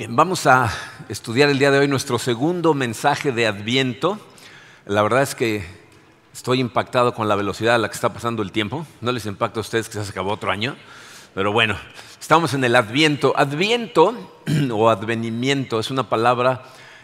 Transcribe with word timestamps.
Bien, 0.00 0.16
vamos 0.16 0.46
a 0.46 0.72
estudiar 1.10 1.50
el 1.50 1.58
día 1.58 1.70
de 1.70 1.78
hoy 1.78 1.86
nuestro 1.86 2.18
segundo 2.18 2.72
mensaje 2.72 3.32
de 3.32 3.46
Adviento. 3.46 4.18
La 4.86 5.02
verdad 5.02 5.20
es 5.20 5.34
que 5.34 5.62
estoy 6.32 6.58
impactado 6.58 7.12
con 7.12 7.28
la 7.28 7.36
velocidad 7.36 7.74
a 7.74 7.78
la 7.78 7.90
que 7.90 7.96
está 7.96 8.10
pasando 8.10 8.42
el 8.42 8.50
tiempo. 8.50 8.86
No 9.02 9.12
les 9.12 9.26
impacta 9.26 9.60
a 9.60 9.60
ustedes 9.60 9.90
que 9.90 10.02
se 10.02 10.10
acabó 10.10 10.32
otro 10.32 10.50
año, 10.50 10.74
pero 11.34 11.52
bueno, 11.52 11.76
estamos 12.18 12.54
en 12.54 12.64
el 12.64 12.76
Adviento. 12.76 13.34
Adviento 13.36 14.14
o 14.72 14.88
advenimiento 14.88 15.78
es 15.78 15.90
una 15.90 16.08
palabra 16.08 16.62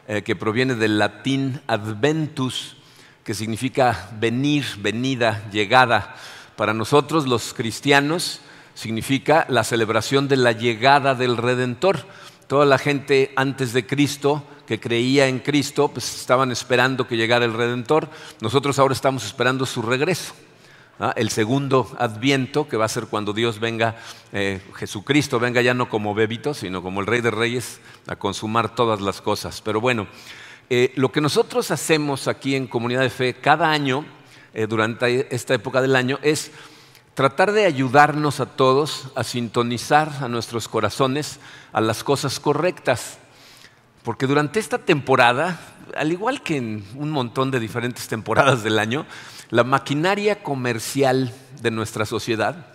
eh, 0.08 0.22
que 0.22 0.34
proviene 0.34 0.74
del 0.74 0.98
latín 0.98 1.60
adventus, 1.66 2.78
que 3.24 3.34
significa 3.34 4.08
venir, 4.18 4.64
venida, 4.78 5.44
llegada. 5.52 6.16
Para 6.56 6.72
nosotros 6.72 7.26
los 7.26 7.52
cristianos 7.52 8.40
significa 8.72 9.44
la 9.50 9.64
celebración 9.64 10.28
de 10.28 10.38
la 10.38 10.52
llegada 10.52 11.14
del 11.14 11.36
Redentor 11.36 12.06
toda 12.46 12.64
la 12.64 12.78
gente 12.78 13.32
antes 13.36 13.72
de 13.72 13.86
Cristo 13.86 14.44
que 14.66 14.80
creía 14.80 15.28
en 15.28 15.38
Cristo, 15.38 15.88
pues 15.88 16.20
estaban 16.20 16.50
esperando 16.50 17.06
que 17.06 17.16
llegara 17.16 17.44
el 17.44 17.54
Redentor. 17.54 18.08
Nosotros 18.40 18.78
ahora 18.78 18.94
estamos 18.94 19.24
esperando 19.24 19.64
su 19.64 19.82
regreso. 19.82 20.34
El 21.14 21.28
segundo 21.28 21.94
adviento, 21.98 22.68
que 22.68 22.78
va 22.78 22.86
a 22.86 22.88
ser 22.88 23.06
cuando 23.06 23.34
Dios 23.34 23.60
venga, 23.60 23.96
eh, 24.32 24.62
Jesucristo 24.76 25.38
venga 25.38 25.60
ya 25.60 25.74
no 25.74 25.90
como 25.90 26.14
bebito, 26.14 26.54
sino 26.54 26.82
como 26.82 27.00
el 27.00 27.06
Rey 27.06 27.20
de 27.20 27.30
Reyes 27.30 27.80
a 28.06 28.16
consumar 28.16 28.74
todas 28.74 29.02
las 29.02 29.20
cosas. 29.20 29.60
Pero 29.60 29.80
bueno, 29.80 30.06
eh, 30.70 30.92
lo 30.96 31.12
que 31.12 31.20
nosotros 31.20 31.70
hacemos 31.70 32.28
aquí 32.28 32.56
en 32.56 32.66
Comunidad 32.66 33.02
de 33.02 33.10
Fe 33.10 33.34
cada 33.34 33.70
año, 33.70 34.06
eh, 34.54 34.66
durante 34.66 35.34
esta 35.34 35.52
época 35.52 35.82
del 35.82 35.94
año, 35.94 36.18
es 36.22 36.50
tratar 37.16 37.52
de 37.52 37.64
ayudarnos 37.64 38.40
a 38.40 38.46
todos 38.46 39.08
a 39.14 39.24
sintonizar 39.24 40.12
a 40.20 40.28
nuestros 40.28 40.68
corazones 40.68 41.40
a 41.72 41.80
las 41.80 42.04
cosas 42.04 42.38
correctas. 42.38 43.16
Porque 44.04 44.26
durante 44.26 44.60
esta 44.60 44.76
temporada, 44.76 45.58
al 45.96 46.12
igual 46.12 46.42
que 46.42 46.58
en 46.58 46.84
un 46.94 47.10
montón 47.10 47.50
de 47.50 47.58
diferentes 47.58 48.06
temporadas 48.06 48.62
del 48.62 48.78
año, 48.78 49.06
la 49.48 49.64
maquinaria 49.64 50.42
comercial 50.42 51.32
de 51.62 51.70
nuestra 51.70 52.04
sociedad 52.04 52.66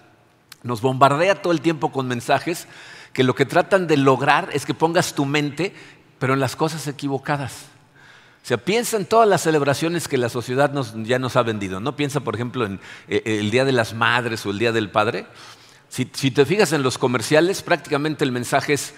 nos 0.64 0.82
bombardea 0.82 1.40
todo 1.40 1.54
el 1.54 1.62
tiempo 1.62 1.92
con 1.92 2.08
mensajes 2.08 2.68
que 3.14 3.24
lo 3.24 3.36
que 3.36 3.46
tratan 3.46 3.86
de 3.86 3.98
lograr 3.98 4.50
es 4.54 4.66
que 4.66 4.74
pongas 4.74 5.14
tu 5.14 5.26
mente, 5.26 5.76
pero 6.18 6.34
en 6.34 6.40
las 6.40 6.56
cosas 6.56 6.88
equivocadas. 6.88 7.71
O 8.44 8.48
sea, 8.48 8.58
piensa 8.58 8.98
en 8.98 9.06
todas 9.06 9.30
las 9.30 9.42
celebraciones 9.42 10.08
que 10.08 10.18
la 10.18 10.28
sociedad 10.28 10.72
ya 11.04 11.20
nos 11.20 11.36
ha 11.36 11.44
vendido. 11.44 11.80
¿no? 11.80 11.96
Piensa, 11.96 12.22
por 12.22 12.34
ejemplo, 12.34 12.66
en 12.66 12.80
eh, 13.08 13.22
el 13.26 13.52
Día 13.52 13.66
de 13.66 13.72
las 13.72 13.94
Madres 13.94 14.46
o 14.46 14.50
el 14.50 14.58
Día 14.58 14.72
del 14.72 14.90
Padre. 14.90 15.28
Si, 15.90 16.06
te 16.06 16.46
fijas 16.46 16.72
en 16.72 16.84
los 16.84 16.98
comerciales, 16.98 17.62
prácticamente 17.62 18.24
el 18.24 18.32
mensaje 18.32 18.74
es, 18.74 18.94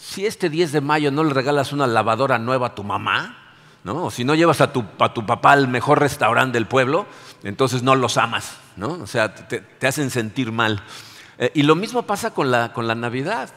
si 0.00 0.24
este 0.24 0.48
10 0.48 0.72
de 0.72 0.80
mayo 0.80 1.10
no 1.10 1.22
le 1.22 1.34
regalas 1.34 1.72
una 1.72 1.86
lavadora 1.86 2.38
nueva 2.38 2.68
a 2.68 2.74
tu 2.74 2.82
mamá, 2.82 3.36
¿no? 3.84 4.06
o 4.06 4.10
si 4.10 4.24
no 4.24 4.34
llevas 4.34 4.62
a 4.62 4.72
tu, 4.72 4.84
papá 4.96 5.52
al 5.52 5.68
mejor 5.68 6.00
restaurante 6.00 6.54
del 6.54 6.66
pueblo, 6.66 7.06
entonces 7.42 7.82
no 7.82 7.94
los 7.94 8.16
amas. 8.16 8.56
¿no? 8.76 8.94
O 8.94 9.06
sea, 9.06 9.34
te, 9.34 9.86
hacen 9.86 10.10
sentir 10.10 10.50
mal. 10.50 10.82
Eh, 11.38 11.52
y 11.54 11.62
lo 11.62 11.76
mismo 11.76 12.02
pasa 12.04 12.32
con 12.32 12.50
la 12.50 12.94
Navidad. 12.94 13.50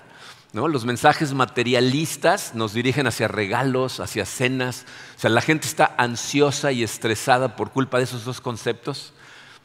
Los 0.54 0.86
mensajes 0.86 1.34
materialistas 1.34 2.54
nos 2.54 2.74
dirigen 2.74 3.08
hacia 3.08 3.28
regalos, 3.28 4.00
hacia 4.00 4.24
cenas. 4.24 4.86
O 5.18 5.20
sea, 5.20 5.32
la 5.32 5.42
gente 5.42 5.66
está 5.66 5.96
ansiosa 5.98 6.72
y 6.72 6.84
estresada 6.84 7.56
por 7.56 7.72
culpa 7.72 7.98
de 7.98 8.04
esos 8.04 8.24
dos 8.24 8.40
conceptos. 8.40 9.14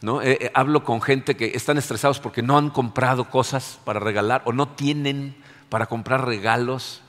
Eh, 0.02 0.38
eh, 0.40 0.50
hablo 0.54 0.84
con 0.84 1.02
gente 1.02 1.36
que 1.36 1.52
están 1.54 1.76
estresados 1.76 2.20
porque 2.20 2.42
no 2.42 2.56
han 2.56 2.70
comprado 2.70 3.28
cosas 3.28 3.78
para 3.84 4.00
regalar 4.00 4.40
o 4.46 4.54
no 4.54 4.68
tienen 4.68 5.36
para 5.68 5.84
comprar 5.84 6.24
regalos. 6.24 7.02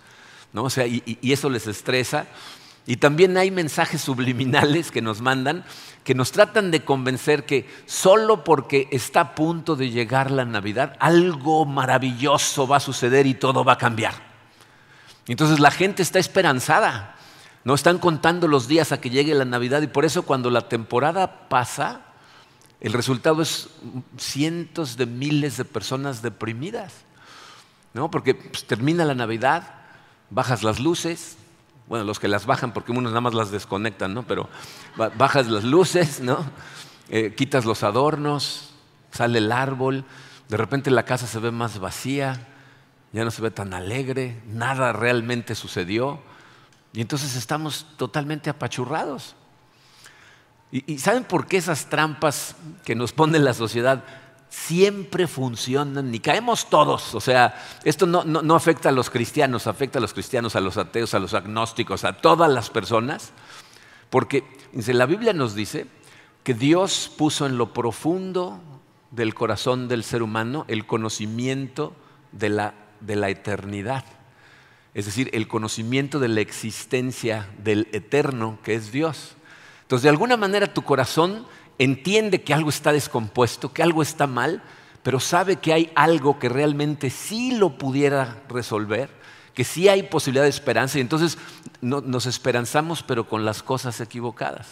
O 0.53 0.69
sea, 0.69 0.85
y 0.85 1.31
eso 1.31 1.49
les 1.49 1.65
estresa. 1.65 2.27
Y 2.85 2.97
también 2.97 3.37
hay 3.37 3.49
mensajes 3.49 4.01
subliminales 4.01 4.91
que 4.91 5.01
nos 5.01 5.21
mandan 5.21 5.63
que 6.09 6.15
nos 6.15 6.31
tratan 6.31 6.71
de 6.71 6.83
convencer 6.83 7.45
que 7.45 7.69
solo 7.85 8.43
porque 8.43 8.87
está 8.89 9.21
a 9.21 9.35
punto 9.35 9.75
de 9.75 9.91
llegar 9.91 10.31
la 10.31 10.43
Navidad, 10.43 10.97
algo 10.99 11.67
maravilloso 11.67 12.67
va 12.67 12.77
a 12.77 12.79
suceder 12.79 13.27
y 13.27 13.35
todo 13.35 13.63
va 13.63 13.73
a 13.73 13.77
cambiar. 13.77 14.15
Entonces 15.27 15.59
la 15.59 15.69
gente 15.69 16.01
está 16.01 16.17
esperanzada, 16.17 17.15
no 17.63 17.75
están 17.75 17.99
contando 17.99 18.47
los 18.47 18.67
días 18.67 18.91
a 18.91 18.99
que 18.99 19.11
llegue 19.11 19.35
la 19.35 19.45
Navidad 19.45 19.83
y 19.83 19.87
por 19.87 20.03
eso 20.03 20.23
cuando 20.23 20.49
la 20.49 20.67
temporada 20.67 21.47
pasa, 21.47 22.01
el 22.81 22.93
resultado 22.93 23.43
es 23.43 23.69
cientos 24.17 24.97
de 24.97 25.05
miles 25.05 25.57
de 25.57 25.65
personas 25.65 26.23
deprimidas, 26.23 26.91
¿no? 27.93 28.09
Porque 28.09 28.33
pues, 28.33 28.65
termina 28.65 29.05
la 29.05 29.13
Navidad, 29.13 29.75
bajas 30.31 30.63
las 30.63 30.79
luces, 30.79 31.37
bueno, 31.89 32.05
los 32.05 32.19
que 32.19 32.27
las 32.27 32.45
bajan, 32.45 32.71
porque 32.71 32.91
unos 32.91 33.11
nada 33.11 33.21
más 33.21 33.33
las 33.33 33.49
desconectan, 33.49 34.13
¿no? 34.13 34.23
Pero 34.23 34.47
bajas 35.17 35.47
las 35.47 35.63
luces, 35.63 36.21
¿no? 36.21 36.37
Eh, 37.09 37.33
quitas 37.35 37.65
los 37.65 37.83
adornos, 37.83 38.69
sale 39.11 39.39
el 39.39 39.51
árbol, 39.51 40.05
de 40.47 40.57
repente 40.57 40.91
la 40.91 41.03
casa 41.03 41.25
se 41.25 41.39
ve 41.39 41.49
más 41.49 41.79
vacía, 41.79 42.47
ya 43.11 43.25
no 43.25 43.31
se 43.31 43.41
ve 43.41 43.49
tan 43.49 43.73
alegre, 43.73 44.39
nada 44.47 44.93
realmente 44.93 45.55
sucedió, 45.55 46.21
y 46.93 47.01
entonces 47.01 47.35
estamos 47.35 47.87
totalmente 47.97 48.51
apachurrados. 48.51 49.35
¿Y, 50.71 50.99
saben 50.99 51.23
por 51.23 51.47
qué 51.47 51.57
esas 51.57 51.87
trampas 51.87 52.55
que 52.85 52.93
nos 52.93 53.11
pone 53.11 53.39
la 53.39 53.55
sociedad 53.55 54.03
siempre 54.49 55.27
funcionan 55.27 56.13
y 56.13 56.19
caemos 56.19 56.69
todos. 56.69 57.15
O 57.15 57.21
sea, 57.21 57.55
esto 57.83 58.05
no, 58.05 58.55
afecta 58.55 58.89
a 58.89 58.91
los 58.91 59.09
cristianos, 59.09 59.67
afecta 59.67 59.99
a 59.99 60.01
los 60.01 60.13
cristianos, 60.13 60.55
a 60.55 60.59
los 60.59 60.77
ateos, 60.77 61.13
a 61.13 61.19
los 61.19 61.33
agnósticos, 61.33 62.03
a 62.03 62.13
todas 62.13 62.51
las 62.51 62.69
personas. 62.69 63.31
Porque 64.09 64.43
la 64.73 65.05
Biblia 65.05 65.33
nos 65.33 65.53
dice 65.53 65.87
que 66.43 66.53
Dios 66.53 67.11
puso 67.15 67.45
en 67.45 67.57
lo 67.57 67.73
profundo 67.73 68.59
del 69.11 69.35
corazón 69.35 69.87
del 69.87 70.03
ser 70.03 70.23
humano 70.23 70.65
el 70.67 70.85
conocimiento 70.85 71.93
de 72.31 72.49
la, 72.49 72.73
de 72.99 73.15
la 73.15 73.29
eternidad. 73.29 74.03
Es 74.95 75.05
decir, 75.05 75.29
el 75.33 75.47
conocimiento 75.47 76.19
de 76.19 76.27
la 76.27 76.41
existencia 76.41 77.47
del 77.59 77.87
eterno 77.91 78.57
que 78.63 78.73
es 78.73 78.91
Dios. 78.91 79.35
Entonces, 79.83 80.03
de 80.03 80.09
alguna 80.09 80.37
manera 80.37 80.73
tu 80.73 80.83
corazón 80.83 81.45
entiende 81.79 82.41
que 82.43 82.53
algo 82.53 82.69
está 82.69 82.91
descompuesto, 82.91 83.73
que 83.73 83.81
algo 83.81 84.03
está 84.03 84.27
mal, 84.27 84.61
pero 85.01 85.19
sabe 85.19 85.55
que 85.55 85.73
hay 85.73 85.91
algo 85.95 86.37
que 86.37 86.49
realmente 86.49 87.09
sí 87.09 87.57
lo 87.57 87.77
pudiera 87.77 88.43
resolver, 88.49 89.09
que 89.55 89.63
sí 89.63 89.87
hay 89.87 90.03
posibilidad 90.03 90.43
de 90.43 90.49
esperanza 90.49 90.97
y 90.97 91.01
entonces 91.01 91.37
nos 91.81 92.25
esperanzamos 92.25 93.01
pero 93.01 93.27
con 93.27 93.45
las 93.45 93.63
cosas 93.63 93.99
equivocadas. 94.01 94.67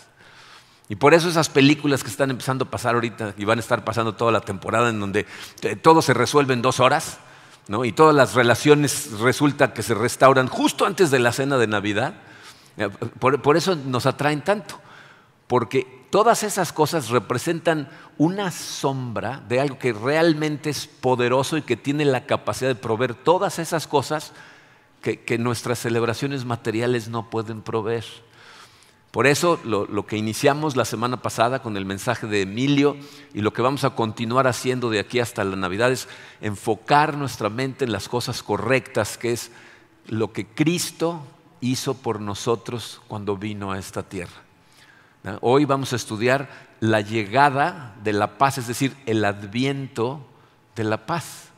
Y 0.90 0.96
por 0.96 1.14
eso 1.14 1.28
esas 1.28 1.50
películas 1.50 2.04
que 2.04 2.10
están 2.10 2.30
empezando 2.30 2.66
a 2.66 2.70
pasar 2.70 2.96
ahorita 2.96 3.34
y 3.38 3.46
van 3.46 3.58
a 3.58 3.62
estar 3.62 3.84
pasando 3.84 4.16
toda 4.16 4.32
la 4.32 4.42
temporada 4.42 4.90
en 4.90 5.00
donde 5.00 5.26
todo 5.82 6.02
se 6.02 6.14
resuelve 6.14 6.54
en 6.54 6.62
dos 6.62 6.80
horas, 6.80 7.20
y 7.84 7.92
todas 7.92 8.16
las 8.16 8.34
relaciones 8.34 9.20
resulta 9.20 9.74
que 9.74 9.84
se 9.84 9.94
restauran 9.94 10.48
justo 10.48 10.86
antes 10.86 11.12
de 11.12 11.20
la 11.20 11.34
cena 11.34 11.58
de 11.58 11.68
Navidad, 11.68 12.14
eh, 12.78 12.88
por 13.20 13.58
eso 13.58 13.76
nos 13.76 14.06
atraen 14.06 14.42
tanto, 14.42 14.80
porque 15.48 15.97
todas 16.10 16.44
esas 16.44 16.74
cosas 16.74 17.10
representan 17.10 17.90
una 18.18 18.52
sombra 18.52 19.44
de 19.48 19.60
algo 19.60 19.78
que 19.78 19.94
realmente 19.94 20.70
es 20.70 20.88
poderoso 20.88 21.58
y 21.58 21.62
que 21.62 21.78
tiene 21.78 22.06
la 22.06 22.26
capacidad 22.26 22.70
de 22.70 22.76
proveer 22.76 23.14
todas 23.14 23.60
esas 23.60 23.88
cosas 23.88 24.34
que, 25.02 25.38
nuestras 25.38 25.80
celebraciones 25.80 26.44
materiales 26.44 27.08
no 27.08 27.30
pueden 27.30 27.62
proveer. 27.62 28.06
Por 29.12 29.26
eso 29.26 29.60
lo, 29.64 30.06
que 30.06 30.18
iniciamos 30.18 30.76
la 30.76 30.86
semana 30.86 31.22
pasada 31.22 31.62
con 31.62 31.78
el 31.78 31.86
mensaje 31.86 32.28
de 32.28 32.42
Emilio 32.42 32.98
y 33.34 33.42
lo 33.42 33.54
que 33.54 33.62
vamos 33.62 33.84
a 33.84 33.92
continuar 33.92 34.48
haciendo 34.48 34.90
de 34.90 35.00
aquí 35.00 35.20
hasta 35.20 35.44
la 35.44 35.56
Navidad 35.56 35.92
es 35.92 36.08
enfocar 36.42 37.16
nuestra 37.16 37.50
mente 37.50 37.86
en 37.86 37.94
las 37.94 38.10
cosas 38.10 38.44
correctas, 38.44 39.18
que 39.18 39.32
es 39.32 39.52
lo 40.08 40.34
que 40.34 40.46
Cristo 40.46 41.22
hizo 41.62 41.96
por 41.96 42.20
nosotros 42.20 43.02
cuando 43.08 43.38
vino 43.38 43.72
a 43.72 43.80
esta 43.80 44.04
tierra. 44.04 44.47
Hoy 45.42 45.66
vamos 45.66 45.94
a 45.94 45.98
estudiar 45.98 46.50
la 46.80 47.02
llegada 47.02 47.96
de 48.04 48.14
la 48.14 48.38
paz, 48.38 48.58
es 48.58 48.68
decir, 48.68 48.96
el 49.06 49.26
adviento 49.26 50.26
de 50.76 50.84
la 50.84 51.06
paz. 51.06 51.50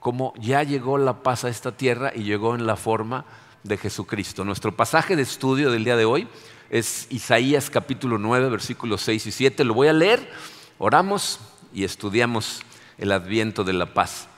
Como 0.00 0.34
ya 0.38 0.62
llegó 0.62 0.98
la 0.98 1.22
paz 1.22 1.44
a 1.44 1.48
esta 1.48 1.72
tierra 1.72 2.12
y 2.14 2.24
llegó 2.24 2.54
en 2.54 2.66
la 2.66 2.76
forma 2.76 3.24
de 3.62 3.76
Jesucristo. 3.76 4.44
Nuestro 4.44 4.76
pasaje 4.76 5.16
de 5.16 5.22
estudio 5.22 5.70
del 5.70 5.84
día 5.84 5.96
de 5.96 6.04
hoy 6.04 6.28
es 6.70 7.06
Isaías 7.10 7.70
capítulo 7.70 8.18
9, 8.18 8.50
versículos 8.50 9.02
6 9.02 9.26
y 9.26 9.32
7. 9.32 9.64
Lo 9.64 9.74
voy 9.74 9.88
a 9.88 9.92
leer, 9.92 10.30
oramos 10.78 11.40
y 11.72 11.84
estudiamos 11.84 12.62
el 12.98 13.12
adviento 13.12 13.64
de 13.64 13.72
la 13.74 13.94
paz. 13.94 14.28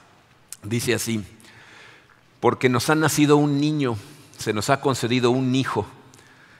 Dice 0.63 0.95
así, 0.95 1.25
porque 2.41 2.69
nos 2.69 2.91
ha 2.91 2.95
nacido 2.95 3.37
un 3.37 3.61
niño, 3.61 3.97
se 4.37 4.53
nos 4.53 4.71
ha 4.71 4.81
concedido 4.81 5.31
un 5.31 5.55
hijo 5.55 5.87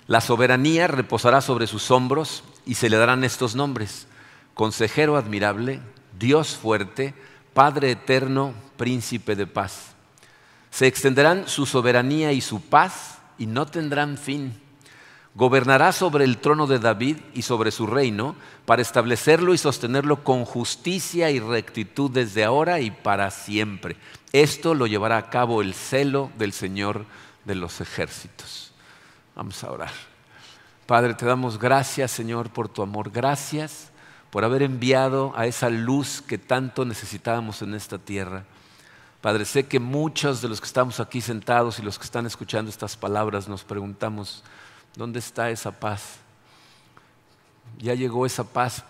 la 0.07 0.21
soberanía 0.21 0.87
reposará 0.87 1.41
sobre 1.41 1.67
sus 1.67 1.91
hombros 1.91 2.45
y 2.65 2.75
se 2.75 2.89
le 2.89 2.97
darán 2.97 3.25
estos 3.25 3.57
nombres. 3.57 4.07
Consejero 4.55 5.17
admirable, 5.17 5.81
Dios 6.19 6.57
fuerte, 6.57 7.15
Padre 7.55 7.93
eterno, 7.93 8.55
príncipe 8.77 9.35
de 9.35 9.47
paz. 9.47 9.95
Se 10.71 10.87
extenderán 10.87 11.49
su 11.49 11.67
soberanía 11.67 12.33
y 12.33 12.41
su 12.41 12.61
paz 12.61 13.19
y 13.39 13.47
no 13.47 13.67
tendrán 13.67 14.19
fin. 14.19 14.61
Gobernará 15.35 15.93
sobre 15.93 16.25
el 16.25 16.39
trono 16.39 16.67
de 16.67 16.79
David 16.79 17.17
y 17.35 17.43
sobre 17.43 17.71
su 17.71 17.87
reino 17.87 18.37
para 18.65 18.83
establecerlo 18.83 19.55
y 19.55 19.59
sostenerlo 19.59 20.23
con 20.23 20.45
justicia 20.45 21.31
y 21.31 21.41
rectitud 21.41 22.11
desde 22.11 22.45
ahora 22.45 22.81
y 22.81 22.91
para 22.91 23.31
siempre. 23.31 23.97
Esto 24.33 24.75
lo 24.75 24.87
llevará 24.87 25.19
a 25.19 25.31
cabo 25.31 25.63
el 25.63 25.75
celo 25.75 26.31
del 26.39 26.53
Señor 26.53 27.07
de 27.45 27.55
los 27.55 27.81
ejércitos. 27.81 28.66
Vamos 29.37 29.63
a 29.63 29.71
orar. 29.71 29.93
Padre, 30.87 31.13
te 31.13 31.27
damos 31.27 31.59
gracias, 31.59 32.11
Señor, 32.11 32.51
por 32.51 32.71
tu 32.71 32.83
amor. 32.83 33.11
Gracias 33.11 33.91
por 34.31 34.45
haber 34.45 34.63
enviado 34.63 35.33
a 35.37 35.47
esa 35.47 35.69
luz 35.69 36.23
que 36.23 36.39
tanto 36.39 36.87
necesitábamos 36.87 37.61
en 37.61 37.75
esta 37.75 37.99
tierra. 37.99 38.45
Padre, 39.21 39.45
sé 39.45 39.67
que 39.67 39.79
muchos 39.79 40.41
de 40.41 40.49
los 40.49 40.61
que 40.61 40.67
estamos 40.67 41.01
aquí 41.01 41.21
sentados 41.21 41.79
y 41.79 41.83
los 41.83 41.99
que 41.99 42.05
están 42.05 42.25
escuchando 42.25 42.71
estas 42.71 42.97
palabras 42.97 43.47
nos 43.47 43.63
preguntamos, 43.63 44.43
¿dónde 44.95 45.19
está 45.19 45.51
esa 45.51 45.73
paz? 45.73 46.17
Ya 47.79 47.95
llegó 47.95 48.25
esa 48.25 48.45
paz, 48.45 48.85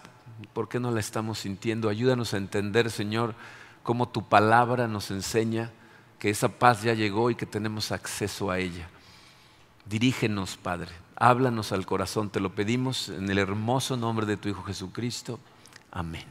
¿por 0.53 0.69
qué 0.69 0.79
no 0.79 0.93
la 0.93 1.01
estamos 1.01 1.41
sintiendo? 1.41 1.89
Ayúdanos 1.89 2.35
a 2.35 2.37
entender, 2.37 2.91
Señor, 2.91 3.35
cómo 3.83 4.09
tu 4.09 4.29
palabra 4.29 4.87
nos 4.87 5.11
enseña 5.11 5.73
que 6.21 6.31
esa 6.31 6.49
paz 6.49 6.83
ya 6.83 6.95
llegó 6.95 7.31
y 7.31 7.35
que 7.35 7.47
tenemos 7.47 7.91
acceso 7.91 8.51
a 8.51 8.59
ella. 8.59 8.89
Dirígenos, 9.89 10.57
Padre, 10.57 10.91
háblanos 11.15 11.71
al 11.71 11.87
corazón, 11.87 12.31
te 12.31 12.41
lo 12.41 12.51
pedimos 12.51 13.09
en 13.09 13.31
el 13.31 13.39
hermoso 13.39 13.97
nombre 13.97 14.27
de 14.27 14.37
tu 14.37 14.49
Hijo 14.49 14.65
Jesucristo. 14.65 15.39
Amén. 15.93 16.25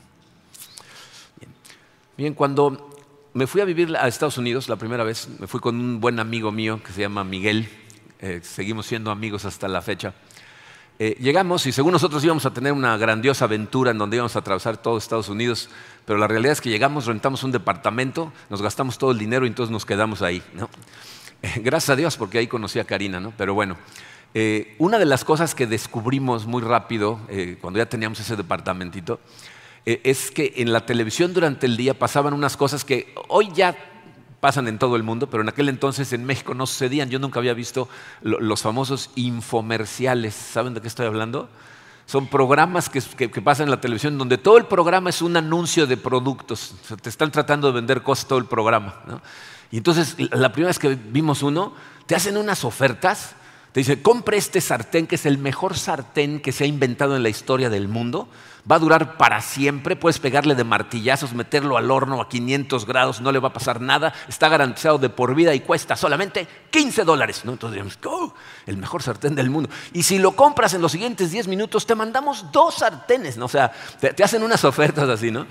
Bien, 2.18 2.34
cuando 2.34 2.90
me 3.34 3.48
fui 3.48 3.62
a 3.62 3.66
vivir 3.66 3.96
a 3.96 4.08
Estados 4.08 4.38
Unidos 4.38 4.68
la 4.68 4.76
primera 4.76 5.04
vez, 5.04 5.30
me 5.40 5.48
fui 5.48 5.60
con 5.60 5.76
un 5.76 6.02
buen 6.02 6.20
amigo 6.20 6.52
mío 6.52 6.82
que 6.84 6.92
se 6.92 7.02
llama 7.02 7.24
Miguel, 7.24 7.70
eh, 8.20 8.42
seguimos 8.44 8.86
siendo 8.86 9.10
amigos 9.10 9.46
hasta 9.46 9.68
la 9.68 9.82
fecha. 9.82 10.14
Eh, 10.98 11.18
llegamos 11.20 11.66
y 11.66 11.74
según 11.74 11.92
nosotros 11.92 12.24
íbamos 12.24 12.46
a 12.46 12.54
tener 12.54 12.72
una 12.72 12.96
grandiosa 12.96 13.46
aventura 13.46 13.92
en 13.92 13.98
donde 13.98 14.16
íbamos 14.16 14.36
a 14.38 14.40
atravesar 14.40 14.78
todo 14.78 14.98
Estados 14.98 15.28
Unidos, 15.28 15.70
pero 16.06 16.18
la 16.18 16.28
realidad 16.28 16.54
es 16.54 16.62
que 16.62 16.70
llegamos, 16.70 17.06
rentamos 17.06 17.44
un 17.44 17.52
departamento, 17.52 18.32
nos 18.50 18.62
gastamos 18.62 18.98
todo 18.98 19.12
el 19.12 19.18
dinero 19.18 19.46
y 19.46 19.50
entonces 19.50 19.72
nos 19.72 19.86
quedamos 19.86 20.22
ahí. 20.22 20.42
gracias 21.58 21.90
a 21.92 21.96
Dios 21.96 22.18
porque 22.18 22.38
ahí 22.38 22.48
conocí 22.48 22.80
a 22.80 22.86
Karina, 22.86 23.20
¿no? 23.20 23.34
pero 23.38 23.54
bueno. 23.54 23.78
Eh, 24.38 24.76
una 24.80 25.00
de 25.00 25.06
las 25.06 25.24
cosas 25.24 25.56
que 25.56 25.66
descubrimos 25.66 26.46
muy 26.46 26.62
rápido 26.62 27.22
eh, 27.30 27.58
cuando 27.62 27.78
ya 27.78 27.86
teníamos 27.86 28.20
ese 28.20 28.36
departamentito 28.36 29.22
es 29.86 30.30
que 30.30 30.56
en 30.58 30.74
la 30.74 30.86
televisión 30.86 31.34
durante 31.34 31.68
el 31.68 31.78
día 31.78 31.94
pasaban 31.98 32.34
unas 32.34 32.58
cosas 32.58 32.84
que 32.84 33.14
hoy 33.30 33.50
ya 33.54 33.78
pasan 34.46 34.68
en 34.68 34.78
todo 34.78 34.96
el 34.96 35.02
mundo, 35.02 35.28
pero 35.28 35.42
en 35.42 35.50
aquel 35.50 35.70
entonces 35.70 36.14
en 36.14 36.24
México 36.24 36.54
no 36.54 36.68
sucedían. 36.68 37.10
Yo 37.10 37.18
nunca 37.18 37.40
había 37.40 37.56
visto 37.56 37.90
los 38.22 38.62
famosos 38.62 39.10
infomerciales. 39.16 40.36
¿Saben 40.36 40.76
de 40.76 40.82
qué 40.82 40.88
estoy 40.88 41.08
hablando? 41.08 41.50
Son 42.06 42.28
programas 42.28 42.88
que, 42.88 43.02
pasan 43.42 43.64
en 43.64 43.72
la 43.72 43.82
televisión 43.82 44.20
donde 44.20 44.38
todo 44.38 44.60
el 44.60 44.66
programa 44.66 45.10
es 45.10 45.24
un 45.24 45.36
anuncio 45.36 45.88
de 45.88 45.98
productos. 45.98 46.76
te 47.02 47.10
están 47.10 47.32
tratando 47.32 47.66
de 47.68 47.74
vender 47.74 48.04
cosas 48.04 48.28
todo 48.28 48.38
el 48.38 48.46
programa. 48.46 49.02
Y 49.72 49.78
entonces, 49.78 50.16
la 50.18 50.52
primera 50.52 50.70
vez 50.70 50.80
que 50.80 50.96
vimos 50.96 51.44
uno, 51.44 51.74
te 52.06 52.16
hacen 52.16 52.38
unas 52.38 52.64
ofertas. 52.64 53.36
Te 53.72 53.82
dice, 53.82 54.02
compre 54.02 54.38
este 54.38 54.62
sartén 54.62 55.06
que 55.06 55.16
es 55.16 55.26
el 55.26 55.38
mejor 55.38 55.78
sartén 55.78 56.40
que 56.40 56.52
se 56.52 56.64
ha 56.64 56.68
inventado 56.68 57.16
en 57.16 57.24
la 57.24 57.30
historia 57.30 57.70
del 57.70 57.88
mundo 57.88 58.30
va 58.70 58.78
a 58.78 58.80
durar 58.80 59.18
para 59.18 59.42
siempre, 59.42 59.96
puedes 59.96 60.20
pegarle 60.20 60.56
de 60.56 60.64
martillazos, 60.64 61.34
meterlo 61.34 61.78
al 61.78 61.92
horno 61.92 62.22
a 62.22 62.30
500 62.30 62.86
grados, 62.86 63.22
no 63.22 63.32
le 63.32 63.40
va 63.40 63.50
a 63.50 63.54
pasar 63.54 63.80
nada, 63.80 64.14
está 64.28 64.50
garantizado 64.50 64.98
de 64.98 65.10
por 65.10 65.36
vida 65.36 65.54
y 65.54 65.60
cuesta 65.60 65.96
solamente 65.96 66.48
15 66.72 67.04
dólares. 67.04 67.44
¿no? 67.46 67.54
Entonces 67.54 67.74
digamos, 67.74 68.00
oh, 68.06 68.34
el 68.66 68.78
mejor 68.78 69.04
sartén 69.04 69.36
del 69.36 69.50
mundo. 69.50 69.70
Y 69.94 70.04
si 70.04 70.18
lo 70.18 70.32
compras 70.36 70.74
en 70.74 70.82
los 70.82 70.92
siguientes 70.92 71.32
10 71.32 71.48
minutos, 71.48 71.86
te 71.86 71.96
mandamos 71.96 72.52
dos 72.52 72.76
sartenes, 72.76 73.38
¿no? 73.38 73.46
o 73.46 73.50
sea, 73.50 73.72
te, 74.00 74.24
hacen 74.24 74.42
unas 74.42 74.64
ofertas 74.64 75.08
así, 75.10 75.32
¿no? 75.32 75.46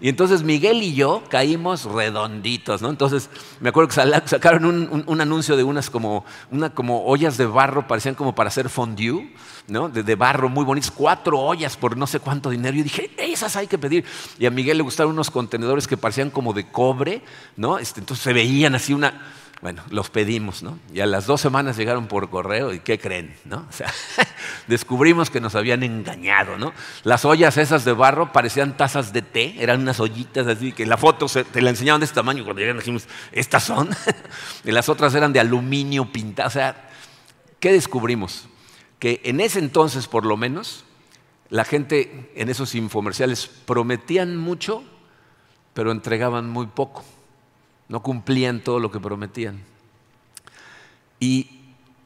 Y 0.00 0.08
entonces 0.08 0.44
Miguel 0.44 0.80
y 0.82 0.94
yo 0.94 1.24
caímos 1.28 1.84
redonditos, 1.84 2.82
¿no? 2.82 2.90
Entonces 2.90 3.30
me 3.58 3.70
acuerdo 3.70 3.88
que 3.88 4.28
sacaron 4.28 4.64
un, 4.64 5.20
anuncio 5.20 5.56
de 5.56 5.64
unas 5.64 5.90
como, 5.90 6.24
una, 6.52 6.70
como 6.70 7.04
ollas 7.06 7.36
de 7.36 7.46
barro, 7.46 7.88
parecían 7.88 8.14
como 8.14 8.34
para 8.34 8.46
hacer 8.46 8.68
fondue, 8.68 9.34
¿no? 9.68 9.88
De, 9.88 10.14
barro 10.14 10.48
muy 10.48 10.64
bonitas, 10.64 10.90
cuatro 10.90 11.38
ollas 11.38 11.76
por 11.76 11.96
no 11.96 12.06
sé 12.06 12.18
cuánto 12.20 12.50
dinero. 12.50 12.76
Y 12.76 12.82
dije, 12.82 13.10
esas 13.18 13.54
hay 13.56 13.66
que 13.66 13.78
pedir. 13.78 14.04
Y 14.38 14.46
a 14.46 14.50
Miguel 14.50 14.78
le 14.78 14.82
gustaron 14.82 15.12
unos 15.12 15.30
contenedores 15.30 15.86
que 15.86 15.96
parecían 15.96 16.30
como 16.30 16.52
de 16.52 16.68
cobre, 16.70 17.22
¿no? 17.56 17.78
Este, 17.78 18.00
entonces 18.00 18.24
se 18.24 18.32
veían 18.32 18.74
así 18.74 18.92
una 18.92 19.14
bueno, 19.60 19.82
los 19.90 20.08
pedimos, 20.08 20.62
¿no? 20.62 20.78
Y 20.94 21.00
a 21.00 21.06
las 21.06 21.26
dos 21.26 21.40
semanas 21.40 21.76
llegaron 21.76 22.06
por 22.06 22.30
correo 22.30 22.72
y 22.72 22.78
¿qué 22.78 23.00
creen? 23.00 23.34
¿no? 23.44 23.66
Descubrimos 24.68 25.30
que 25.30 25.40
nos 25.40 25.56
habían 25.56 25.82
engañado, 25.82 26.56
¿no? 26.56 26.72
Las 27.02 27.24
ollas 27.24 27.56
esas 27.56 27.84
de 27.84 27.92
barro 27.92 28.32
parecían 28.32 28.76
tazas 28.76 29.12
de 29.12 29.22
té, 29.22 29.56
eran 29.58 29.80
unas 29.80 29.98
ollitas 29.98 30.46
así, 30.46 30.70
que 30.70 30.86
la 30.86 30.96
foto 30.96 31.26
te 31.26 31.60
la 31.60 31.70
enseñaban 31.70 32.00
de 32.00 32.04
este 32.04 32.14
tamaño, 32.14 32.44
cuando 32.44 32.60
llegaron 32.60 32.78
dijimos, 32.78 33.08
¿estas 33.32 33.64
son? 33.64 33.88
y 34.64 34.70
las 34.70 34.88
otras 34.88 35.12
eran 35.16 35.32
de 35.32 35.40
aluminio 35.40 36.04
pintado, 36.12 36.46
o 36.46 36.52
sea, 36.52 36.88
¿qué 37.58 37.72
descubrimos? 37.72 38.46
Que 38.98 39.20
en 39.24 39.40
ese 39.40 39.58
entonces, 39.58 40.06
por 40.08 40.24
lo 40.24 40.36
menos, 40.36 40.84
la 41.50 41.64
gente 41.64 42.32
en 42.34 42.48
esos 42.48 42.74
infomerciales 42.74 43.46
prometían 43.46 44.36
mucho, 44.36 44.82
pero 45.74 45.92
entregaban 45.92 46.48
muy 46.48 46.66
poco 46.66 47.04
no 47.88 48.02
cumplían 48.02 48.60
todo 48.62 48.78
lo 48.78 48.90
que 48.90 49.00
prometían. 49.00 49.60
Y 51.18 51.48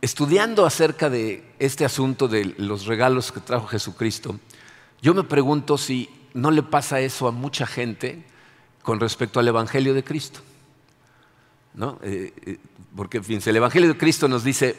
estudiando 0.00 0.64
acerca 0.64 1.10
de 1.10 1.44
este 1.58 1.84
asunto 1.84 2.28
de 2.28 2.54
los 2.56 2.86
regalos 2.86 3.32
que 3.32 3.40
trajo 3.40 3.66
Jesucristo, 3.66 4.38
yo 5.02 5.14
me 5.14 5.24
pregunto 5.24 5.76
si 5.76 6.08
no 6.34 6.50
le 6.50 6.62
pasa 6.62 7.00
eso 7.00 7.28
a 7.28 7.32
mucha 7.32 7.66
gente 7.66 8.24
con 8.82 9.00
respecto 9.00 9.40
al 9.40 9.48
Evangelio 9.48 9.92
de 9.92 10.04
Cristo. 10.04 10.40
¿No? 11.74 11.98
Eh, 12.02 12.32
eh, 12.46 12.58
porque 12.94 13.18
el 13.18 13.56
Evangelio 13.56 13.88
de 13.88 13.98
Cristo 13.98 14.28
nos 14.28 14.44
dice, 14.44 14.76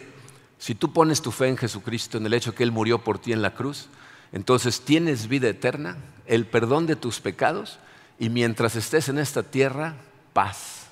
si 0.63 0.75
tú 0.75 0.93
pones 0.93 1.21
tu 1.21 1.31
fe 1.31 1.49
en 1.49 1.57
Jesucristo, 1.57 2.17
en 2.17 2.25
el 2.25 2.33
hecho 2.33 2.55
que 2.55 2.63
Él 2.63 2.71
murió 2.71 3.03
por 3.03 3.19
ti 3.19 3.33
en 3.33 3.41
la 3.41 3.53
cruz, 3.53 3.89
entonces 4.31 4.79
tienes 4.79 5.27
vida 5.27 5.49
eterna, 5.49 5.97
el 6.25 6.45
perdón 6.45 6.87
de 6.87 6.95
tus 6.95 7.19
pecados 7.19 7.79
y 8.17 8.29
mientras 8.29 8.77
estés 8.77 9.09
en 9.09 9.17
esta 9.17 9.43
tierra, 9.43 9.97
paz. 10.31 10.85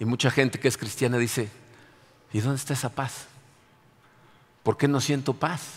Y 0.00 0.06
mucha 0.06 0.32
gente 0.32 0.58
que 0.58 0.66
es 0.66 0.76
cristiana 0.76 1.18
dice, 1.18 1.48
¿y 2.32 2.40
dónde 2.40 2.56
está 2.56 2.72
esa 2.72 2.88
paz? 2.88 3.28
¿Por 4.64 4.76
qué 4.76 4.88
no 4.88 5.00
siento 5.00 5.34
paz? 5.34 5.74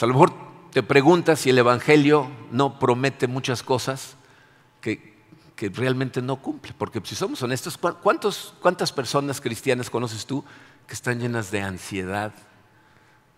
a 0.00 0.06
lo 0.06 0.14
mejor 0.14 0.32
te 0.72 0.82
preguntas 0.82 1.38
si 1.38 1.50
el 1.50 1.58
Evangelio 1.58 2.28
no 2.50 2.80
promete 2.80 3.28
muchas 3.28 3.62
cosas 3.62 4.16
que, 4.80 5.16
realmente 5.74 6.22
no 6.22 6.42
cumple. 6.42 6.74
Porque 6.76 7.00
si 7.04 7.14
somos 7.14 7.40
honestos, 7.40 7.78
¿cuántas 7.78 8.92
personas 8.92 9.40
cristianas 9.40 9.90
conoces 9.90 10.26
tú 10.26 10.44
que 10.88 10.94
están 10.94 11.20
llenas 11.20 11.50
de 11.50 11.60
ansiedad, 11.60 12.32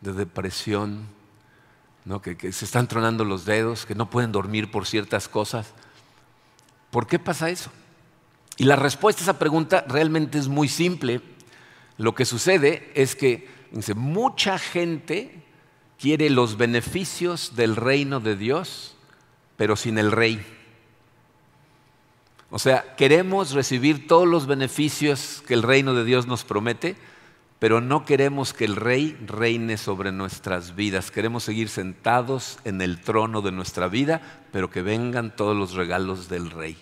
de 0.00 0.12
depresión, 0.12 1.09
que, 2.23 2.52
se 2.52 2.64
están 2.64 2.88
tronando 2.88 3.25
los 3.25 3.45
dedos, 3.45 3.85
que 3.85 3.97
no 3.97 4.09
pueden 4.09 4.33
dormir 4.33 4.71
por 4.71 4.87
ciertas 4.87 5.28
cosas? 5.28 5.75
¿Por 6.90 7.09
qué 7.09 7.19
pasa 7.19 7.50
eso? 7.50 7.71
Y 8.57 8.64
la 8.64 8.76
respuesta 8.76 9.23
a 9.23 9.25
esa 9.25 9.38
pregunta 9.38 9.85
realmente 9.88 10.38
es 10.38 10.49
muy 10.49 10.69
simple. 10.69 11.21
Lo 11.99 12.14
que 12.14 12.25
sucede 12.25 12.92
es 12.95 13.16
que 13.16 13.49
mucha 13.97 14.59
gente 14.59 15.42
quiere 15.99 16.30
los 16.30 16.57
beneficios 16.57 17.57
del 17.57 17.75
reino 17.75 18.21
de 18.21 18.37
Dios, 18.37 18.97
pero 19.57 19.75
sin 19.75 19.99
el 19.99 20.12
rey. 20.12 20.45
O 22.50 22.59
sea, 22.59 22.97
queremos 22.97 23.52
recibir 23.52 24.07
todos 24.07 24.26
los 24.26 24.47
beneficios 24.47 25.42
que 25.47 25.54
el 25.54 25.62
reino 25.62 25.95
de 25.95 26.04
Dios 26.04 26.26
nos 26.26 26.45
promete, 26.45 26.97
pero 27.61 27.83
no 27.83 28.07
queremos 28.07 28.55
que 28.55 28.64
el 28.64 28.75
rey 28.75 29.17
reine 29.26 29.76
sobre 29.76 30.12
nuestras 30.12 30.75
vidas. 30.75 31.11
Queremos 31.11 31.45
seguir 31.45 31.69
sentados 31.69 32.59
en 32.64 32.81
el 32.81 33.02
trono 33.02 33.43
de 33.43 33.52
nuestra 33.52 33.87
vida, 33.87 34.23
pero 34.50 34.71
que 34.71 34.81
vengan 34.81 35.37
todos 35.37 35.55
los 35.55 35.75
regalos 35.75 36.31
del 36.31 36.50
rey. 36.50 36.79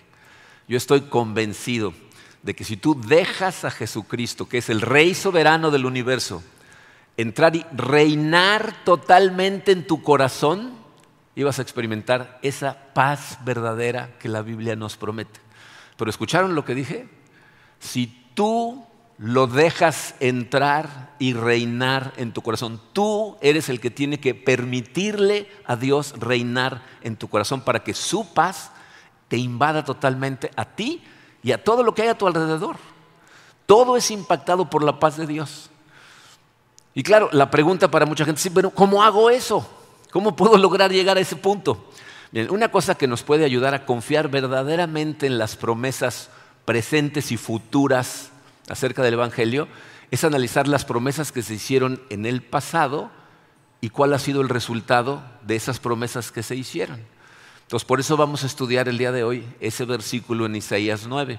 Yo 0.68 0.76
estoy 0.76 1.02
convencido 1.02 1.92
de 2.44 2.54
que 2.54 2.62
si 2.62 2.76
tú 2.76 2.94
dejas 2.94 3.64
a 3.64 3.73
Jesucristo, 3.73 4.49
que 4.49 4.58
es 4.58 4.70
el 4.70 4.80
Rey 4.80 5.14
soberano 5.14 5.73
del 5.73 5.85
universo, 5.85 6.44
entrar 7.16 7.56
y 7.56 7.66
reinar 7.73 8.85
totalmente 8.85 9.73
en 9.73 9.85
tu 9.85 10.00
corazón, 10.02 10.75
ibas 11.35 11.58
a 11.58 11.62
experimentar 11.62 12.38
esa 12.42 12.78
paz 12.94 13.38
verdadera 13.44 14.16
que 14.20 14.28
la 14.28 14.42
Biblia 14.42 14.76
nos 14.76 14.97
promete. 14.97 15.40
Pero 15.97 16.08
¿escucharon 16.08 16.54
lo 16.54 16.64
que 16.64 16.76
dije? 16.76 17.08
Si 17.80 18.06
tú 18.35 18.88
lo 19.18 19.48
dejas 19.48 20.14
entrar 20.20 21.14
y 21.18 21.32
reinar 21.32 22.12
en 22.16 22.32
tu 22.32 22.40
corazón, 22.40 22.80
tú 22.92 23.37
eres 23.40 23.68
el 23.68 23.80
que 23.80 23.90
tiene 23.90 24.20
que 24.20 24.34
permitirle 24.34 25.50
a 25.66 25.75
Dios 25.75 26.14
reinar 26.18 26.82
en 27.02 27.16
tu 27.16 27.28
corazón 27.28 27.62
para 27.62 27.82
que 27.82 27.94
su 27.94 28.32
paz 28.32 28.70
te 29.26 29.37
invada 29.37 29.84
totalmente 29.84 30.50
a 30.54 30.64
ti 30.64 31.02
y 31.42 31.50
a 31.50 31.62
todo 31.62 31.82
lo 31.82 31.94
que 31.94 32.02
hay 32.02 32.08
a 32.08 32.18
tu 32.18 32.28
alrededor. 32.28 32.76
Todo 33.66 33.96
es 33.96 34.10
impactado 34.10 34.70
por 34.70 34.84
la 34.84 35.00
paz 35.00 35.16
de 35.16 35.26
Dios. 35.26 35.70
Y 36.94 37.02
claro, 37.02 37.28
la 37.32 37.50
pregunta 37.50 37.90
para 37.90 38.06
mucha 38.06 38.25
gente 38.25 38.40
es, 38.40 38.54
pero 38.54 38.70
¿cómo 38.70 39.02
hago 39.02 39.30
eso? 39.30 39.68
¿Cómo 40.12 40.37
puedo 40.37 40.56
lograr 40.56 40.92
llegar 40.92 41.16
a 41.16 41.20
ese 41.20 41.37
punto? 41.37 41.90
Bien, 42.30 42.50
una 42.50 42.70
cosa 42.70 42.94
que 42.94 43.08
nos 43.08 43.25
puede 43.25 43.44
ayudar 43.44 43.75
a 43.75 43.84
confiar 43.84 44.28
verdaderamente 44.28 45.26
en 45.26 45.38
las 45.38 45.56
promesas 45.56 46.30
presentes 46.64 47.32
y 47.32 47.37
futuras 47.37 48.30
acerca 48.68 49.02
del 49.02 49.14
Evangelio 49.14 49.68
es 50.10 50.25
analizar 50.25 50.68
las 50.68 50.84
promesas 50.84 51.32
que 51.32 51.42
se 51.42 51.54
hicieron 51.54 52.00
en 52.10 52.26
el 52.26 52.42
pasado 52.42 53.10
y 53.80 53.90
cuál 53.90 54.12
ha 54.12 54.18
sido 54.18 54.40
el 54.40 54.48
resultado 54.48 55.22
de 55.42 55.56
esas 55.56 55.78
promesas 55.78 56.32
que 56.32 56.42
se 56.42 56.56
hicieron. 56.56 57.00
Entonces, 57.62 57.87
por 57.87 58.00
eso 58.00 58.16
vamos 58.16 58.44
a 58.44 58.46
estudiar 58.46 58.88
el 58.88 58.98
día 58.98 59.12
de 59.12 59.25
hoy 59.25 59.44
ese 59.60 59.84
versículo 59.84 60.46
en 60.46 60.56
Isaías 60.56 61.06
9. 61.06 61.38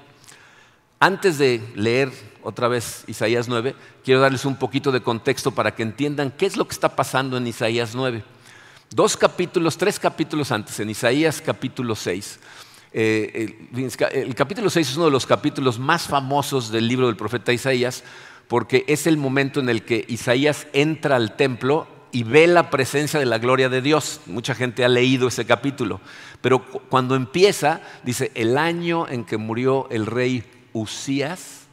Antes 1.00 1.38
de 1.38 1.64
leer 1.76 2.12
otra 2.44 2.68
vez 2.68 3.04
Isaías 3.08 3.48
9, 3.48 3.76
quiero 4.04 4.20
darles 4.20 4.46
un 4.46 4.58
poquito 4.58 4.92
de 4.92 5.02
contexto 5.02 5.52
para 5.52 5.74
que 5.74 5.84
entiendan 5.84 6.32
qué 6.32 6.46
es 6.46 6.58
lo 6.58 6.68
que 6.68 6.74
está 6.74 6.96
pasando 6.96 7.38
en 7.38 7.48
Isaías 7.48 7.96
9. 7.96 8.24
Dos 8.92 9.16
capítulos, 9.16 9.78
tres 9.78 9.98
capítulos 9.98 10.52
antes, 10.52 10.80
en 10.80 10.90
Isaías 10.90 11.42
capítulo 11.42 11.96
6. 11.96 12.40
Eh, 12.92 13.56
el, 14.14 14.36
capítulo 14.36 14.70
6 14.70 14.90
es 14.90 14.96
uno 14.96 15.06
de 15.06 15.12
los 15.12 15.26
capítulos 15.26 15.78
más 15.78 16.08
famosos 16.08 16.72
del 16.72 16.88
libro 16.88 17.06
del 17.06 17.16
profeta 17.16 17.54
Isaías 17.54 18.04
porque 18.48 18.84
es 18.88 19.06
el 19.06 19.18
momento 19.18 19.60
en 19.60 19.70
el 19.70 19.84
que 19.84 20.06
Isaías 20.08 20.66
entra 20.74 21.16
al 21.16 21.36
templo 21.36 21.88
y 22.12 22.24
ve 22.24 22.48
la 22.48 22.72
presencia 22.72 23.20
de 23.20 23.28
la 23.28 23.38
gloria 23.38 23.70
de 23.70 23.84
Dios. 23.84 24.22
Mucha 24.26 24.56
gente 24.56 24.84
ha 24.84 24.90
leído 24.90 25.28
ese 25.28 25.46
capítulo. 25.46 26.02
Pero 26.42 26.66
cuando 26.66 27.16
empieza, 27.16 27.82
dice, 28.04 28.32
el 28.34 28.58
año 28.58 29.08
en 29.08 29.24
que 29.24 29.38
murió 29.38 29.88
el 29.92 30.08
rey 30.08 30.44
Usías, 30.74 31.68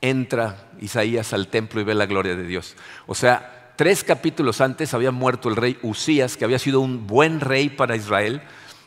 entra 0.00 0.70
Isaías 0.80 1.34
al 1.34 1.48
templo 1.48 1.82
y 1.82 1.84
ve 1.84 1.94
la 1.94 2.06
gloria 2.06 2.34
de 2.34 2.46
Dios. 2.46 2.76
O 3.06 3.14
sea, 3.14 3.72
tres 3.76 4.04
capítulos 4.04 4.62
antes 4.62 4.94
había 4.94 5.10
muerto 5.10 5.50
el 5.50 5.56
rey 5.56 5.76
Usías, 5.82 6.38
que 6.38 6.46
había 6.46 6.58
sido 6.58 6.80
un 6.80 7.06
buen 7.06 7.40
rey 7.40 7.68
para 7.68 7.96
Israel. 7.96 8.40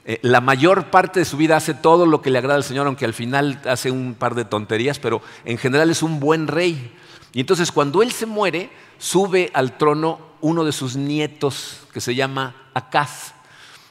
Eh, 0.09 0.19
la 0.21 0.39
mayor 0.39 0.85
parte 0.85 1.19
de 1.19 1.25
su 1.25 1.35
vida 1.35 1.57
hace 1.57 1.73
todo 1.73 2.05
lo 2.05 2.21
que 2.21 2.31
le 2.31 2.37
agrada 2.37 2.55
al 2.55 2.63
Señor, 2.63 2.87
aunque 2.87 3.03
al 3.03 3.13
final 3.13 3.59
hace 3.65 3.91
un 3.91 4.15
par 4.15 4.35
de 4.35 4.45
tonterías, 4.45 4.99
pero 4.99 5.21
en 5.43 5.57
general 5.57 5.89
es 5.89 6.01
un 6.01 6.21
buen 6.21 6.47
rey. 6.47 6.95
Y 7.33 7.41
entonces 7.41 7.73
cuando 7.73 8.01
él 8.01 8.13
se 8.13 8.25
muere, 8.25 8.69
sube 8.97 9.51
al 9.53 9.77
trono 9.77 10.19
uno 10.39 10.63
de 10.63 10.71
sus 10.71 10.95
nietos 10.95 11.81
que 11.91 11.99
se 11.99 12.15
llama 12.15 12.55
Acaz. 12.73 13.33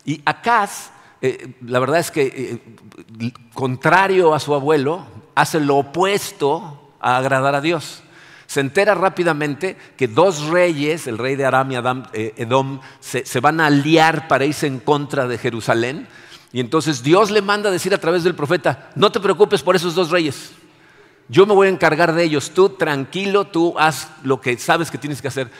Y 0.06 0.22
Acaz, 0.24 0.90
eh, 1.20 1.52
la 1.60 1.80
verdad 1.80 2.00
es 2.00 2.10
que, 2.10 2.22
eh, 2.24 3.32
contrario 3.52 4.34
a 4.34 4.40
su 4.40 4.54
abuelo, 4.54 5.04
hace 5.34 5.60
lo 5.60 5.76
opuesto 5.76 6.92
a 6.98 7.18
agradar 7.18 7.54
a 7.54 7.60
Dios 7.60 8.02
se 8.46 8.60
entera 8.60 8.94
rápidamente 8.94 9.76
que 9.96 10.08
dos 10.08 10.46
reyes, 10.46 11.06
el 11.06 11.18
rey 11.18 11.36
de 11.36 11.44
Aram 11.44 11.72
y 11.72 11.76
eh, 12.12 12.34
Edom, 12.36 12.80
se, 13.00 13.40
van 13.40 13.60
a 13.60 13.66
aliar 13.66 14.28
para 14.28 14.44
irse 14.44 14.66
en 14.66 14.78
contra 14.78 15.26
de 15.26 15.38
Jerusalén. 15.38 16.06
Y 16.52 16.60
entonces 16.60 17.02
Dios 17.02 17.30
le 17.30 17.42
manda 17.42 17.68
a 17.68 17.72
decir 17.72 17.92
a 17.92 17.98
través 17.98 18.24
del 18.24 18.34
profeta, 18.34 18.90
no 18.94 19.10
te 19.10 19.20
preocupes 19.20 19.62
por 19.62 19.76
esos 19.76 19.94
dos 19.94 20.10
reyes. 20.10 20.52
Yo 21.28 21.44
me 21.44 21.54
voy 21.54 21.66
a 21.66 21.70
encargar 21.70 22.14
de 22.14 22.22
ellos. 22.22 22.52
Tú 22.52 22.70
tranquilo, 22.70 23.46
tú 23.46 23.74
haz 23.78 24.10
lo 24.22 24.40
que 24.40 24.56
sabes 24.58 24.90
que 24.90 24.98
tienes 24.98 25.20
que 25.20 25.28
hacer. 25.28 25.50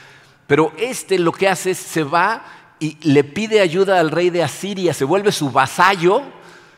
Pero 0.47 0.73
este 0.79 1.19
lo 1.19 1.33
que 1.33 1.49
hace 1.49 1.73
es 1.73 1.79
se 1.79 2.05
va 2.05 2.45
y 2.79 2.97
le 3.03 3.25
pide 3.25 3.61
ayuda 3.61 3.99
al 3.99 4.11
rey 4.11 4.31
de 4.31 4.43
Asiria, 4.43 4.95
se 4.95 5.05
vuelve 5.05 5.33
su 5.33 5.51
vasallo 5.51 6.23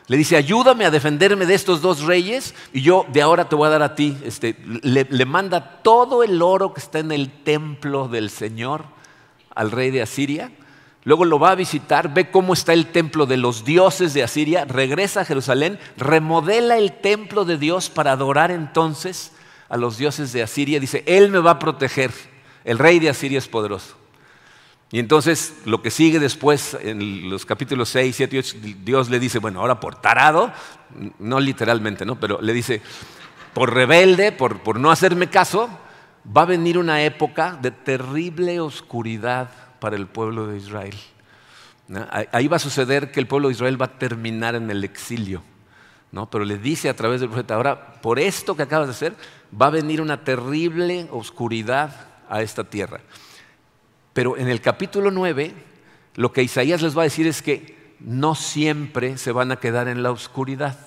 le 0.09 0.17
dice, 0.17 0.35
ayúdame 0.35 0.85
a 0.85 0.91
defenderme 0.91 1.45
de 1.45 1.53
estos 1.53 1.83
dos 1.83 2.01
reyes 2.01 2.55
y 2.73 2.81
yo 2.81 3.05
de 3.13 3.21
ahora 3.21 3.47
te 3.47 3.55
voy 3.55 3.67
a 3.67 3.69
dar 3.69 3.83
a 3.83 3.93
ti. 3.93 4.17
Este, 4.23 4.57
le, 4.81 5.05
le, 5.07 5.25
manda 5.25 5.83
todo 5.83 6.23
el 6.23 6.41
oro 6.41 6.73
que 6.73 6.81
está 6.81 6.97
en 6.97 7.11
el 7.11 7.29
templo 7.29 8.07
del 8.07 8.31
Señor 8.31 8.85
al 9.53 9.69
rey 9.69 9.91
de 9.91 10.01
Asiria. 10.01 10.51
Luego 11.03 11.25
lo 11.25 11.37
va 11.37 11.51
a 11.51 11.55
visitar, 11.55 12.11
ve 12.11 12.31
cómo 12.31 12.53
está 12.53 12.73
el 12.73 12.87
templo 12.87 13.27
de 13.27 13.37
los 13.37 13.65
dioses 13.65 14.15
de 14.15 14.23
Asiria, 14.23 14.65
regresa 14.65 15.21
a 15.21 15.25
Jerusalén, 15.25 15.77
remodela 15.95 16.79
el 16.79 16.91
templo 16.93 17.45
de 17.45 17.59
Dios 17.59 17.91
para 17.91 18.11
adorar 18.11 18.49
entonces 18.49 19.31
a 19.69 19.77
los 19.77 19.99
dioses 19.99 20.33
de 20.33 20.41
Asiria. 20.41 20.79
Dice, 20.79 21.03
Él 21.05 21.29
me 21.29 21.37
va 21.37 21.51
a 21.51 21.59
proteger. 21.59 22.11
El 22.65 22.79
rey 22.79 22.97
de 22.97 23.09
Asiria 23.09 23.37
es 23.37 23.47
poderoso. 23.47 23.95
Y 24.91 24.99
entonces 24.99 25.61
lo 25.65 25.81
que 25.81 25.91
sigue 25.91 26.19
después, 26.19 26.75
en 26.81 27.29
los 27.29 27.45
capítulos 27.45 27.89
6, 27.89 28.15
7 28.15 28.35
y 28.35 28.39
8, 28.39 28.57
Dios 28.83 29.09
le 29.09 29.19
dice, 29.19 29.39
bueno, 29.39 29.59
ahora 29.59 29.79
por 29.79 29.95
tarado, 29.95 30.51
no 31.19 31.39
literalmente, 31.39 32.05
¿no? 32.05 32.19
pero 32.19 32.41
le 32.41 32.53
dice, 32.53 32.81
por 33.53 33.73
rebelde, 33.73 34.31
por, 34.31 34.61
por 34.61 34.79
no 34.79 34.89
hacerme 34.89 35.29
caso, 35.29 35.69
va 36.35 36.41
a 36.41 36.45
venir 36.45 36.77
una 36.77 37.03
época 37.03 37.57
de 37.61 37.71
terrible 37.71 38.59
oscuridad 38.59 39.51
para 39.79 39.95
el 39.95 40.07
pueblo 40.07 40.47
de 40.47 40.57
Israel. 40.57 40.95
Ahí 42.31 42.47
va 42.47 42.57
a 42.57 42.59
suceder 42.59 43.11
que 43.11 43.19
el 43.19 43.27
pueblo 43.27 43.47
de 43.47 43.53
Israel 43.53 43.81
va 43.81 43.87
a 43.87 43.99
terminar 43.99 44.55
en 44.55 44.69
el 44.69 44.83
exilio. 44.83 45.43
¿no? 46.11 46.29
Pero 46.29 46.45
le 46.45 46.57
dice 46.57 46.89
a 46.89 46.95
través 46.95 47.19
del 47.19 47.29
profeta, 47.29 47.55
ahora, 47.55 48.01
por 48.01 48.19
esto 48.19 48.55
que 48.55 48.63
acabas 48.63 48.87
de 48.87 48.93
hacer, 48.93 49.15
va 49.59 49.67
a 49.67 49.71
venir 49.71 50.01
una 50.01 50.23
terrible 50.23 51.07
oscuridad 51.11 52.07
a 52.29 52.41
esta 52.41 52.63
tierra. 52.63 53.01
Pero 54.13 54.37
en 54.37 54.47
el 54.47 54.61
capítulo 54.61 55.11
9, 55.11 55.53
lo 56.15 56.31
que 56.33 56.43
Isaías 56.43 56.81
les 56.81 56.97
va 56.97 57.01
a 57.01 57.05
decir 57.05 57.27
es 57.27 57.41
que 57.41 57.95
no 57.99 58.35
siempre 58.35 59.17
se 59.17 59.31
van 59.31 59.51
a 59.51 59.57
quedar 59.57 59.87
en 59.87 60.03
la 60.03 60.11
oscuridad. 60.11 60.77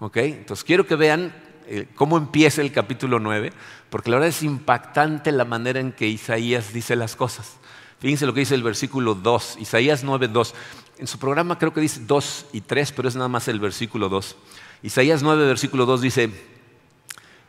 ¿Ok? 0.00 0.16
Entonces 0.18 0.64
quiero 0.64 0.86
que 0.86 0.96
vean 0.96 1.34
eh, 1.66 1.86
cómo 1.94 2.18
empieza 2.18 2.60
el 2.60 2.72
capítulo 2.72 3.20
9, 3.20 3.52
porque 3.88 4.10
la 4.10 4.16
verdad 4.16 4.28
es 4.28 4.42
impactante 4.42 5.32
la 5.32 5.44
manera 5.44 5.80
en 5.80 5.92
que 5.92 6.06
Isaías 6.08 6.72
dice 6.72 6.96
las 6.96 7.16
cosas. 7.16 7.56
Fíjense 8.00 8.26
lo 8.26 8.34
que 8.34 8.40
dice 8.40 8.54
el 8.54 8.62
versículo 8.62 9.14
2, 9.14 9.56
Isaías 9.60 10.04
9, 10.04 10.28
2. 10.28 10.54
En 10.98 11.06
su 11.06 11.18
programa 11.18 11.58
creo 11.58 11.72
que 11.72 11.80
dice 11.80 12.00
2 12.04 12.46
y 12.52 12.60
3, 12.60 12.92
pero 12.92 13.08
es 13.08 13.16
nada 13.16 13.28
más 13.28 13.48
el 13.48 13.60
versículo 13.60 14.08
2. 14.10 14.36
Isaías 14.82 15.22
9, 15.22 15.46
versículo 15.46 15.86
2 15.86 16.02
dice, 16.02 16.30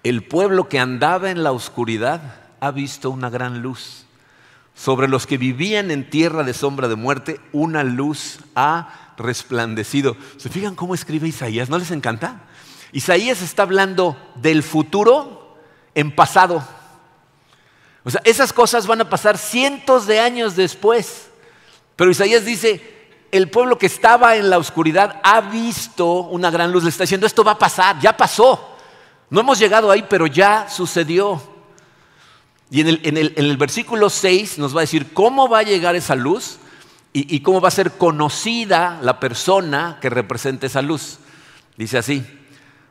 el 0.04 0.24
pueblo 0.24 0.70
que 0.70 0.80
andaba 0.80 1.30
en 1.30 1.44
la 1.44 1.51
oscuridad 1.51 2.39
ha 2.62 2.72
visto 2.72 3.10
una 3.10 3.30
gran 3.30 3.62
luz. 3.62 4.04
Sobre 4.75 5.08
los 5.08 5.25
que 5.25 5.38
vivían 5.38 5.89
en 5.89 6.10
tierra 6.10 6.44
de 6.44 6.53
sombra 6.53 6.88
de 6.88 6.96
muerte, 6.96 7.39
una 7.53 7.84
luz 7.84 8.39
ha 8.55 9.13
resplandecido. 9.17 10.17
¿Se 10.38 10.50
fijan 10.50 10.75
cómo 10.75 10.94
escribe 10.94 11.27
Isaías? 11.27 11.70
¿No 11.70 11.77
les 11.77 11.91
encanta? 11.91 12.41
Isaías 12.91 13.41
está 13.41 13.63
hablando 13.63 14.17
del 14.36 14.63
futuro 14.63 15.58
en 15.96 16.13
pasado. 16.13 16.65
O 18.03 18.12
sea, 18.12 18.22
esas 18.25 18.53
cosas 18.53 18.86
van 18.86 19.01
a 19.01 19.10
pasar 19.10 19.38
cientos 19.38 20.05
de 20.08 20.20
años 20.20 20.55
después. 20.55 21.29
Pero 21.96 22.12
Isaías 22.12 22.46
dice, 22.46 22.96
el 23.32 23.50
pueblo 23.50 23.77
que 23.77 23.88
estaba 23.88 24.36
en 24.36 24.50
la 24.50 24.58
oscuridad 24.58 25.20
ha 25.24 25.41
visto 25.41 26.20
una 26.20 26.51
gran 26.51 26.72
luz. 26.72 26.84
Le 26.84 26.89
está 26.89 27.03
diciendo, 27.03 27.25
esto 27.25 27.44
va 27.44 27.53
a 27.53 27.60
pasar, 27.60 28.00
ya 28.00 28.15
pasó. 28.15 28.75
No 29.29 29.39
hemos 29.39 29.58
llegado 29.58 29.89
ahí, 29.89 30.05
pero 30.08 30.27
ya 30.27 30.67
sucedió. 30.70 31.54
Y 32.72 32.81
en 32.81 33.17
el, 33.17 33.57
versículo 33.57 34.10
6 34.10 34.57
nos 34.57 34.75
va 34.75 34.79
a 34.79 34.81
decir 34.81 35.13
cómo 35.13 35.48
va 35.48 35.60
a 35.60 35.63
llegar 35.63 35.95
esa 35.95 36.15
luz 36.15 36.57
y, 37.13 37.39
cómo 37.41 37.62
va 37.62 37.69
a 37.69 37.72
ser 37.72 37.91
conocida 37.93 39.00
la 39.01 39.19
persona 39.19 40.00
que 40.01 40.10
representa 40.10 40.65
esa 40.65 40.81
luz. 40.81 41.19
Dice 41.77 41.98
así, 41.98 42.25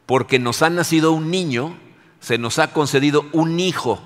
porque 0.06 0.38
nos 0.38 0.62
ha 0.62 0.70
nacido 0.70 1.12
un 1.12 1.30
niño, 1.30 1.76
se 2.20 2.38
nos 2.38 2.58
ha 2.58 2.72
concedido 2.72 3.26
un 3.32 3.60
hijo, 3.60 4.00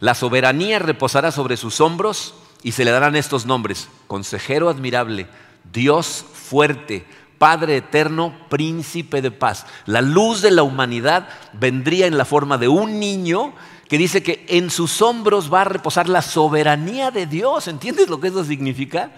la 0.00 0.14
soberanía 0.14 0.78
reposará 0.78 1.30
sobre 1.30 1.56
sus 1.56 1.80
hombros 1.80 2.34
y 2.62 2.72
se 2.72 2.84
le 2.84 2.90
darán 2.90 3.16
estos 3.16 3.46
nombres, 3.46 3.88
consejero 4.08 4.68
admirable, 4.68 5.28
Dios 5.72 6.24
fuerte, 6.34 7.06
Padre 7.38 7.78
eterno, 7.78 8.34
príncipe 8.48 9.22
de 9.22 9.30
paz. 9.30 9.66
La 9.86 10.00
luz 10.00 10.42
de 10.42 10.52
la 10.52 10.62
humanidad 10.62 11.28
vendría 11.52 12.06
en 12.06 12.16
la 12.16 12.24
forma 12.24 12.56
de 12.58 12.68
un 12.68 13.00
niño 13.00 13.52
que 13.92 13.98
dice 13.98 14.22
que 14.22 14.46
en 14.48 14.70
sus 14.70 15.02
hombros 15.02 15.52
va 15.52 15.60
a 15.60 15.64
reposar 15.64 16.08
la 16.08 16.22
soberanía 16.22 17.10
de 17.10 17.26
Dios. 17.26 17.68
¿Entiendes 17.68 18.08
lo 18.08 18.18
que 18.18 18.28
eso 18.28 18.42
significa? 18.42 19.10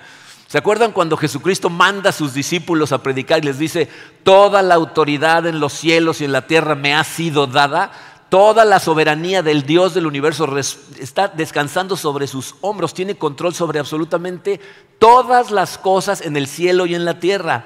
¿Se 0.48 0.58
acuerdan 0.58 0.90
cuando 0.90 1.16
Jesucristo 1.16 1.70
manda 1.70 2.10
a 2.10 2.12
sus 2.12 2.34
discípulos 2.34 2.90
a 2.90 3.00
predicar 3.00 3.38
y 3.38 3.46
les 3.46 3.56
dice, 3.56 3.88
toda 4.24 4.62
la 4.62 4.74
autoridad 4.74 5.46
en 5.46 5.60
los 5.60 5.74
cielos 5.74 6.20
y 6.20 6.24
en 6.24 6.32
la 6.32 6.48
tierra 6.48 6.74
me 6.74 6.92
ha 6.92 7.04
sido 7.04 7.46
dada? 7.46 7.92
Toda 8.30 8.64
la 8.64 8.80
soberanía 8.80 9.44
del 9.44 9.62
Dios 9.62 9.94
del 9.94 10.08
universo 10.08 10.58
está 10.58 11.28
descansando 11.28 11.96
sobre 11.96 12.26
sus 12.26 12.56
hombros, 12.60 12.94
tiene 12.94 13.14
control 13.14 13.54
sobre 13.54 13.78
absolutamente 13.78 14.58
todas 14.98 15.52
las 15.52 15.78
cosas 15.78 16.20
en 16.20 16.36
el 16.36 16.48
cielo 16.48 16.84
y 16.86 16.96
en 16.96 17.04
la 17.04 17.20
tierra. 17.20 17.64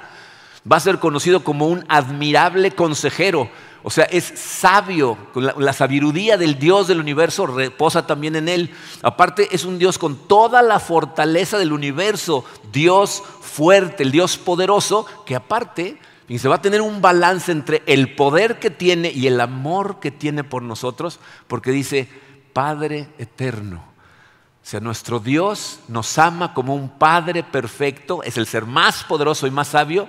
Va 0.71 0.77
a 0.77 0.81
ser 0.81 0.99
conocido 0.99 1.43
como 1.43 1.69
un 1.69 1.87
admirable 1.89 2.73
consejero, 2.73 3.49
o 3.89 3.91
sea, 3.91 4.05
es 4.05 4.25
sabio, 4.37 5.17
la, 5.35 5.73
sabiduría 5.73 6.37
del 6.37 6.59
Dios 6.59 6.89
del 6.89 7.01
universo 7.01 7.47
reposa 7.47 8.07
también 8.07 8.37
en 8.37 8.51
él. 8.51 8.71
Aparte, 9.01 9.49
es 9.51 9.65
un 9.65 9.79
Dios 9.79 9.97
con 9.97 10.29
toda 10.29 10.61
la 10.61 10.79
fortaleza 10.79 11.57
del 11.57 11.73
universo, 11.73 12.45
Dios 12.71 13.23
fuerte, 13.41 14.03
el 14.03 14.11
Dios 14.11 14.37
poderoso, 14.37 15.07
que 15.25 15.35
aparte 15.35 15.97
Y 16.29 16.39
se 16.39 16.49
va 16.49 16.57
a 16.57 16.61
tener 16.61 16.83
un 16.83 17.01
balance 17.01 17.51
entre 17.51 17.83
el 17.87 18.15
poder 18.15 18.59
que 18.59 18.69
tiene 18.69 19.11
y 19.11 19.27
el 19.27 19.41
amor 19.41 20.01
que 20.01 20.11
tiene 20.11 20.45
por 20.45 20.61
nosotros, 20.63 21.19
porque 21.47 21.71
dice, 21.71 22.11
Padre 22.53 23.09
eterno. 23.17 23.77
O 23.77 24.67
sea, 24.71 24.81
nuestro 24.81 25.19
Dios 25.19 25.81
nos 25.89 26.19
ama 26.19 26.53
como 26.53 26.75
un 26.75 26.91
Padre 26.91 27.43
perfecto, 27.43 28.23
es 28.23 28.37
el 28.37 28.47
ser 28.47 28.67
más 28.67 29.03
poderoso 29.05 29.47
y 29.47 29.51
más 29.51 29.69
sabio, 29.69 30.09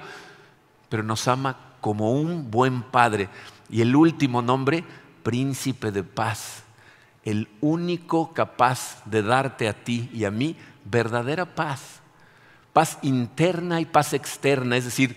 pero 0.89 1.01
nos 1.01 1.29
ama 1.29 1.68
como 1.81 2.11
un 2.11 2.51
buen 2.51 2.83
Padre. 2.83 3.29
Y 3.69 3.81
el 3.81 3.95
último 3.95 4.41
nombre, 4.41 4.83
Príncipe 5.23 5.91
de 5.91 6.03
Paz, 6.03 6.63
el 7.23 7.47
único 7.61 8.33
capaz 8.33 9.01
de 9.05 9.21
darte 9.21 9.67
a 9.67 9.73
ti 9.73 10.09
y 10.13 10.25
a 10.25 10.31
mí 10.31 10.55
verdadera 10.85 11.55
paz. 11.55 11.99
Paz 12.73 12.97
interna 13.01 13.81
y 13.81 13.85
paz 13.85 14.13
externa, 14.13 14.77
es 14.77 14.85
decir, 14.85 15.15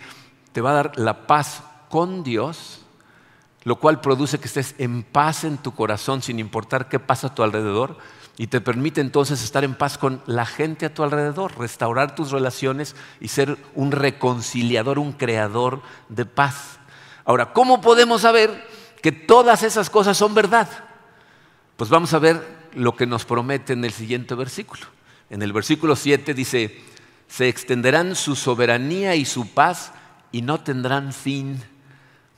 te 0.52 0.60
va 0.60 0.70
a 0.70 0.74
dar 0.74 0.98
la 0.98 1.26
paz 1.26 1.62
con 1.88 2.22
Dios, 2.22 2.84
lo 3.64 3.76
cual 3.76 4.00
produce 4.00 4.38
que 4.38 4.46
estés 4.46 4.74
en 4.78 5.02
paz 5.02 5.44
en 5.44 5.58
tu 5.58 5.74
corazón 5.74 6.22
sin 6.22 6.38
importar 6.38 6.88
qué 6.88 6.98
pasa 6.98 7.28
a 7.28 7.34
tu 7.34 7.42
alrededor 7.42 7.98
y 8.38 8.46
te 8.46 8.60
permite 8.60 9.00
entonces 9.00 9.42
estar 9.42 9.62
en 9.62 9.74
paz 9.74 9.98
con 9.98 10.22
la 10.26 10.46
gente 10.46 10.86
a 10.86 10.94
tu 10.94 11.02
alrededor, 11.02 11.58
restaurar 11.58 12.14
tus 12.14 12.30
relaciones 12.30 12.96
y 13.20 13.28
ser 13.28 13.58
un 13.74 13.92
reconciliador, 13.92 14.98
un 14.98 15.12
creador 15.12 15.82
de 16.08 16.24
paz. 16.24 16.78
Ahora, 17.24 17.52
¿cómo 17.52 17.80
podemos 17.80 18.22
saber 18.22 18.66
que 19.02 19.12
todas 19.12 19.62
esas 19.62 19.90
cosas 19.90 20.16
son 20.16 20.34
verdad? 20.34 20.68
Pues 21.76 21.90
vamos 21.90 22.14
a 22.14 22.18
ver 22.18 22.42
lo 22.74 22.96
que 22.96 23.06
nos 23.06 23.24
promete 23.24 23.74
en 23.74 23.84
el 23.84 23.92
siguiente 23.92 24.34
versículo. 24.34 24.86
En 25.28 25.42
el 25.42 25.52
versículo 25.52 25.94
7 25.94 26.32
dice, 26.32 26.82
se 27.28 27.48
extenderán 27.48 28.14
su 28.14 28.34
soberanía 28.34 29.14
y 29.14 29.24
su 29.24 29.48
paz 29.48 29.92
y 30.32 30.42
no 30.42 30.60
tendrán 30.60 31.12
fin. 31.12 31.62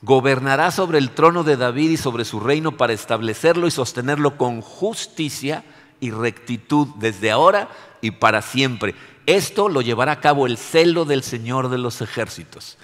Gobernará 0.01 0.71
sobre 0.71 0.97
el 0.97 1.11
trono 1.11 1.43
de 1.43 1.57
David 1.57 1.91
y 1.91 1.97
sobre 1.97 2.25
su 2.25 2.41
reino 2.41 2.75
para 2.75 2.93
establecerlo 2.93 3.65
y 3.65 3.71
sostenerlo 3.71 4.37
con 4.37 4.61
justicia 4.61 5.63
y 5.99 6.11
rectitud 6.11 6.87
desde 6.97 7.31
ahora 7.31 7.69
y 8.01 8.11
para 8.11 8.41
siempre. 8.41 8.95
Esto 9.25 9.69
lo 9.69 9.81
llevará 9.81 10.13
a 10.13 10.21
cabo 10.21 10.45
el 10.45 10.57
celo 10.57 11.05
del 11.05 11.23
Señor 11.23 11.69
de 11.69 11.77
los 11.77 12.01
ejércitos. 12.01 12.77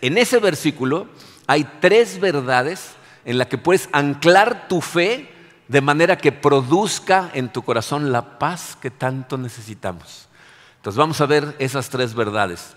En 0.00 0.18
ese 0.18 0.38
versículo 0.38 1.08
hay 1.46 1.64
tres 1.80 2.18
verdades 2.18 2.92
en 3.24 3.38
las 3.38 3.48
que 3.48 3.58
puedes 3.58 3.88
anclar 3.92 4.68
tu 4.68 4.80
fe 4.80 5.28
de 5.68 5.80
manera 5.80 6.16
que 6.16 6.32
produzca 6.32 7.30
en 7.34 7.52
tu 7.52 7.62
corazón 7.62 8.12
la 8.12 8.38
paz 8.38 8.76
que 8.80 8.90
tanto 8.90 9.36
necesitamos. 9.36 10.28
Entonces 10.76 10.98
vamos 10.98 11.20
a 11.20 11.26
ver 11.26 11.56
esas 11.58 11.88
tres 11.90 12.14
verdades. 12.14 12.76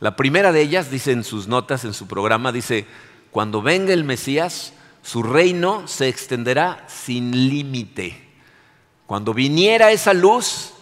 La 0.00 0.14
primera 0.14 0.52
de 0.52 0.60
ellas, 0.60 0.90
dice 0.90 1.10
en 1.10 1.24
sus 1.24 1.48
notas, 1.48 1.84
en 1.84 1.92
su 1.92 2.06
programa, 2.06 2.52
dice, 2.52 2.86
cuando 3.32 3.62
venga 3.62 3.92
el 3.92 4.04
Mesías, 4.04 4.72
su 5.02 5.24
reino 5.24 5.88
se 5.88 6.08
extenderá 6.08 6.84
sin 6.86 7.48
límite. 7.48 8.27
Cuando 9.08 9.32
viniera 9.32 9.90
esa 9.90 10.12
luz, 10.12 10.74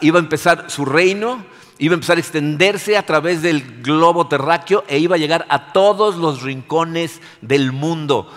iba 0.00 0.18
a 0.18 0.22
empezar 0.22 0.68
su 0.68 0.84
reino, 0.84 1.46
iba 1.78 1.92
a 1.92 1.94
empezar 1.94 2.16
a 2.16 2.20
extenderse 2.20 2.96
a 2.96 3.06
través 3.06 3.40
del 3.40 3.82
globo 3.82 4.26
terráqueo 4.26 4.82
e 4.88 4.98
iba 4.98 5.14
a 5.14 5.18
llegar 5.18 5.46
a 5.48 5.72
todos 5.72 6.16
los 6.16 6.42
rincones 6.42 7.20
del 7.40 7.70
mundo. 7.70 8.28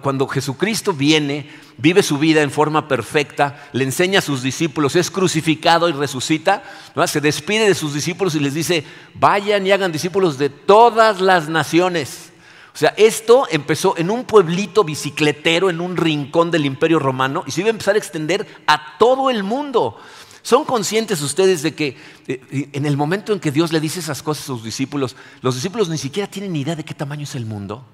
cuando 0.00 0.26
Jesucristo 0.26 0.92
viene, 0.92 1.48
vive 1.78 2.02
su 2.02 2.18
vida 2.18 2.42
en 2.42 2.50
forma 2.50 2.88
perfecta, 2.88 3.70
le 3.72 3.84
enseña 3.84 4.18
a 4.18 4.22
sus 4.22 4.42
discípulos, 4.42 4.96
es 4.96 5.08
crucificado 5.08 5.88
y 5.88 5.92
resucita, 5.92 6.64
se 7.06 7.20
despide 7.20 7.68
de 7.68 7.76
sus 7.76 7.94
discípulos 7.94 8.34
y 8.34 8.40
les 8.40 8.54
dice, 8.54 8.84
vayan 9.14 9.64
y 9.64 9.70
hagan 9.70 9.92
discípulos 9.92 10.38
de 10.38 10.48
todas 10.50 11.20
las 11.20 11.48
naciones. 11.48 12.31
O 12.74 12.76
sea, 12.76 12.94
esto 12.96 13.46
empezó 13.50 13.96
en 13.98 14.10
un 14.10 14.24
pueblito 14.24 14.82
bicicletero, 14.82 15.68
en 15.68 15.80
un 15.80 15.96
rincón 15.96 16.50
del 16.50 16.64
imperio 16.64 16.98
romano, 16.98 17.44
y 17.46 17.50
se 17.50 17.60
iba 17.60 17.68
a 17.68 17.70
empezar 17.70 17.94
a 17.94 17.98
extender 17.98 18.46
a 18.66 18.96
todo 18.98 19.28
el 19.28 19.42
mundo. 19.42 19.98
¿Son 20.42 20.64
conscientes 20.64 21.20
ustedes 21.20 21.62
de 21.62 21.74
que 21.74 21.96
eh, 22.26 22.70
en 22.72 22.86
el 22.86 22.96
momento 22.96 23.32
en 23.32 23.40
que 23.40 23.52
Dios 23.52 23.72
le 23.72 23.80
dice 23.80 24.00
esas 24.00 24.22
cosas 24.22 24.44
a 24.44 24.46
sus 24.46 24.64
discípulos, 24.64 25.16
los 25.42 25.54
discípulos 25.54 25.88
ni 25.88 25.98
siquiera 25.98 26.28
tienen 26.28 26.56
idea 26.56 26.74
de 26.74 26.84
qué 26.84 26.94
tamaño 26.94 27.24
es 27.24 27.34
el 27.34 27.46
mundo? 27.46 27.84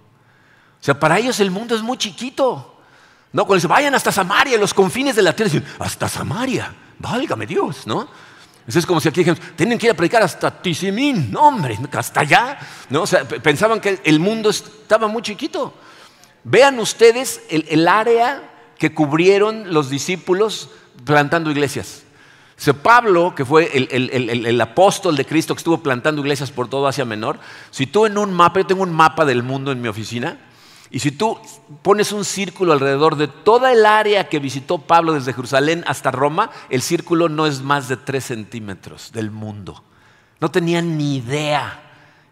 O 0.81 0.85
sea, 0.85 0.99
para 0.99 1.19
ellos 1.19 1.41
el 1.41 1.51
mundo 1.51 1.75
es 1.75 1.83
muy 1.83 1.99
chiquito. 1.99 2.77
No, 3.33 3.45
cuando 3.45 3.57
dicen, 3.57 3.71
vayan 3.71 3.95
hasta 3.95 4.13
Samaria, 4.13 4.57
los 4.57 4.73
confines 4.73 5.17
de 5.17 5.23
la 5.23 5.35
tierra, 5.35 5.53
dicen, 5.53 5.69
hasta 5.81 6.09
Samaria, 6.09 6.75
válgame 6.99 7.47
Dios, 7.47 7.87
¿no? 7.87 8.09
Eso 8.69 8.79
es 8.79 8.85
como 8.85 9.01
si 9.01 9.09
aquí 9.09 9.21
dijéramos, 9.21 9.57
tienen 9.57 9.79
que 9.79 9.87
ir 9.87 9.93
a 9.93 9.95
predicar 9.95 10.23
hasta 10.23 10.51
Tizimín. 10.51 11.33
No, 11.33 11.41
hombre, 11.41 11.79
hasta 11.93 12.21
allá. 12.21 12.59
¿No? 12.91 13.03
O 13.03 13.07
sea, 13.07 13.27
pensaban 13.27 13.81
que 13.81 13.99
el 14.05 14.21
mundo 14.21 14.51
estaba 14.51 15.09
muy 15.09 15.23
chiquito. 15.23 15.73
Vean 16.45 16.79
ustedes 16.79 17.41
el, 17.49 17.89
área 17.89 18.43
que 18.77 18.93
cubrieron 18.93 19.73
los 19.73 19.89
discípulos 19.89 20.69
plantando 21.07 21.51
iglesias. 21.51 22.03
O 22.69 22.75
Pablo, 22.75 23.35
que 23.35 23.47
fue 23.47 23.71
el, 23.75 24.11
el, 24.47 24.61
apóstol 24.61 25.17
de 25.17 25.25
Cristo 25.25 25.55
que 25.55 25.61
estuvo 25.61 25.83
plantando 25.83 26.21
iglesias 26.21 26.51
por 26.51 26.69
todo 26.69 26.89
Asia 26.89 27.07
Menor, 27.07 27.39
si 27.71 27.87
tú 27.87 28.05
en 28.05 28.19
un 28.19 28.35
mapa, 28.35 28.61
yo 28.61 28.67
tengo 28.67 28.83
un 28.83 28.93
mapa 28.93 29.25
del 29.25 29.43
mundo 29.43 29.73
en 29.73 29.81
mi 29.81 29.89
oficina, 29.89 30.39
y 30.91 31.01
si 31.01 31.11
tú 31.11 31.39
pones 31.83 32.13
un 32.13 32.25
círculo 32.25 32.73
alrededor 32.73 33.17
de 33.17 33.29
toda 33.29 33.71
el 33.73 33.85
área 33.85 34.27
que 34.29 34.39
visitó 34.39 34.79
Pablo 34.79 35.13
desde 35.13 35.35
Jerusalén 35.35 35.85
hasta 35.87 36.11
Roma, 36.11 36.51
el 36.71 36.81
círculo 36.81 37.29
no 37.29 37.47
es 37.47 37.61
más 37.61 37.89
de 37.89 37.99
tres 37.99 38.25
centímetros 38.25 39.13
del 39.13 39.31
mundo. 39.31 39.85
No 40.41 40.51
tenían 40.51 40.97
ni 40.97 41.17
idea. 41.17 41.83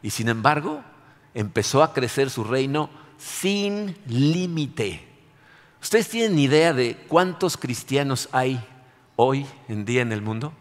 Y 0.02 0.08
sin 0.08 0.30
embargo, 0.30 0.82
empezó 1.34 1.82
a 1.82 1.92
crecer 1.92 2.30
su 2.30 2.44
reino 2.44 2.88
sin 3.18 3.94
límite. 4.06 5.06
¿Ustedes 5.82 6.08
tienen 6.08 6.38
idea 6.38 6.72
de 6.72 6.96
cuántos 7.08 7.58
cristianos 7.58 8.30
hay 8.32 8.58
hoy 9.16 9.44
en 9.68 9.84
día 9.84 10.00
en 10.00 10.12
el 10.12 10.22
mundo? 10.22 10.54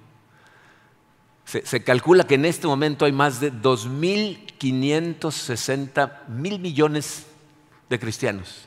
Se, 1.46 1.66
se 1.66 1.82
calcula 1.82 2.26
que 2.26 2.36
en 2.36 2.44
este 2.44 2.68
momento 2.68 3.06
hay 3.06 3.14
más 3.14 3.40
de 3.40 3.54
2.560 3.54 6.28
mil 6.28 6.60
millones 6.60 7.28
de 7.90 8.00
cristianos. 8.00 8.66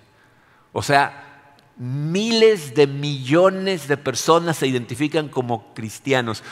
O 0.73 0.83
sea, 0.83 1.55
miles 1.77 2.75
de 2.75 2.87
millones 2.87 3.89
de 3.89 3.97
personas 3.97 4.57
se 4.59 4.67
identifican 4.67 5.29
como 5.29 5.73
cristianos. 5.75 6.43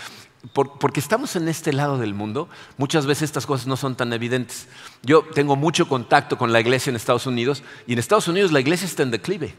porque 0.52 1.00
estamos 1.00 1.34
en 1.34 1.48
este 1.48 1.72
lado 1.72 1.98
del 1.98 2.14
mundo, 2.14 2.48
muchas 2.78 3.04
veces 3.04 3.24
estas 3.24 3.46
cosas 3.46 3.66
no 3.66 3.76
son 3.76 3.96
tan 3.96 4.12
evidentes. 4.12 4.68
Yo 5.02 5.24
tengo 5.34 5.56
mucho 5.56 5.88
contacto 5.88 6.38
con 6.38 6.52
la 6.52 6.60
iglesia 6.60 6.90
en 6.90 6.96
Estados 6.96 7.26
Unidos 7.26 7.64
y 7.86 7.94
en 7.94 7.98
Estados 7.98 8.28
Unidos 8.28 8.52
la 8.52 8.60
iglesia 8.60 8.86
está 8.86 9.02
en 9.02 9.10
declive. 9.10 9.54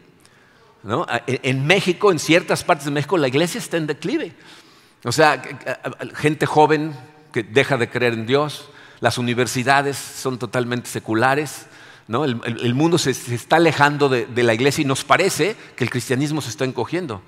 En 1.27 1.67
México, 1.67 2.11
en 2.11 2.19
ciertas 2.19 2.63
partes 2.63 2.85
de 2.85 2.91
México, 2.91 3.17
la 3.17 3.27
iglesia 3.27 3.59
está 3.59 3.75
en 3.75 3.87
declive. 3.87 4.33
O 5.03 5.11
sea, 5.11 5.41
gente 6.15 6.45
joven 6.45 6.95
que 7.33 7.43
deja 7.43 7.75
de 7.77 7.89
creer 7.89 8.13
en 8.13 8.25
Dios, 8.25 8.69
las 8.99 9.17
universidades 9.17 9.97
son 9.97 10.39
totalmente 10.39 10.89
seculares, 10.89 11.67
el, 12.07 12.73
mundo 12.73 12.97
se, 12.97 13.11
está 13.11 13.57
alejando 13.57 14.07
de, 14.07 14.43
la 14.43 14.53
iglesia 14.53 14.81
y 14.81 14.85
nos 14.85 15.03
parece 15.03 15.55
que 15.75 15.83
el 15.83 15.89
cristianismo 15.89 16.41
se 16.41 16.49
está 16.49 16.63
encogiendo. 16.63 17.21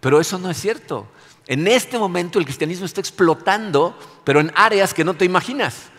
Pero 0.00 0.20
eso 0.20 0.38
no 0.38 0.50
es 0.50 0.60
cierto. 0.60 1.08
En 1.46 1.66
este 1.66 1.98
momento 1.98 2.38
el 2.38 2.44
cristianismo 2.44 2.86
está 2.86 3.00
explotando, 3.00 3.98
pero 4.24 4.40
en 4.40 4.52
áreas 4.54 4.94
que 4.94 5.04
no 5.04 5.14
te 5.14 5.24
imaginas. 5.24 5.90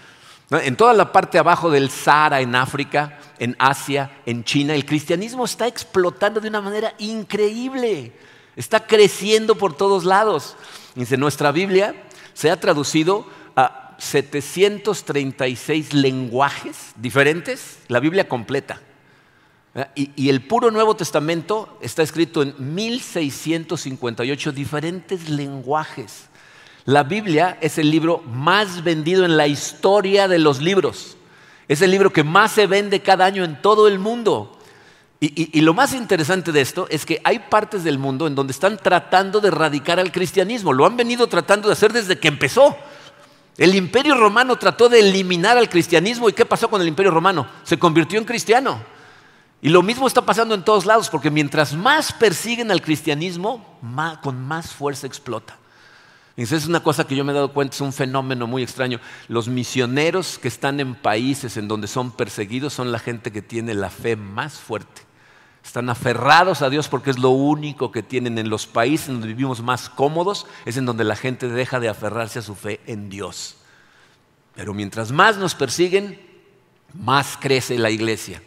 En 0.50 0.76
toda 0.76 0.94
la 0.94 1.12
parte 1.12 1.40
abajo 1.40 1.70
del 1.70 1.90
Sahara, 1.90 2.42
en 2.42 2.56
África, 2.56 3.20
en 3.40 3.56
Asia, 3.60 4.12
en 4.26 4.44
China, 4.44 4.76
el 4.76 4.86
cristianismo 4.86 5.46
está 5.46 5.68
explotando 5.68 6.40
de 6.40 6.50
una 6.50 6.62
manera 6.62 6.94
increíble. 7.00 8.14
Está 8.56 8.86
creciendo 8.86 9.56
por 9.56 9.76
todos 9.76 10.04
lados. 10.06 10.56
Dice, 10.96 11.18
nuestra 11.18 11.52
Biblia 11.52 11.96
se 12.34 12.50
ha 12.50 12.60
traducido 12.60 13.26
736 14.02 15.94
lenguajes 15.94 16.94
diferentes, 16.96 17.78
la 17.88 18.00
Biblia 18.00 18.28
completa. 18.28 18.82
Y, 19.96 20.28
el 20.28 20.42
puro 20.42 20.72
Nuevo 20.72 20.96
Testamento 20.96 21.78
está 21.82 22.02
escrito 22.02 22.42
en 22.42 22.56
1658 22.58 24.52
diferentes 24.54 25.30
lenguajes. 25.30 26.30
La 26.86 27.04
Biblia 27.04 27.60
es 27.62 27.78
el 27.78 27.92
libro 27.92 28.24
más 28.26 28.84
vendido 28.84 29.24
en 29.24 29.38
la 29.38 29.46
historia 29.46 30.28
de 30.28 30.40
los 30.40 30.62
libros. 30.62 31.16
Es 31.68 31.84
el 31.84 31.92
libro 31.92 32.12
que 32.12 32.24
más 32.24 32.54
se 32.54 32.66
vende 32.66 33.02
cada 33.02 33.26
año 33.26 33.44
en 33.44 33.62
todo 33.62 33.88
el 33.88 34.00
mundo. 34.00 34.58
y, 35.20 35.62
lo 35.62 35.76
más 35.76 35.94
interesante 35.94 36.52
de 36.52 36.62
esto 36.62 36.88
es 36.90 37.06
que 37.06 37.22
hay 37.24 37.38
partes 37.38 37.84
del 37.84 38.00
mundo 38.00 38.26
en 38.26 38.34
donde 38.34 38.52
están 38.52 38.78
tratando 38.78 39.40
de 39.40 39.50
erradicar 39.50 40.00
al 40.00 40.12
cristianismo. 40.12 40.74
Lo 40.74 40.88
han 40.88 40.98
venido 40.98 41.28
tratando 41.28 41.68
de 41.68 41.74
hacer 41.74 41.94
desde 41.94 42.18
que 42.18 42.30
empezó. 42.30 42.76
El 43.62 43.76
imperio 43.76 44.16
romano 44.16 44.56
trató 44.56 44.90
de 44.90 45.02
eliminar 45.02 45.56
al 45.56 45.70
cristianismo 45.70 46.28
y 46.28 46.34
¿qué 46.34 46.48
pasó 46.48 46.68
con 46.68 46.82
el 46.82 46.88
imperio 46.88 47.12
romano? 47.12 47.46
Se 47.62 47.78
convirtió 47.78 48.18
en 48.18 48.26
cristiano. 48.26 48.82
Y 49.62 49.70
lo 49.70 49.84
mismo 49.84 50.08
está 50.08 50.26
pasando 50.26 50.56
en 50.56 50.64
todos 50.64 50.88
lados, 50.88 51.12
porque 51.12 51.30
mientras 51.30 51.76
más 51.76 52.12
persiguen 52.12 52.72
al 52.72 52.82
cristianismo, 52.82 53.80
con 54.24 54.44
más 54.44 54.72
fuerza 54.72 55.06
explota. 55.06 55.60
es 56.36 56.66
una 56.66 56.82
cosa 56.82 57.06
que 57.06 57.16
yo 57.16 57.24
me 57.24 57.34
he 57.34 57.36
dado 57.36 57.54
cuenta, 57.54 57.76
es 57.76 57.82
un 57.82 57.94
fenómeno 57.94 58.48
muy 58.48 58.64
extraño. 58.64 59.00
Los 59.28 59.48
misioneros 59.48 60.40
que 60.40 60.48
están 60.48 60.80
en 60.80 60.96
países 60.96 61.56
en 61.56 61.68
donde 61.68 61.88
son 61.88 62.10
perseguidos 62.10 62.74
son 62.74 62.92
la 62.92 62.98
gente 62.98 63.32
que 63.32 63.44
tiene 63.44 63.76
la 63.76 63.92
fe 63.92 64.16
más 64.16 64.56
fuerte. 64.56 65.04
Están 65.64 65.90
aferrados 65.90 66.62
a 66.62 66.70
Dios 66.70 66.88
porque 66.88 67.12
es 67.12 67.20
lo 67.20 67.30
único 67.30 67.92
que 67.92 68.04
tienen 68.04 68.38
en 68.38 68.50
los 68.50 68.66
países 68.66 69.08
donde 69.08 69.28
vivimos 69.28 69.62
más 69.62 69.90
cómodos, 69.90 70.48
es 70.66 70.78
en 70.78 70.86
donde 70.86 71.04
la 71.04 71.16
gente 71.16 71.48
deja 71.48 71.80
de 71.80 71.90
aferrarse 71.90 72.40
a 72.40 72.42
su 72.42 72.56
fe 72.56 72.80
en 72.88 73.10
Dios. 73.10 73.58
Pero 74.56 74.74
mientras 74.74 75.12
más 75.12 75.38
nos 75.38 75.56
persiguen, 75.56 76.20
más 76.94 77.38
crece 77.40 77.78
la 77.78 77.90
iglesia. 77.90 78.42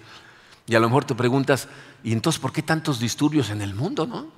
Y 0.66 0.74
a 0.74 0.80
lo 0.80 0.88
mejor 0.88 1.04
te 1.04 1.14
preguntas, 1.14 1.68
¿y 2.02 2.12
entonces 2.12 2.40
por 2.40 2.52
qué 2.52 2.62
tantos 2.62 2.98
disturbios 2.98 3.50
en 3.50 3.62
el 3.62 3.74
mundo, 3.74 4.06
no? 4.06 4.28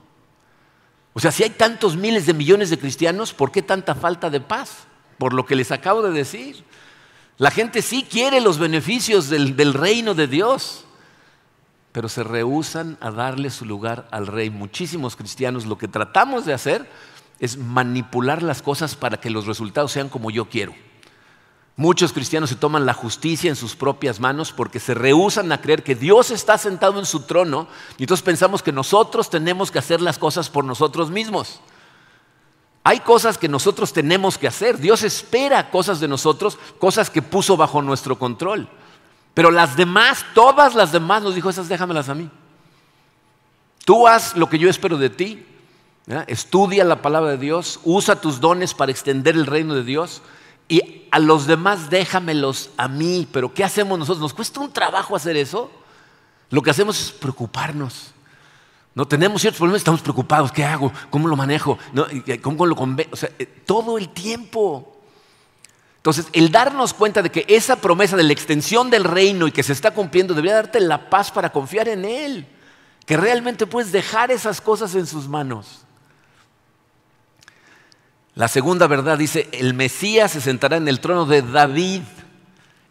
O 1.13 1.21
sea, 1.21 1.33
si 1.33 1.43
hay 1.43 1.51
tantos 1.51 1.97
miles 1.97 2.27
de 2.27 2.35
millones 2.35 2.69
de 2.69 2.79
cristianos, 2.79 3.33
¿por 3.33 3.51
qué 3.51 3.63
tanta 3.63 3.95
falta 3.95 4.29
de 4.29 4.41
paz? 4.41 4.87
Por 5.17 5.33
lo 5.33 5.47
que 5.47 5.57
les 5.57 5.73
acabo 5.73 6.03
de 6.03 6.11
decir. 6.11 6.63
La 7.39 7.51
gente 7.51 7.81
sí 7.81 8.07
quiere 8.09 8.41
los 8.41 8.59
beneficios 8.59 9.29
del, 9.29 9.57
del 9.57 9.73
reino 9.73 10.15
de 10.15 10.27
Dios, 10.27 10.86
pero 11.97 12.11
se 12.11 12.25
rehusan 12.25 12.99
a 13.01 13.11
darle 13.11 13.49
su 13.49 13.65
lugar 13.65 14.07
al 14.11 14.27
rey. 14.27 14.51
Muchísimos 14.51 15.17
cristianos 15.17 15.65
lo 15.65 15.79
que 15.79 15.89
tratamos 15.89 16.45
de 16.45 16.53
hacer 16.53 16.87
es 17.41 17.57
manipular 17.57 18.43
las 18.43 18.61
cosas 18.61 18.95
para 18.95 19.19
que 19.19 19.31
los 19.31 19.47
resultados 19.47 19.93
sean 19.93 20.11
como 20.11 20.31
yo 20.31 20.45
quiero. 20.51 20.75
Muchos 21.75 22.13
cristianos 22.13 22.51
se 22.51 22.57
toman 22.57 22.85
la 22.85 22.93
justicia 22.93 23.49
en 23.49 23.57
sus 23.57 23.75
propias 23.77 24.21
manos 24.21 24.53
porque 24.53 24.79
se 24.79 24.93
rehusan 24.93 25.51
a 25.53 25.63
creer 25.63 25.83
que 25.83 25.95
Dios 25.95 26.31
está 26.31 26.59
sentado 26.59 26.99
en 26.99 27.07
su 27.07 27.21
trono 27.21 27.67
y 27.97 28.03
entonces 28.03 28.23
pensamos 28.23 28.63
que 28.63 28.73
nosotros 28.73 29.31
tenemos 29.31 29.71
que 29.71 29.79
hacer 29.79 30.03
las 30.03 30.19
cosas 30.19 30.51
por 30.51 30.67
nosotros 30.67 31.11
mismos. 31.11 31.61
Hay 32.85 33.01
cosas 33.01 33.39
que 33.39 33.49
nosotros 33.49 33.95
tenemos 33.95 34.37
que 34.37 34.49
hacer. 34.49 34.77
Dios 34.77 35.03
espera 35.03 35.71
cosas 35.71 35.99
de 35.99 36.09
nosotros, 36.09 36.59
cosas 36.79 37.09
que 37.09 37.23
puso 37.23 37.57
bajo 37.57 37.81
nuestro 37.81 38.19
control. 38.19 38.69
Pero 39.37 39.51
las 39.51 39.77
demás, 39.77 40.25
todas 40.33 40.75
las 40.75 40.93
demás, 40.93 41.23
nos 41.23 41.35
dijo, 41.35 41.51
esas 41.51 41.69
déjamelas 41.69 42.09
a 42.09 42.15
mí. 42.15 42.31
Tú 43.85 44.09
haz 44.09 44.35
lo 44.35 44.49
que 44.49 44.59
yo 44.59 44.71
espero 44.71 44.97
de 44.97 45.11
ti. 45.11 45.45
Estudia 46.27 46.85
la 46.85 47.03
palabra 47.03 47.33
de 47.33 47.37
Dios, 47.37 47.79
usa 47.85 48.19
tus 48.19 48.41
dones 48.41 48.73
para 48.73 48.93
extender 48.93 49.35
el 49.35 49.45
reino 49.45 49.75
de 49.75 49.85
Dios 49.85 50.23
y 50.69 51.07
a 51.11 51.19
los 51.19 51.47
demás 51.47 51.91
déjamelos 51.91 52.71
a 52.79 52.89
mí. 52.89 53.29
Pero 53.31 53.53
¿qué 53.53 53.63
hacemos 53.63 53.99
nosotros? 53.99 54.23
¿Nos 54.23 54.33
cuesta 54.33 54.59
un 54.61 54.73
trabajo 54.73 55.15
hacer 55.15 55.37
eso? 55.37 55.71
Lo 56.49 56.63
que 56.63 56.71
hacemos 56.71 56.99
es 56.99 57.13
preocuparnos. 57.13 58.15
No 58.95 59.07
tenemos 59.07 59.43
ciertos 59.43 59.59
problemas, 59.59 59.81
estamos 59.83 60.01
preocupados. 60.01 60.51
¿Qué 60.51 60.65
hago? 60.65 60.91
¿Cómo 61.11 61.29
lo 61.29 61.37
manejo? 61.37 61.77
¿Cómo 62.41 62.65
lo 62.65 62.75
convenzo? 62.75 63.13
O 63.13 63.17
sea, 63.17 63.29
eh, 63.39 63.45
todo 63.45 63.99
el 63.99 64.09
tiempo. 64.09 64.96
Entonces, 66.07 66.29
el 66.35 66.53
darnos 66.53 66.95
cuenta 66.95 67.21
de 67.21 67.33
que 67.33 67.45
esa 67.49 67.75
promesa 67.75 68.17
de 68.17 68.23
la 68.23 68.33
extensión 68.33 68.91
del 68.91 69.03
reino 69.03 69.49
y 69.49 69.51
que 69.51 69.65
se 69.65 69.73
está 69.73 69.91
cumpliendo 69.91 70.35
debería 70.35 70.55
darte 70.55 70.79
la 70.79 71.11
paz 71.11 71.33
para 71.33 71.51
confiar 71.51 71.89
en 71.89 72.05
Él. 72.05 72.47
Que 73.05 73.17
realmente 73.17 73.67
puedes 73.67 73.91
dejar 73.91 74.31
esas 74.31 74.61
cosas 74.61 74.95
en 74.95 75.09
sus 75.09 75.27
manos. 75.27 75.81
La 78.37 78.47
segunda 78.47 78.87
verdad 78.87 79.19
dice, 79.19 79.49
el 79.51 79.75
Mesías 79.75 80.31
se 80.31 80.41
sentará 80.41 80.77
en 80.77 80.87
el 80.87 81.01
trono 81.01 81.27
de 81.27 81.43
David 81.43 82.03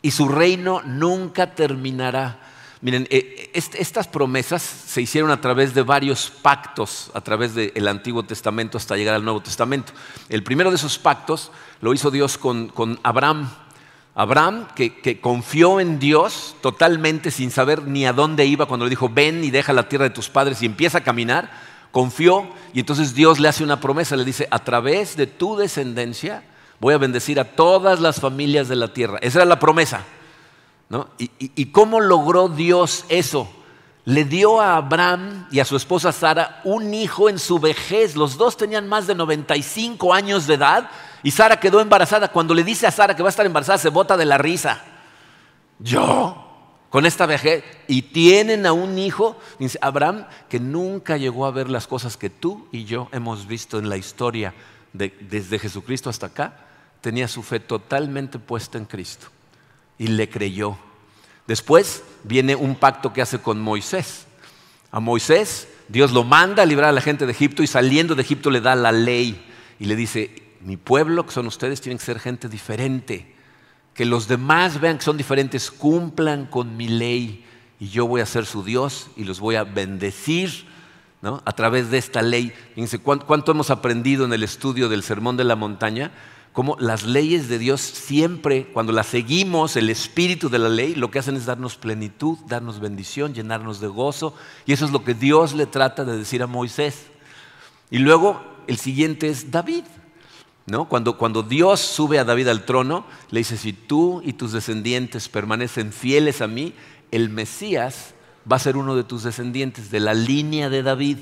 y 0.01 0.11
su 0.11 0.27
reino 0.27 0.81
nunca 0.81 1.55
terminará. 1.55 2.39
Miren, 2.81 3.07
eh, 3.09 3.49
estas 3.53 4.07
promesas 4.07 4.61
se 4.61 5.01
hicieron 5.01 5.31
a 5.31 5.39
través 5.39 5.73
de 5.73 5.81
varios 5.81 6.29
pactos, 6.29 7.09
a 7.13 7.21
través 7.21 7.55
del 7.55 7.87
Antiguo 7.87 8.23
Testamento 8.23 8.77
hasta 8.77 8.97
llegar 8.97 9.15
al 9.15 9.23
Nuevo 9.23 9.41
Testamento. 9.41 9.93
El 10.29 10.43
primero 10.43 10.69
de 10.69 10.75
esos 10.75 10.99
pactos 10.99 11.51
lo 11.81 11.93
hizo 11.93 12.11
Dios 12.11 12.37
con, 12.37 12.99
Abraham. 13.03 13.49
Abraham, 14.13 14.67
que, 14.75 15.01
que, 15.01 15.19
confió 15.19 15.79
en 15.79 15.99
Dios 15.99 16.55
totalmente 16.61 17.31
sin 17.31 17.51
saber 17.51 17.83
ni 17.83 18.05
a 18.05 18.13
dónde 18.13 18.45
iba 18.45 18.65
cuando 18.65 18.85
le 18.85 18.89
dijo, 18.89 19.09
ven 19.09 19.43
y 19.43 19.51
deja 19.51 19.73
la 19.73 19.89
tierra 19.89 20.05
de 20.05 20.11
tus 20.11 20.29
padres 20.29 20.61
y 20.61 20.65
empieza 20.65 20.99
a 20.99 21.03
caminar, 21.03 21.51
confió 21.91 22.47
y 22.73 22.79
entonces 22.79 23.13
Dios 23.13 23.39
le 23.39 23.49
hace 23.49 23.63
una 23.63 23.81
promesa, 23.81 24.15
le 24.15 24.23
dice, 24.23 24.47
a 24.51 24.59
través 24.59 25.17
de 25.17 25.27
tu 25.27 25.57
descendencia 25.57 26.43
voy 26.79 26.93
a 26.93 26.97
bendecir 26.97 27.39
a 27.39 27.55
todas 27.55 27.99
las 27.99 28.19
familias 28.19 28.67
de 28.67 28.75
la 28.75 28.93
tierra. 28.93 29.17
Esa 29.21 29.39
era 29.39 29.45
la 29.45 29.59
promesa. 29.59 30.03
¿Y, 31.17 31.65
cómo 31.67 31.99
logró 31.99 32.47
Dios 32.47 33.05
eso? 33.09 33.49
Le 34.05 34.23
dio 34.23 34.61
a 34.61 34.77
Abraham 34.77 35.47
y 35.49 35.59
a 35.59 35.65
su 35.65 35.75
esposa 35.75 36.11
Sara 36.11 36.61
un 36.63 36.93
hijo 36.93 37.27
en 37.27 37.39
su 37.39 37.57
vejez. 37.59 38.15
Los 38.15 38.37
dos 38.37 38.55
tenían 38.55 38.87
más 38.87 39.07
de 39.07 39.15
95 39.15 40.13
años 40.13 40.45
de 40.45 40.53
edad 40.53 40.89
y 41.23 41.31
Sara 41.31 41.59
quedó 41.59 41.79
embarazada. 41.79 42.27
Cuando 42.27 42.53
le 42.53 42.63
dice 42.63 42.85
a 42.85 42.91
Sara 42.91 43.15
que 43.15 43.23
va 43.23 43.29
a 43.29 43.31
estar 43.31 43.45
embarazada, 43.45 43.79
se 43.79 43.89
bota 43.89 44.15
de 44.15 44.25
la 44.25 44.37
risa. 44.37 44.83
Yo, 45.79 46.37
con 46.91 47.07
esta 47.07 47.25
vejez 47.25 47.63
y 47.87 48.03
tienen 48.03 48.67
a 48.67 48.73
un 48.73 48.99
hijo, 48.99 49.37
dice 49.57 49.79
Abraham, 49.81 50.27
que 50.49 50.59
nunca 50.59 51.17
llegó 51.17 51.47
a 51.47 51.51
ver 51.51 51.69
las 51.69 51.87
cosas 51.87 52.15
que 52.15 52.29
tú 52.29 52.67
y 52.71 52.85
yo 52.85 53.09
hemos 53.11 53.47
visto 53.47 53.79
en 53.79 53.89
la 53.89 53.97
historia 53.97 54.53
desde 54.93 55.57
Jesucristo 55.59 56.11
hasta 56.11 56.27
acá, 56.27 56.57
tenía 57.01 57.27
su 57.27 57.41
fe 57.41 57.59
totalmente 57.59 58.37
puesta 58.37 58.77
en 58.77 58.85
Cristo 58.85 59.27
y 59.97 60.07
le 60.07 60.29
creyó. 60.29 60.77
Después 61.47 62.03
viene 62.23 62.55
un 62.55 62.75
pacto 62.75 63.13
que 63.13 63.21
hace 63.21 63.39
con 63.39 63.61
Moisés. 63.61 64.25
A 64.91 64.99
Moisés 64.99 65.67
Dios 65.87 66.11
lo 66.11 66.23
manda 66.23 66.63
a 66.63 66.65
librar 66.65 66.89
a 66.89 66.93
la 66.93 67.01
gente 67.01 67.25
de 67.25 67.31
Egipto 67.31 67.63
y 67.63 67.67
saliendo 67.67 68.15
de 68.15 68.23
Egipto 68.23 68.49
le 68.49 68.61
da 68.61 68.75
la 68.75 68.91
ley 68.91 69.45
y 69.79 69.85
le 69.85 69.95
dice, 69.95 70.43
mi 70.61 70.77
pueblo, 70.77 71.25
que 71.25 71.31
son 71.31 71.47
ustedes, 71.47 71.81
tienen 71.81 71.99
que 71.99 72.05
ser 72.05 72.19
gente 72.19 72.49
diferente 72.49 73.35
que 73.95 74.05
los 74.05 74.27
demás 74.27 74.81
vean 74.81 74.97
que 74.97 75.05
son 75.05 75.17
diferentes, 75.17 75.71
cumplan 75.71 76.45
con 76.45 76.75
mi 76.75 76.89
ley 76.89 77.45
y 77.79 77.87
yo 77.87 78.05
voy 78.05 78.21
a 78.21 78.25
ser 78.25 78.45
su 78.45 78.61
Dios 78.61 79.07
y 79.15 79.23
los 79.23 79.39
voy 79.39 79.55
a 79.55 79.63
bendecir 79.63 80.65
a 81.23 81.51
través 81.53 81.89
de 81.89 81.97
esta 81.97 82.21
ley. 82.21 82.53
Fíjense 82.75 82.99
cuánto 82.99 83.51
hemos 83.51 83.71
aprendido 83.71 84.25
en 84.25 84.33
el 84.33 84.43
estudio 84.43 84.89
del 84.89 85.01
Sermón 85.01 85.37
de 85.37 85.45
la 85.45 85.55
Montaña, 85.55 86.11
cómo 86.55 86.77
las 86.79 87.03
leyes 87.03 87.49
de 87.49 87.59
Dios 87.59 87.81
siempre, 87.81 88.67
cuando 88.67 88.93
las 88.93 89.07
seguimos, 89.07 89.75
el 89.75 89.89
espíritu 89.89 90.49
de 90.49 90.57
la 90.57 90.69
ley, 90.69 90.95
lo 90.95 91.11
que 91.11 91.19
hacen 91.19 91.35
es 91.35 91.45
darnos 91.45 91.75
plenitud, 91.75 92.37
darnos 92.47 92.79
bendición, 92.79 93.33
llenarnos 93.33 93.81
de 93.81 93.87
gozo. 93.87 94.33
Y 94.65 94.71
eso 94.71 94.85
es 94.85 94.91
lo 94.91 95.03
que 95.03 95.13
Dios 95.13 95.53
le 95.53 95.65
trata 95.65 96.05
de 96.05 96.17
decir 96.17 96.41
a 96.41 96.47
Moisés. 96.47 97.07
Y 97.91 97.97
luego 97.97 98.41
el 98.67 98.77
siguiente 98.77 99.27
es 99.27 99.51
David. 99.51 99.83
Cuando, 100.87 101.17
cuando 101.17 101.43
Dios 101.43 101.81
sube 101.81 102.19
a 102.19 102.23
David 102.23 102.47
al 102.47 102.63
trono, 102.63 103.05
le 103.31 103.41
dice, 103.41 103.57
si 103.57 103.73
tú 103.73 104.21
y 104.23 104.31
tus 104.31 104.53
descendientes 104.53 105.27
permanecen 105.27 105.91
fieles 105.91 106.41
a 106.41 106.47
mí, 106.47 106.73
el 107.11 107.29
Mesías 107.29 108.13
va 108.49 108.55
a 108.55 108.59
ser 108.59 108.77
uno 108.77 108.95
de 108.95 109.03
tus 109.03 109.23
descendientes, 109.23 109.91
de 109.91 109.99
la 109.99 110.13
línea 110.13 110.69
de 110.69 110.83
David. 110.83 111.17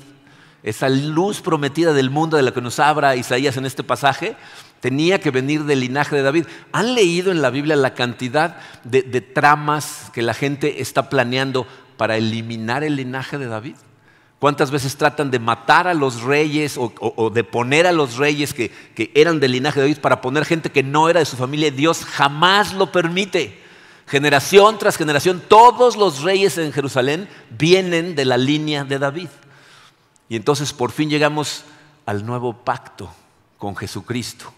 Esa 0.62 0.88
luz 0.88 1.42
prometida 1.42 1.92
del 1.92 2.08
mundo 2.08 2.36
de 2.36 2.42
la 2.44 2.54
que 2.54 2.62
nos 2.62 2.78
habla 2.78 3.16
Isaías 3.16 3.56
en 3.58 3.66
este 3.66 3.82
pasaje, 3.82 4.36
tenía 4.84 5.18
que 5.18 5.30
venir 5.30 5.64
del 5.64 5.80
linaje 5.80 6.14
de 6.14 6.20
David. 6.20 6.44
¿Han 6.72 6.94
leído 6.94 7.32
en 7.32 7.40
la 7.40 7.48
Biblia 7.48 7.74
la 7.74 7.94
cantidad 7.94 8.58
de 8.82 9.22
tramas 9.22 10.10
que 10.12 10.20
la 10.20 10.34
gente 10.34 10.82
está 10.82 11.08
planeando 11.08 11.66
para 11.96 12.18
eliminar 12.18 12.84
el 12.84 12.96
linaje 12.96 13.38
de 13.38 13.46
David? 13.46 13.76
¿Cuántas 14.38 14.70
veces 14.70 14.98
tratan 14.98 15.30
de 15.30 15.38
matar 15.38 15.88
a 15.88 15.94
los 15.94 16.20
reyes 16.20 16.76
o, 16.76 17.30
de 17.30 17.44
poner 17.44 17.86
a 17.86 17.92
los 17.92 18.18
reyes 18.18 18.52
que, 18.52 18.70
que, 18.94 19.10
eran 19.14 19.40
del 19.40 19.52
linaje 19.52 19.80
de 19.80 19.86
David 19.86 20.02
para 20.02 20.20
poner 20.20 20.44
gente 20.44 20.70
que 20.70 20.82
no 20.82 21.08
era 21.08 21.20
de 21.20 21.24
su 21.24 21.38
familia? 21.38 21.70
Dios 21.70 22.04
jamás 22.04 22.74
lo 22.74 22.92
permite. 22.92 23.58
Generación 24.06 24.78
tras 24.78 24.98
generación, 24.98 25.42
todos 25.48 25.96
los 25.96 26.20
reyes 26.20 26.58
en 26.58 26.74
Jerusalén 26.74 27.26
vienen 27.58 28.14
de 28.14 28.26
la 28.26 28.36
línea 28.36 28.84
de 28.84 28.98
David. 28.98 29.30
Y 30.28 30.36
entonces 30.36 30.74
por 30.74 30.92
fin 30.92 31.08
llegamos 31.08 31.64
al 32.04 32.26
nuevo 32.26 32.52
pacto 32.52 33.10
con 33.56 33.74
Jesucristo. 33.74 34.52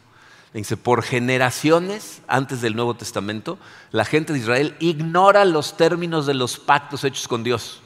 Dice, 0.61 0.77
por 0.77 1.03
generaciones 1.03 2.23
antes 2.29 2.61
del 2.61 2.77
Nuevo 2.77 2.95
Testamento, 2.95 3.59
la 3.93 4.05
gente 4.05 4.33
de 4.33 4.39
Israel 4.39 4.75
ignora 4.81 5.45
los 5.45 5.77
términos 5.77 6.27
de 6.27 6.35
los 6.35 6.59
pactos 6.59 7.05
hechos 7.05 7.29
con 7.29 7.45
Dios 7.45 7.83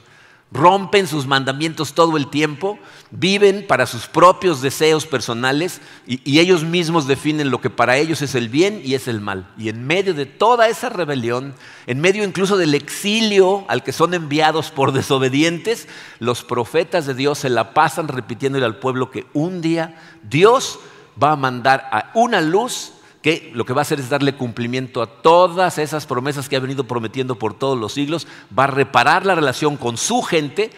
rompen 0.51 1.07
sus 1.07 1.27
mandamientos 1.27 1.93
todo 1.93 2.17
el 2.17 2.27
tiempo, 2.27 2.77
viven 3.09 3.65
para 3.67 3.85
sus 3.85 4.07
propios 4.07 4.61
deseos 4.61 5.05
personales 5.05 5.79
y, 6.05 6.39
ellos 6.39 6.63
mismos 6.63 7.07
definen 7.07 7.51
lo 7.51 7.61
que 7.61 7.69
para 7.69 7.97
ellos 7.97 8.21
es 8.21 8.35
el 8.35 8.49
bien 8.49 8.81
y 8.83 8.95
es 8.95 9.07
el 9.07 9.21
mal. 9.21 9.47
Y 9.57 9.69
en 9.69 9.85
medio 9.85 10.13
de 10.13 10.25
toda 10.25 10.67
esa 10.67 10.89
rebelión, 10.89 11.53
en 11.87 12.01
medio 12.01 12.23
incluso 12.23 12.57
del 12.57 12.73
exilio 12.73 13.63
al 13.69 13.83
que 13.83 13.93
son 13.93 14.13
enviados 14.13 14.71
por 14.71 14.91
desobedientes, 14.93 15.87
los 16.19 16.43
profetas 16.43 17.05
de 17.05 17.13
Dios 17.13 17.39
se 17.39 17.49
la 17.49 17.73
pasan 17.73 18.09
repitiéndole 18.09 18.65
al 18.65 18.77
pueblo 18.77 19.09
que 19.09 19.27
un 19.33 19.61
día 19.61 19.95
Dios 20.23 20.79
va 21.21 21.31
a 21.31 21.35
mandar 21.35 21.87
a 21.91 22.11
una 22.13 22.41
luz 22.41 22.93
que 23.21 23.51
lo 23.53 23.65
que 23.65 23.73
va 23.73 23.81
a 23.81 23.83
hacer 23.83 23.99
es 23.99 24.09
darle 24.09 24.35
cumplimiento 24.35 25.01
a 25.01 25.07
todas 25.07 25.77
esas 25.77 26.05
promesas 26.05 26.49
que 26.49 26.55
ha 26.55 26.59
venido 26.59 26.85
prometiendo 26.85 27.37
por 27.37 27.53
todos 27.53 27.77
los 27.77 27.93
siglos, 27.93 28.27
va 28.57 28.63
a 28.63 28.67
reparar 28.67 29.25
la 29.25 29.35
relación 29.35 29.77
con 29.77 29.97
su 29.97 30.21
gente 30.21 30.71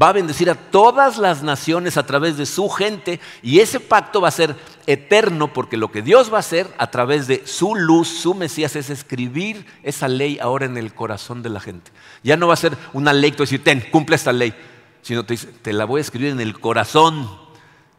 va 0.00 0.10
a 0.10 0.12
bendecir 0.12 0.50
a 0.50 0.54
todas 0.54 1.18
las 1.18 1.42
naciones 1.42 1.96
a 1.96 2.06
través 2.06 2.36
de 2.36 2.46
su 2.46 2.68
gente 2.68 3.20
y 3.42 3.60
ese 3.60 3.80
pacto 3.80 4.20
va 4.20 4.28
a 4.28 4.32
ser 4.32 4.56
eterno 4.86 5.52
porque 5.52 5.76
lo 5.76 5.90
que 5.90 6.02
Dios 6.02 6.32
va 6.32 6.36
a 6.36 6.40
hacer 6.40 6.68
a 6.78 6.90
través 6.90 7.26
de 7.26 7.46
su 7.46 7.74
luz, 7.74 8.08
su 8.08 8.34
Mesías, 8.34 8.76
es 8.76 8.90
escribir 8.90 9.66
esa 9.82 10.08
ley 10.08 10.38
ahora 10.40 10.66
en 10.66 10.76
el 10.76 10.94
corazón 10.94 11.42
de 11.42 11.50
la 11.50 11.60
gente. 11.60 11.90
Ya 12.22 12.36
no 12.36 12.48
va 12.48 12.54
a 12.54 12.58
ser 12.58 12.76
una 12.92 13.12
ley, 13.12 13.32
tú 13.32 13.42
decir, 13.42 13.64
ten, 13.64 13.84
cumple 13.90 14.16
esta 14.16 14.32
ley, 14.32 14.54
sino 15.02 15.24
te 15.24 15.34
dice, 15.34 15.48
te 15.62 15.72
la 15.72 15.84
voy 15.84 15.98
a 15.98 16.02
escribir 16.02 16.30
en 16.30 16.40
el 16.40 16.58
corazón. 16.58 17.49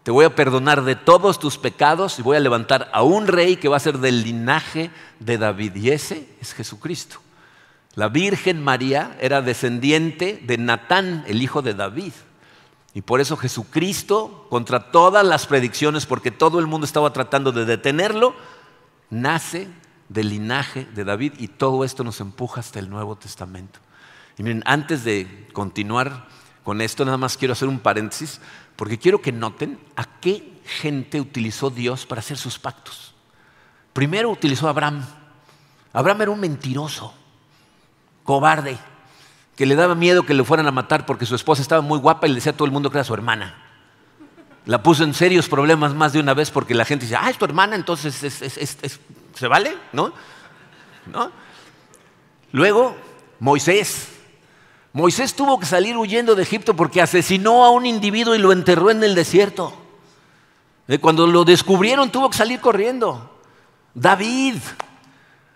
Te 0.04 0.12
voy 0.12 0.26
a 0.26 0.36
perdonar 0.36 0.84
de 0.84 0.96
todos 0.96 1.40
tus 1.40 1.58
pecados 1.58 2.18
y 2.18 2.24
voy 2.24 2.36
a 2.36 2.40
levantar 2.40 2.90
a 2.92 3.04
un 3.04 3.28
rey 3.28 3.58
que 3.58 3.68
va 3.70 3.78
a 3.78 3.82
ser 3.82 4.00
del 4.00 4.24
linaje 4.24 4.90
de 5.20 5.38
David. 5.38 5.76
Y 5.76 5.92
ese 5.92 6.28
es 6.42 6.54
Jesucristo. 6.54 7.18
La 7.94 8.08
Virgen 8.08 8.64
María 8.64 9.16
era 9.20 9.42
descendiente 9.42 10.42
de 10.44 10.58
Natán, 10.58 11.24
el 11.28 11.42
hijo 11.42 11.62
de 11.62 11.76
David. 11.76 12.14
Y 12.94 13.02
por 13.02 13.22
eso 13.22 13.38
Jesucristo, 13.38 14.48
contra 14.50 14.92
todas 14.92 15.26
las 15.26 15.46
predicciones, 15.46 16.06
porque 16.06 16.32
todo 16.32 16.60
el 16.60 16.68
mundo 16.68 16.86
estaba 16.86 17.14
tratando 17.14 17.52
de 17.52 17.66
detenerlo, 17.66 18.34
nace 19.10 19.68
del 20.10 20.30
linaje 20.30 20.86
de 20.94 21.04
David 21.04 21.34
y 21.38 21.48
todo 21.48 21.84
esto 21.86 22.04
nos 22.04 22.20
empuja 22.20 22.60
hasta 22.60 22.80
el 22.80 22.90
Nuevo 22.90 23.16
Testamento. 23.18 23.80
Y 24.38 24.44
miren, 24.44 24.64
antes 24.66 25.04
de 25.04 25.48
continuar 25.54 26.28
con 26.64 26.82
esto, 26.82 27.06
nada 27.06 27.18
más 27.18 27.38
quiero 27.38 27.54
hacer 27.54 27.68
un 27.68 27.80
paréntesis, 27.80 28.42
porque 28.82 28.98
quiero 28.98 29.22
que 29.22 29.32
noten 29.32 29.78
a 29.96 30.06
qué 30.06 30.60
gente 30.66 31.22
utilizó 31.22 31.70
Dios 31.70 32.08
para 32.08 32.18
hacer 32.18 32.36
sus 32.36 32.58
pactos. 32.58 33.14
Primero 33.94 34.32
utilizó 34.32 34.66
a 34.66 34.72
Abraham. 34.72 35.06
Abraham 35.94 36.22
era 36.24 36.32
un 36.32 36.40
mentiroso 36.40 37.14
cobarde, 38.24 38.80
que 39.56 39.68
le 39.68 39.76
daba 39.76 39.94
miedo 39.94 40.26
que 40.26 40.34
le 40.34 40.44
fueran 40.44 40.66
a 40.66 40.72
matar 40.72 41.06
porque 41.06 41.28
su 41.28 41.36
esposa 41.36 41.62
estaba 41.62 41.84
muy 41.84 42.00
guapa 42.00 42.26
y 42.26 42.30
le 42.30 42.36
decía 42.38 42.54
a 42.54 42.58
todo 42.58 42.66
el 42.66 42.72
mundo 42.72 42.90
que 42.90 42.98
era 42.98 43.04
su 43.04 43.14
hermana. 43.14 43.56
La 44.66 44.82
puso 44.82 45.04
en 45.04 45.14
serios 45.14 45.48
problemas 45.48 45.94
más 45.94 46.14
de 46.14 46.20
una 46.20 46.34
vez 46.34 46.50
porque 46.50 46.74
la 46.74 46.84
gente 46.84 47.06
dice, 47.06 47.18
ah, 47.18 47.30
es 47.30 47.38
tu 47.38 47.46
hermana, 47.46 47.76
entonces 47.76 48.16
¿se 48.16 49.48
vale? 49.48 49.78
¿No? 49.94 50.12
¿No? 51.06 51.32
Luego, 52.52 52.98
Moisés. 53.40 54.11
Moisés 54.94 55.34
tuvo 55.34 55.60
que 55.60 55.66
salir 55.66 55.96
huyendo 55.96 56.36
de 56.36 56.44
Egipto 56.44 56.76
porque 56.76 57.02
asesinó 57.02 57.64
a 57.64 57.70
un 57.70 57.86
individuo 57.86 58.36
y 58.36 58.40
lo 58.40 58.52
enterró 58.52 58.92
en 58.92 59.04
el 59.04 59.16
desierto. 59.16 59.74
Cuando 61.00 61.26
lo 61.26 61.46
descubrieron 61.46 62.12
tuvo 62.12 62.30
que 62.30 62.38
salir 62.38 62.60
corriendo. 62.60 63.40
David, 63.94 64.56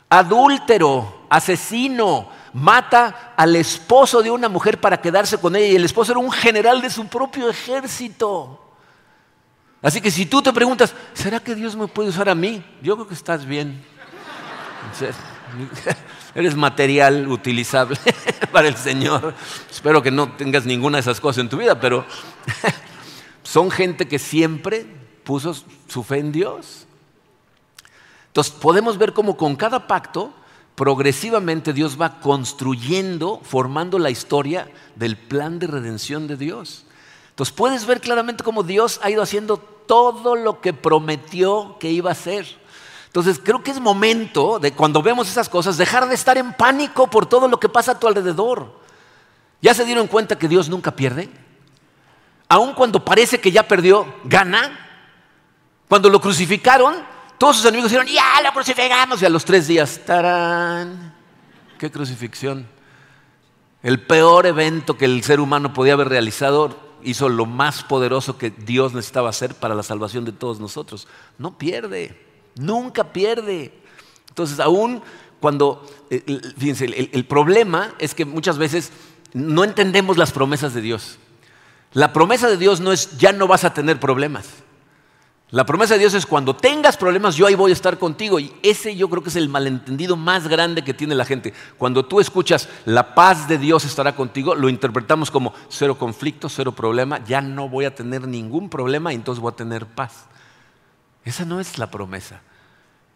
adúltero, 0.09 1.25
asesino, 1.29 2.29
mata 2.53 3.33
al 3.35 3.55
esposo 3.57 4.23
de 4.23 4.31
una 4.31 4.47
mujer 4.47 4.79
para 4.79 5.01
quedarse 5.01 5.37
con 5.37 5.55
ella 5.55 5.67
y 5.67 5.75
el 5.75 5.85
esposo 5.85 6.13
era 6.13 6.19
un 6.19 6.31
general 6.31 6.81
de 6.81 6.89
su 6.89 7.05
propio 7.07 7.49
ejército. 7.49 8.61
Así 9.81 9.99
que 9.99 10.09
si 10.09 10.25
tú 10.25 10.41
te 10.41 10.53
preguntas, 10.53 10.95
¿será 11.13 11.39
que 11.41 11.53
Dios 11.53 11.75
me 11.75 11.87
puede 11.87 12.09
usar 12.09 12.29
a 12.29 12.35
mí? 12.35 12.63
Yo 12.81 12.95
creo 12.95 13.07
que 13.07 13.13
estás 13.13 13.45
bien. 13.45 13.83
Eres 16.35 16.55
material 16.55 17.29
utilizable 17.29 17.97
para 18.51 18.67
el 18.67 18.75
Señor. 18.75 19.33
Espero 19.71 20.03
que 20.03 20.11
no 20.11 20.33
tengas 20.33 20.65
ninguna 20.65 20.97
de 20.97 21.01
esas 21.01 21.21
cosas 21.21 21.41
en 21.41 21.49
tu 21.49 21.57
vida, 21.57 21.79
pero 21.79 22.05
son 23.43 23.71
gente 23.71 24.05
que 24.07 24.19
siempre 24.19 24.85
puso 25.23 25.55
su 25.87 26.03
fe 26.03 26.19
en 26.19 26.33
Dios. 26.33 26.85
Entonces 28.27 28.53
podemos 28.53 28.97
ver 28.97 29.13
cómo 29.13 29.37
con 29.37 29.55
cada 29.55 29.87
pacto 29.87 30.33
progresivamente 30.75 31.71
Dios 31.71 31.99
va 31.99 32.19
construyendo, 32.19 33.39
formando 33.41 33.97
la 33.97 34.09
historia 34.09 34.69
del 34.95 35.15
plan 35.15 35.57
de 35.57 35.67
redención 35.67 36.27
de 36.27 36.35
Dios. 36.35 36.85
Entonces 37.29 37.55
puedes 37.55 37.85
ver 37.85 38.01
claramente 38.01 38.43
cómo 38.43 38.63
Dios 38.63 38.99
ha 39.03 39.09
ido 39.09 39.21
haciendo 39.21 39.55
todo 39.57 40.35
lo 40.35 40.59
que 40.59 40.73
prometió 40.73 41.77
que 41.79 41.91
iba 41.91 42.09
a 42.09 42.13
hacer. 42.13 42.45
Entonces 43.15 43.39
creo 43.41 43.63
que 43.63 43.71
es 43.71 43.79
momento 43.79 44.59
de 44.59 44.73
cuando 44.73 45.01
vemos 45.01 45.29
esas 45.29 45.47
cosas 45.47 45.77
dejar 45.77 46.05
de 46.09 46.15
estar 46.15 46.37
en 46.37 46.51
pánico 46.51 47.09
por 47.09 47.25
todo 47.25 47.47
lo 47.47 47.61
que 47.61 47.69
pasa 47.69 47.93
a 47.93 47.97
tu 47.97 48.09
alrededor. 48.09 48.77
¿Ya 49.61 49.73
se 49.73 49.85
dieron 49.85 50.07
cuenta 50.07 50.37
que 50.37 50.49
Dios 50.49 50.67
nunca 50.67 50.91
pierde? 50.91 51.29
Aun 52.49 52.73
cuando 52.73 53.05
parece 53.05 53.39
que 53.39 53.53
ya 53.53 53.65
perdió, 53.65 54.05
gana. 54.25 54.77
Cuando 55.87 56.09
lo 56.09 56.19
crucificaron, 56.19 56.93
todos 57.37 57.55
sus 57.55 57.65
enemigos 57.65 57.89
dijeron, 57.89 58.13
ya 58.13 58.41
lo 58.43 58.51
crucificamos. 58.51 59.21
Y 59.21 59.25
a 59.25 59.29
los 59.29 59.45
tres 59.45 59.65
días, 59.65 60.01
tarán, 60.05 61.15
qué 61.79 61.89
crucifixión. 61.89 62.67
El 63.81 64.01
peor 64.01 64.45
evento 64.45 64.97
que 64.97 65.05
el 65.05 65.23
ser 65.23 65.39
humano 65.39 65.71
podía 65.71 65.93
haber 65.93 66.09
realizado 66.09 66.97
hizo 67.01 67.29
lo 67.29 67.45
más 67.45 67.81
poderoso 67.81 68.37
que 68.37 68.49
Dios 68.49 68.93
necesitaba 68.93 69.29
hacer 69.29 69.55
para 69.55 69.73
la 69.73 69.83
salvación 69.83 70.25
de 70.25 70.33
todos 70.33 70.59
nosotros. 70.59 71.07
No 71.37 71.57
pierde, 71.57 72.25
nunca 72.55 73.11
pierde. 73.11 73.73
Entonces, 74.29 74.59
aún 74.59 75.01
cuando, 75.39 75.85
eh, 76.09 76.23
fíjense, 76.57 76.85
el, 76.85 77.09
el 77.11 77.25
problema 77.25 77.93
es 77.99 78.15
que 78.15 78.25
muchas 78.25 78.57
veces 78.57 78.91
no 79.33 79.63
entendemos 79.63 80.17
las 80.17 80.31
promesas 80.31 80.73
de 80.73 80.81
Dios. 80.81 81.19
La 81.93 82.13
promesa 82.13 82.49
de 82.49 82.57
Dios 82.57 82.81
no 82.81 82.91
es 82.91 83.17
ya 83.17 83.31
no 83.31 83.47
vas 83.47 83.63
a 83.63 83.73
tener 83.73 83.99
problemas. 83.99 84.47
La 85.51 85.65
promesa 85.65 85.93
de 85.93 85.99
Dios 85.99 86.13
es 86.15 86.25
cuando 86.25 86.55
tengas 86.55 86.97
problemas, 86.97 87.35
yo 87.35 87.45
ahí 87.45 87.55
voy 87.55 87.69
a 87.69 87.73
estar 87.73 87.99
contigo. 87.99 88.39
Y 88.39 88.51
ese 88.63 88.95
yo 88.95 89.07
creo 89.09 89.21
que 89.21 89.29
es 89.29 89.35
el 89.35 89.47
malentendido 89.47 90.17
más 90.17 90.47
grande 90.47 90.83
que 90.83 90.93
tiene 90.93 91.15
la 91.15 91.23
gente. 91.23 91.53
Cuando 91.77 92.03
tú 92.03 92.19
escuchas 92.19 92.67
la 92.85 93.15
paz 93.15 93.47
de 93.47 93.57
Dios 93.57 93.85
estará 93.85 94.15
contigo, 94.15 94.55
lo 94.55 94.67
interpretamos 94.67 95.29
como 95.29 95.53
cero 95.69 95.97
conflicto, 95.97 96.49
cero 96.49 96.71
problema, 96.73 97.23
ya 97.23 97.41
no 97.41 97.69
voy 97.69 97.85
a 97.85 97.93
tener 97.93 98.27
ningún 98.27 98.69
problema 98.69 99.13
y 99.13 99.15
entonces 99.15 99.41
voy 99.41 99.53
a 99.53 99.55
tener 99.55 99.85
paz. 99.85 100.25
Esa 101.25 101.43
no 101.43 101.59
es 101.59 101.77
la 101.77 101.91
promesa. 101.91 102.41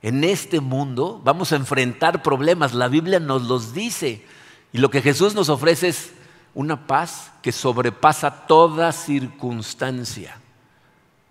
En 0.01 0.23
este 0.23 0.59
mundo 0.59 1.21
vamos 1.23 1.51
a 1.51 1.55
enfrentar 1.55 2.21
problemas, 2.21 2.73
la 2.73 2.89
Biblia 2.89 3.19
nos 3.19 3.43
los 3.43 3.73
dice. 3.73 4.25
Y 4.73 4.79
lo 4.79 4.89
que 4.89 5.01
Jesús 5.01 5.35
nos 5.35 5.49
ofrece 5.49 5.87
es 5.87 6.11
una 6.53 6.87
paz 6.87 7.31
que 7.41 7.51
sobrepasa 7.51 8.47
toda 8.47 8.91
circunstancia 8.91 10.35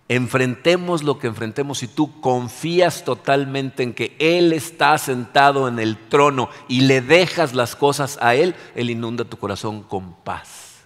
enfrentemos 0.09 1.03
lo 1.03 1.19
que 1.19 1.27
enfrentemos, 1.27 1.79
si 1.79 1.87
tú 1.87 2.21
confías 2.21 3.05
totalmente 3.05 3.83
en 3.83 3.93
que 3.93 4.17
Él 4.19 4.55
está 4.55 4.97
sentado 4.97 5.69
en 5.69 5.79
el 5.79 5.97
trono 6.09 6.49
y 6.67 6.81
le 6.83 7.03
dejas 7.03 7.55
las 7.55 7.77
cosas 7.77 8.19
a 8.23 8.35
Él, 8.35 8.55
Él 8.75 8.91
inunda 8.91 9.25
tu 9.25 9.37
corazón 9.37 9.83
con 9.83 10.15
paz. 10.15 10.79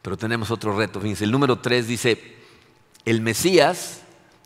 Pero 0.00 0.16
tenemos 0.16 0.50
otro 0.50 0.76
reto, 0.76 1.00
fíjense, 1.00 1.24
el 1.24 1.32
número 1.32 1.58
3 1.58 1.88
dice, 1.88 2.36
el 3.04 3.20
Mesías 3.20 4.02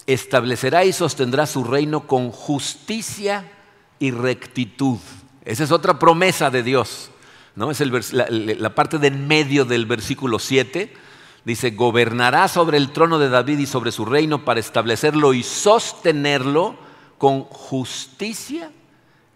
establecerá 0.07 0.85
y 0.85 0.93
sostendrá 0.93 1.47
su 1.47 1.65
reino 1.65 2.07
con 2.07 2.31
justicia 2.31 3.51
y 3.99 4.11
rectitud. 4.11 4.99
Esa 5.45 5.65
es 5.65 5.71
otra 5.71 5.99
promesa 5.99 6.51
de 6.51 6.63
Dios. 6.63 7.11
¿no? 7.57 7.71
Es 7.71 7.81
la, 8.13 8.27
la 8.29 8.75
parte 8.75 8.99
de 8.99 9.09
en 9.09 9.27
medio 9.27 9.65
del 9.65 9.87
versículo 9.87 10.39
7 10.39 11.05
Dice, 11.45 11.73
gobernará 11.73 12.49
sobre 12.49 12.79
el 12.79 12.91
trono 12.91 13.19
de 13.19 13.29
David 13.29 13.59
y 13.59 13.67
sobre 13.67 13.93
su 13.93 14.07
reino 14.07 14.47
para 14.47 14.61
establecerlo 14.61 15.35
y 15.35 15.43
sostenerlo 15.43 16.77
con 17.19 17.45
justicia 17.45 18.73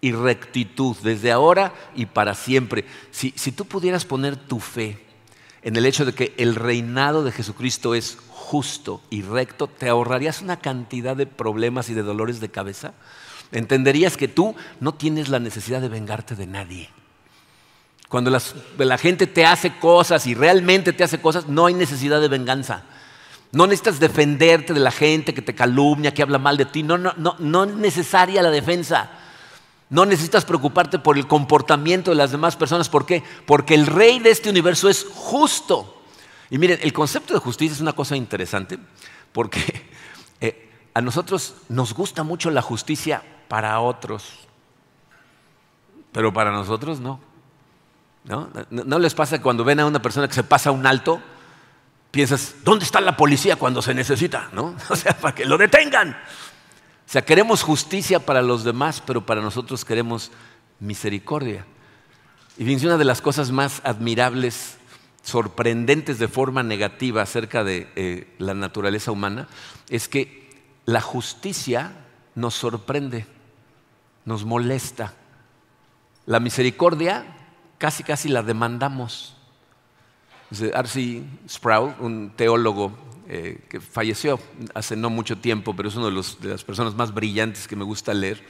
y 0.01 0.13
rectitud, 0.13 0.97
desde 1.03 1.33
ahora 1.33 1.75
y 1.95 2.07
para 2.07 2.35
siempre. 2.35 2.87
Si, 3.11 3.35
si 3.37 3.53
tú 3.53 3.67
pudieras 3.67 4.07
poner 4.07 4.37
tu 4.37 4.59
fe 4.59 5.05
en 5.61 5.77
el 5.77 5.85
hecho 5.85 6.07
de 6.07 6.15
que 6.15 6.33
el 6.39 6.55
reinado 6.55 7.25
de 7.25 7.33
Jesucristo 7.33 7.95
es 7.95 8.17
justo 8.49 9.03
y 9.11 9.21
recto, 9.21 9.67
te 9.67 9.91
ahorrarías 9.91 10.41
una 10.41 10.59
cantidad 10.59 11.15
de 11.15 11.27
problemas 11.27 11.91
y 11.91 11.95
de 11.95 12.03
dolores 12.03 12.41
de 12.41 12.49
cabeza. 12.49 12.95
Entenderías 13.53 14.17
que 14.17 14.27
tú 14.27 14.57
no 14.81 14.95
tienes 14.95 15.29
la 15.29 15.39
necesidad 15.39 15.83
de 15.83 15.91
vengarte 15.91 16.35
de 16.35 16.47
nadie. 16.47 16.89
Cuando 18.09 18.31
la 18.31 18.99
gente 18.99 19.27
te 19.27 19.45
hace 19.45 19.77
cosas 19.79 20.27
y 20.27 20.35
realmente 20.35 20.95
te 20.95 21.05
hace 21.05 21.21
cosas, 21.21 21.47
no 21.47 21.67
hay 21.67 21.75
necesidad 21.75 22.23
de 22.23 22.29
venganza. 22.29 22.85
No 23.53 23.67
necesitas 23.67 24.01
defenderte 24.01 24.73
de 24.73 24.81
la 24.81 24.93
gente 24.93 25.35
que 25.35 25.43
te 25.43 25.55
calumnia, 25.55 26.15
que 26.15 26.23
habla 26.23 26.39
mal 26.39 26.57
de 26.57 26.65
ti. 26.65 26.83
No, 26.83 26.97
no, 26.97 27.13
no, 27.19 27.37
no 27.39 27.65
es 27.65 27.75
necesaria 27.75 28.41
la 28.41 28.51
defensa. 28.51 29.11
No 29.91 30.07
necesitas 30.07 30.47
preocuparte 30.47 30.99
por 30.99 31.19
el 31.19 31.27
comportamiento 31.27 32.11
de 32.11 32.17
las 32.17 32.31
demás 32.31 32.57
personas. 32.57 32.89
¿Por 32.89 33.05
qué? 33.05 33.23
Porque 33.45 33.75
el 33.75 33.87
rey 33.87 34.21
de 34.21 34.31
este 34.31 34.49
universo 34.49 34.89
es 34.89 35.07
justo. 35.15 35.98
Y 36.51 36.59
miren, 36.59 36.79
el 36.83 36.93
concepto 36.93 37.35
de 37.35 37.41
justicia 37.41 37.75
es 37.75 37.81
una 37.81 37.93
cosa 37.93 38.17
interesante 38.17 38.79
porque 39.33 39.89
eh, 40.41 40.71
a 40.95 41.01
nosotros 41.01 41.55
nos 41.69 41.95
gusta 41.95 42.23
mucho 42.23 42.51
la 42.51 42.63
justicia 42.63 43.23
para 43.49 43.81
otros, 43.81 44.49
pero 46.13 46.33
para 46.33 46.51
nosotros 46.51 47.01
no. 47.01 47.21
¿No? 48.25 48.51
¿No 48.71 48.99
les 48.99 49.15
pasa 49.15 49.41
cuando 49.41 49.65
ven 49.65 49.81
a 49.81 49.87
una 49.87 50.03
persona 50.03 50.29
que 50.29 50.35
se 50.35 50.43
pasa 50.43 50.71
un 50.71 50.87
alto? 50.87 51.23
Piensas, 52.11 52.57
¿dónde 52.63 52.85
está 52.85 53.01
la 53.01 53.17
policía 53.17 53.57
cuando 53.57 53.81
se 53.81 53.95
necesita? 53.95 54.51
¿No? 54.53 54.75
O 54.91 54.97
sea, 54.97 55.17
para 55.17 55.35
que 55.35 55.47
lo 55.47 55.57
detengan. 55.57 56.11
O 56.11 57.11
sea, 57.11 57.25
queremos 57.25 57.63
justicia 57.63 58.21
para 58.21 58.43
los 58.43 58.65
demás, 58.65 59.03
pero 59.05 59.25
para 59.25 59.41
nosotros 59.41 59.85
queremos 59.85 60.31
misericordia. 60.79 61.65
Y 62.59 62.65
fíjense, 62.65 62.87
una 62.87 62.99
de 62.99 63.05
las 63.05 63.23
cosas 63.23 63.51
más 63.51 63.81
admirables 63.85 64.77
sorprendentes 65.29 66.19
de 66.19 66.27
forma 66.27 66.63
negativa 66.63 67.21
acerca 67.21 67.63
de 67.63 67.87
eh, 67.97 68.35
la 68.39 68.55
naturaleza 68.55 69.13
humana 69.13 69.47
es 69.91 70.09
que 70.09 70.49
la 70.87 71.03
justicia 71.03 71.93
nos 72.35 72.55
sorprende, 72.55 73.27
nos 74.25 74.47
molesta. 74.47 75.13
La 76.25 76.41
misericordia 76.41 77.27
casi 77.77 78.03
casi 78.05 78.31
la 78.31 78.43
demandamos. 78.43 79.37
R.C. 80.51 81.23
Sproul, 81.47 81.95
un 82.01 82.33
teólogo 82.35 82.97
eh, 83.29 83.67
que 83.69 83.81
falleció 83.81 84.41
hace 84.73 84.97
no 84.97 85.11
mucho 85.11 85.37
tiempo, 85.37 85.77
pero 85.77 85.91
es 85.91 85.95
de, 85.95 86.49
de, 86.49 86.55
las 86.55 86.65
personas 86.65 86.95
más 86.95 87.13
brillantes 87.13 87.69
que 87.69 87.77
me 87.77 87.85
gusta 87.85 88.15
leer, 88.15 88.43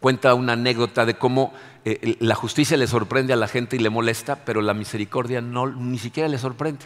cuenta 0.00 0.34
una 0.34 0.54
anécdota 0.54 1.06
de 1.06 1.14
cómo 1.14 1.52
eh, 1.84 2.16
la 2.20 2.34
justicia 2.34 2.76
le 2.76 2.86
sorprende 2.86 3.32
a 3.32 3.36
la 3.36 3.48
gente 3.48 3.76
y 3.76 3.78
le 3.78 3.90
molesta, 3.90 4.44
pero 4.44 4.60
la 4.62 4.74
misericordia 4.74 5.40
no, 5.40 5.66
ni 5.66 5.98
siquiera 5.98 6.28
le 6.28 6.38
sorprende. 6.38 6.84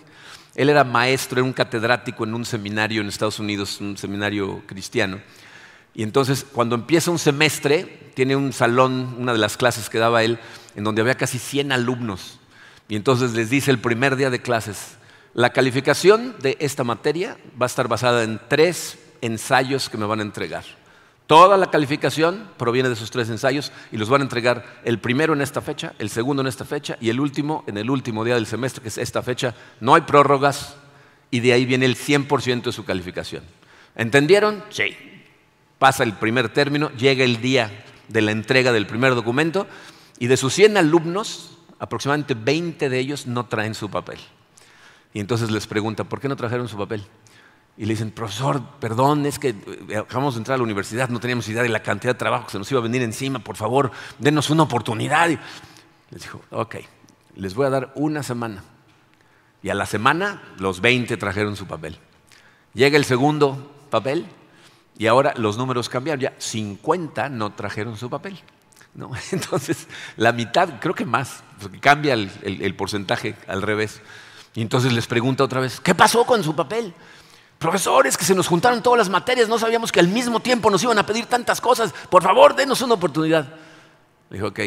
Él 0.55 0.69
era 0.69 0.85
maestro, 0.85 1.39
era 1.39 1.45
un 1.45 1.53
catedrático 1.53 2.25
en 2.25 2.35
un 2.35 2.45
seminario 2.45 3.01
en 3.01 3.09
Estados 3.09 3.39
Unidos, 3.39 3.81
un 3.81 3.97
seminario 3.97 4.63
cristiano. 4.67 5.21
Y 5.95 6.03
entonces, 6.03 6.47
cuando 6.51 6.75
empieza 6.75 7.11
un 7.11 7.19
semestre, 7.19 8.11
tiene 8.15 8.37
un 8.37 8.53
salón, 8.53 9.17
una 9.19 9.33
de 9.33 9.39
las 9.39 9.57
clases 9.57 9.89
que 9.89 9.99
daba 9.99 10.23
él, 10.23 10.39
en 10.77 10.85
donde 10.85 11.03
había 11.03 11.15
casi 11.15 11.39
100 11.39 11.73
alumnos. 11.73 12.39
Y 12.89 12.97
entonces 12.97 13.33
les 13.33 13.51
dice 13.51 13.71
el 13.71 13.79
primer 13.79 14.17
día 14.17 14.31
de 14.31 14.43
clases, 14.43 14.97
la 15.35 15.51
calificación 15.51 16.35
de 16.41 16.57
esta 16.61 16.85
materia 16.85 17.37
va 17.61 17.67
a 17.67 17.69
estar 17.69 17.87
basada 17.87 18.25
en 18.25 18.41
tres 18.49 18.99
ensayos 19.21 19.89
que 19.89 19.97
me 19.97 20.07
van 20.07 20.19
a 20.19 20.23
entregar. 20.25 20.65
Toda 21.31 21.57
la 21.57 21.71
calificación 21.71 22.51
proviene 22.57 22.89
de 22.89 22.97
esos 22.97 23.13
tres 23.13 23.31
ensayos 23.31 23.71
y 23.93 23.99
los 23.99 24.09
van 24.09 24.21
a 24.21 24.25
entregar 24.25 24.81
el 24.85 24.99
primero 24.99 25.33
en 25.33 25.41
esta 25.41 25.61
fecha, 25.61 25.93
el 26.01 26.11
segundo 26.11 26.41
en 26.41 26.49
esta 26.49 26.65
fecha 26.65 26.97
y 27.01 27.09
el 27.09 27.21
último 27.21 27.63
en 27.69 27.79
el 27.79 27.89
último 27.89 28.25
día 28.25 28.35
del 28.35 28.47
semestre, 28.47 28.83
que 28.83 28.89
es 28.89 28.99
esta 28.99 29.23
fecha. 29.23 29.55
No 29.79 29.95
hay 29.95 30.01
prórrogas 30.01 30.75
y 31.31 31.39
de 31.39 31.53
ahí 31.53 31.67
viene 31.67 31.87
el 31.87 31.95
100% 31.95 32.63
de 32.63 32.73
su 32.73 32.85
calificación. 32.85 33.45
¿Entendieron? 33.95 34.65
Sí. 34.71 34.97
Pasa 35.79 36.03
el 36.03 36.15
primer 36.15 36.49
término, 36.49 36.91
llega 36.97 37.23
el 37.23 37.41
día 37.41 37.85
de 38.09 38.23
la 38.23 38.33
entrega 38.33 38.73
del 38.73 38.89
primer 38.89 39.15
documento 39.15 39.69
y 40.19 40.27
de 40.27 40.37
sus 40.37 40.53
100 40.55 40.79
alumnos, 40.79 41.59
aproximadamente 41.79 42.35
20 42.35 42.89
de 42.89 42.99
ellos 42.99 43.29
no 43.29 43.47
traen 43.47 43.77
su 43.77 43.89
papel. 43.89 44.19
Y 45.15 45.21
entonces 45.21 45.53
les 45.53 45.69
pregunta, 45.69 46.03
¿por 46.03 46.21
qué 46.21 46.27
no 46.27 46.35
trajeron 46.35 46.67
su 46.67 46.77
papel? 46.77 47.05
Y 47.81 47.87
le 47.87 47.95
dicen, 47.95 48.11
profesor, 48.11 48.63
perdón, 48.79 49.25
es 49.25 49.39
que 49.39 49.55
eh, 49.89 49.97
acabamos 49.97 50.35
de 50.35 50.41
entrar 50.41 50.57
a 50.57 50.59
la 50.59 50.65
universidad, 50.65 51.09
no 51.09 51.19
teníamos 51.19 51.49
idea 51.49 51.63
de 51.63 51.71
la 51.71 51.83
cantidad 51.83 52.13
de 52.13 52.19
trabajo 52.19 52.45
que 52.45 52.53
se 52.53 52.59
nos 52.59 52.71
iba 52.71 52.79
a 52.79 52.83
venir 52.83 53.01
encima, 53.01 53.39
por 53.39 53.57
favor, 53.57 53.91
denos 54.19 54.51
una 54.51 54.65
oportunidad. 54.65 55.31
Les 56.11 56.21
dijo, 56.21 56.43
ok, 56.51 56.77
les 57.37 57.55
voy 57.55 57.65
a 57.65 57.71
dar 57.71 57.91
una 57.95 58.23
semana. 58.23 58.63
Y 59.63 59.71
a 59.71 59.75
la 59.75 59.87
semana 59.87 60.43
los 60.59 60.83
20 60.83 61.17
trajeron 61.17 61.57
su 61.57 61.67
papel. 61.67 61.97
Llega 62.75 62.99
el 62.99 63.07
segundo 63.07 63.73
papel 63.89 64.27
y 64.99 65.07
ahora 65.07 65.33
los 65.39 65.57
números 65.57 65.89
cambiaron, 65.89 66.21
ya 66.21 66.35
50 66.37 67.31
no 67.31 67.55
trajeron 67.55 67.97
su 67.97 68.11
papel. 68.11 68.39
¿no? 68.95 69.11
Entonces, 69.33 69.89
la 70.19 70.33
mitad, 70.33 70.81
creo 70.81 70.95
que 70.95 71.07
más, 71.07 71.43
cambia 71.81 72.13
el, 72.13 72.31
el 72.43 72.75
porcentaje 72.75 73.37
al 73.49 73.63
revés. 73.63 74.03
Y 74.53 74.63
entonces 74.63 74.93
les 74.93 75.07
pregunta 75.07 75.45
otra 75.45 75.61
vez, 75.61 75.81
¿qué 75.81 75.95
pasó 75.95 76.27
con 76.27 76.43
su 76.43 76.57
papel? 76.57 76.93
Profesores, 77.61 78.17
que 78.17 78.25
se 78.25 78.35
nos 78.35 78.49
juntaron 78.49 78.83
todas 78.83 78.97
las 78.97 79.11
materias, 79.11 79.47
no 79.47 79.59
sabíamos 79.59 79.93
que 79.93 80.01
al 80.01 80.09
mismo 80.09 80.41
tiempo 80.41 80.71
nos 80.71 80.83
iban 80.83 80.99
a 80.99 81.05
pedir 81.05 81.27
tantas 81.27 81.61
cosas. 81.61 81.93
Por 82.09 82.23
favor, 82.23 82.57
denos 82.57 82.81
una 82.81 82.95
oportunidad. 82.95 83.55
dijo, 84.31 84.47
ok, 84.47 84.61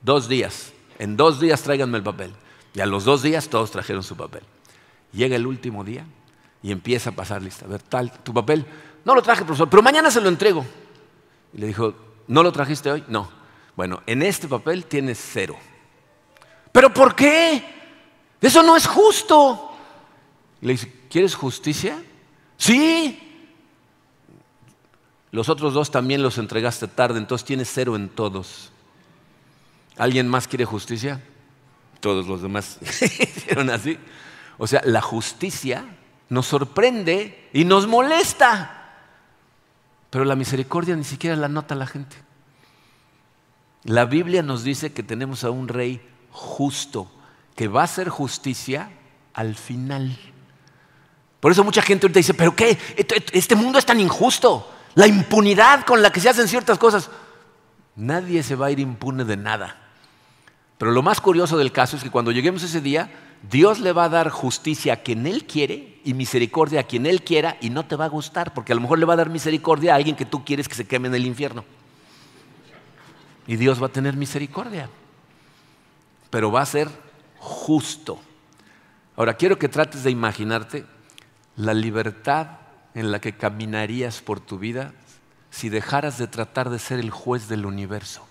dos 0.00 0.28
días. 0.28 0.72
En 1.00 1.16
dos 1.16 1.40
días 1.40 1.60
tráiganme 1.60 1.98
el 1.98 2.04
papel. 2.04 2.32
Y 2.72 2.78
a 2.78 2.86
los 2.86 3.04
dos 3.04 3.22
días 3.22 3.48
todos 3.48 3.72
trajeron 3.72 4.04
su 4.04 4.16
papel. 4.16 4.44
Llega 5.12 5.34
el 5.34 5.44
último 5.44 5.82
día 5.82 6.06
y 6.62 6.70
empieza 6.70 7.10
a 7.10 7.14
pasar 7.14 7.42
lista. 7.42 7.64
A 7.64 7.68
ver, 7.68 7.82
tal, 7.82 8.12
tu 8.22 8.32
papel. 8.32 8.64
No 9.04 9.16
lo 9.16 9.22
traje, 9.22 9.44
profesor, 9.44 9.68
pero 9.68 9.82
mañana 9.82 10.08
se 10.08 10.20
lo 10.20 10.28
entrego. 10.28 10.64
Y 11.52 11.58
le 11.58 11.66
dijo, 11.66 11.94
¿no 12.28 12.44
lo 12.44 12.52
trajiste 12.52 12.92
hoy? 12.92 13.02
No. 13.08 13.28
Bueno, 13.74 14.04
en 14.06 14.22
este 14.22 14.46
papel 14.46 14.86
tienes 14.86 15.18
cero. 15.20 15.56
¿Pero 16.70 16.94
por 16.94 17.16
qué? 17.16 17.64
Eso 18.40 18.62
no 18.62 18.76
es 18.76 18.86
justo. 18.86 19.72
le 20.60 20.74
dice, 20.74 20.92
¿quieres 21.10 21.34
justicia? 21.34 22.00
Sí. 22.60 23.18
Los 25.32 25.48
otros 25.48 25.72
dos 25.72 25.90
también 25.90 26.22
los 26.22 26.36
entregaste 26.38 26.86
tarde, 26.88 27.18
entonces 27.18 27.46
tienes 27.46 27.70
cero 27.72 27.96
en 27.96 28.08
todos. 28.10 28.70
¿Alguien 29.96 30.28
más 30.28 30.46
quiere 30.46 30.66
justicia? 30.66 31.22
Todos 32.00 32.26
los 32.26 32.42
demás 32.42 32.78
hicieron 32.82 33.70
así. 33.70 33.98
O 34.58 34.66
sea, 34.66 34.82
la 34.84 35.00
justicia 35.00 35.86
nos 36.28 36.46
sorprende 36.46 37.48
y 37.54 37.64
nos 37.64 37.86
molesta. 37.86 38.76
Pero 40.10 40.26
la 40.26 40.36
misericordia 40.36 40.94
ni 40.96 41.04
siquiera 41.04 41.36
la 41.36 41.48
nota 41.48 41.74
la 41.74 41.86
gente. 41.86 42.16
La 43.84 44.04
Biblia 44.04 44.42
nos 44.42 44.64
dice 44.64 44.92
que 44.92 45.02
tenemos 45.02 45.44
a 45.44 45.50
un 45.50 45.68
rey 45.68 46.06
justo, 46.30 47.10
que 47.56 47.68
va 47.68 47.80
a 47.80 47.84
hacer 47.84 48.10
justicia 48.10 48.90
al 49.32 49.54
final. 49.54 50.18
Por 51.40 51.50
eso 51.50 51.64
mucha 51.64 51.82
gente 51.82 52.06
ahorita 52.06 52.20
dice, 52.20 52.34
pero 52.34 52.54
¿qué? 52.54 52.78
Este 53.32 53.56
mundo 53.56 53.78
es 53.78 53.86
tan 53.86 53.98
injusto. 53.98 54.70
La 54.94 55.06
impunidad 55.06 55.84
con 55.84 56.02
la 56.02 56.10
que 56.12 56.20
se 56.20 56.28
hacen 56.28 56.46
ciertas 56.46 56.78
cosas. 56.78 57.10
Nadie 57.96 58.42
se 58.42 58.56
va 58.56 58.66
a 58.66 58.70
ir 58.70 58.78
impune 58.78 59.24
de 59.24 59.36
nada. 59.36 59.76
Pero 60.76 60.92
lo 60.92 61.02
más 61.02 61.20
curioso 61.20 61.56
del 61.56 61.72
caso 61.72 61.96
es 61.96 62.02
que 62.02 62.10
cuando 62.10 62.30
lleguemos 62.30 62.62
ese 62.62 62.80
día, 62.80 63.10
Dios 63.42 63.80
le 63.80 63.92
va 63.92 64.04
a 64.04 64.08
dar 64.08 64.30
justicia 64.30 64.94
a 64.94 64.96
quien 64.96 65.26
Él 65.26 65.46
quiere 65.46 66.00
y 66.04 66.14
misericordia 66.14 66.80
a 66.80 66.84
quien 66.84 67.06
Él 67.06 67.22
quiera 67.22 67.56
y 67.60 67.70
no 67.70 67.86
te 67.86 67.96
va 67.96 68.06
a 68.06 68.08
gustar, 68.08 68.52
porque 68.52 68.72
a 68.72 68.74
lo 68.74 68.82
mejor 68.82 68.98
le 68.98 69.06
va 69.06 69.14
a 69.14 69.16
dar 69.18 69.30
misericordia 69.30 69.92
a 69.92 69.96
alguien 69.96 70.16
que 70.16 70.24
tú 70.24 70.44
quieres 70.44 70.68
que 70.68 70.74
se 70.74 70.86
queme 70.86 71.08
en 71.08 71.14
el 71.14 71.26
infierno. 71.26 71.64
Y 73.46 73.56
Dios 73.56 73.82
va 73.82 73.86
a 73.86 73.92
tener 73.92 74.14
misericordia. 74.14 74.88
Pero 76.30 76.52
va 76.52 76.62
a 76.62 76.66
ser 76.66 76.88
justo. 77.38 78.20
Ahora 79.16 79.34
quiero 79.34 79.58
que 79.58 79.68
trates 79.68 80.02
de 80.04 80.10
imaginarte 80.10 80.84
la 81.56 81.74
libertad 81.74 82.58
en 82.94 83.12
la 83.12 83.20
que 83.20 83.36
caminarías 83.36 84.20
por 84.20 84.40
tu 84.40 84.58
vida 84.58 84.92
si 85.50 85.68
dejaras 85.68 86.18
de 86.18 86.26
tratar 86.26 86.70
de 86.70 86.78
ser 86.78 86.98
el 87.00 87.10
juez 87.10 87.48
del 87.48 87.66
universo. 87.66 88.26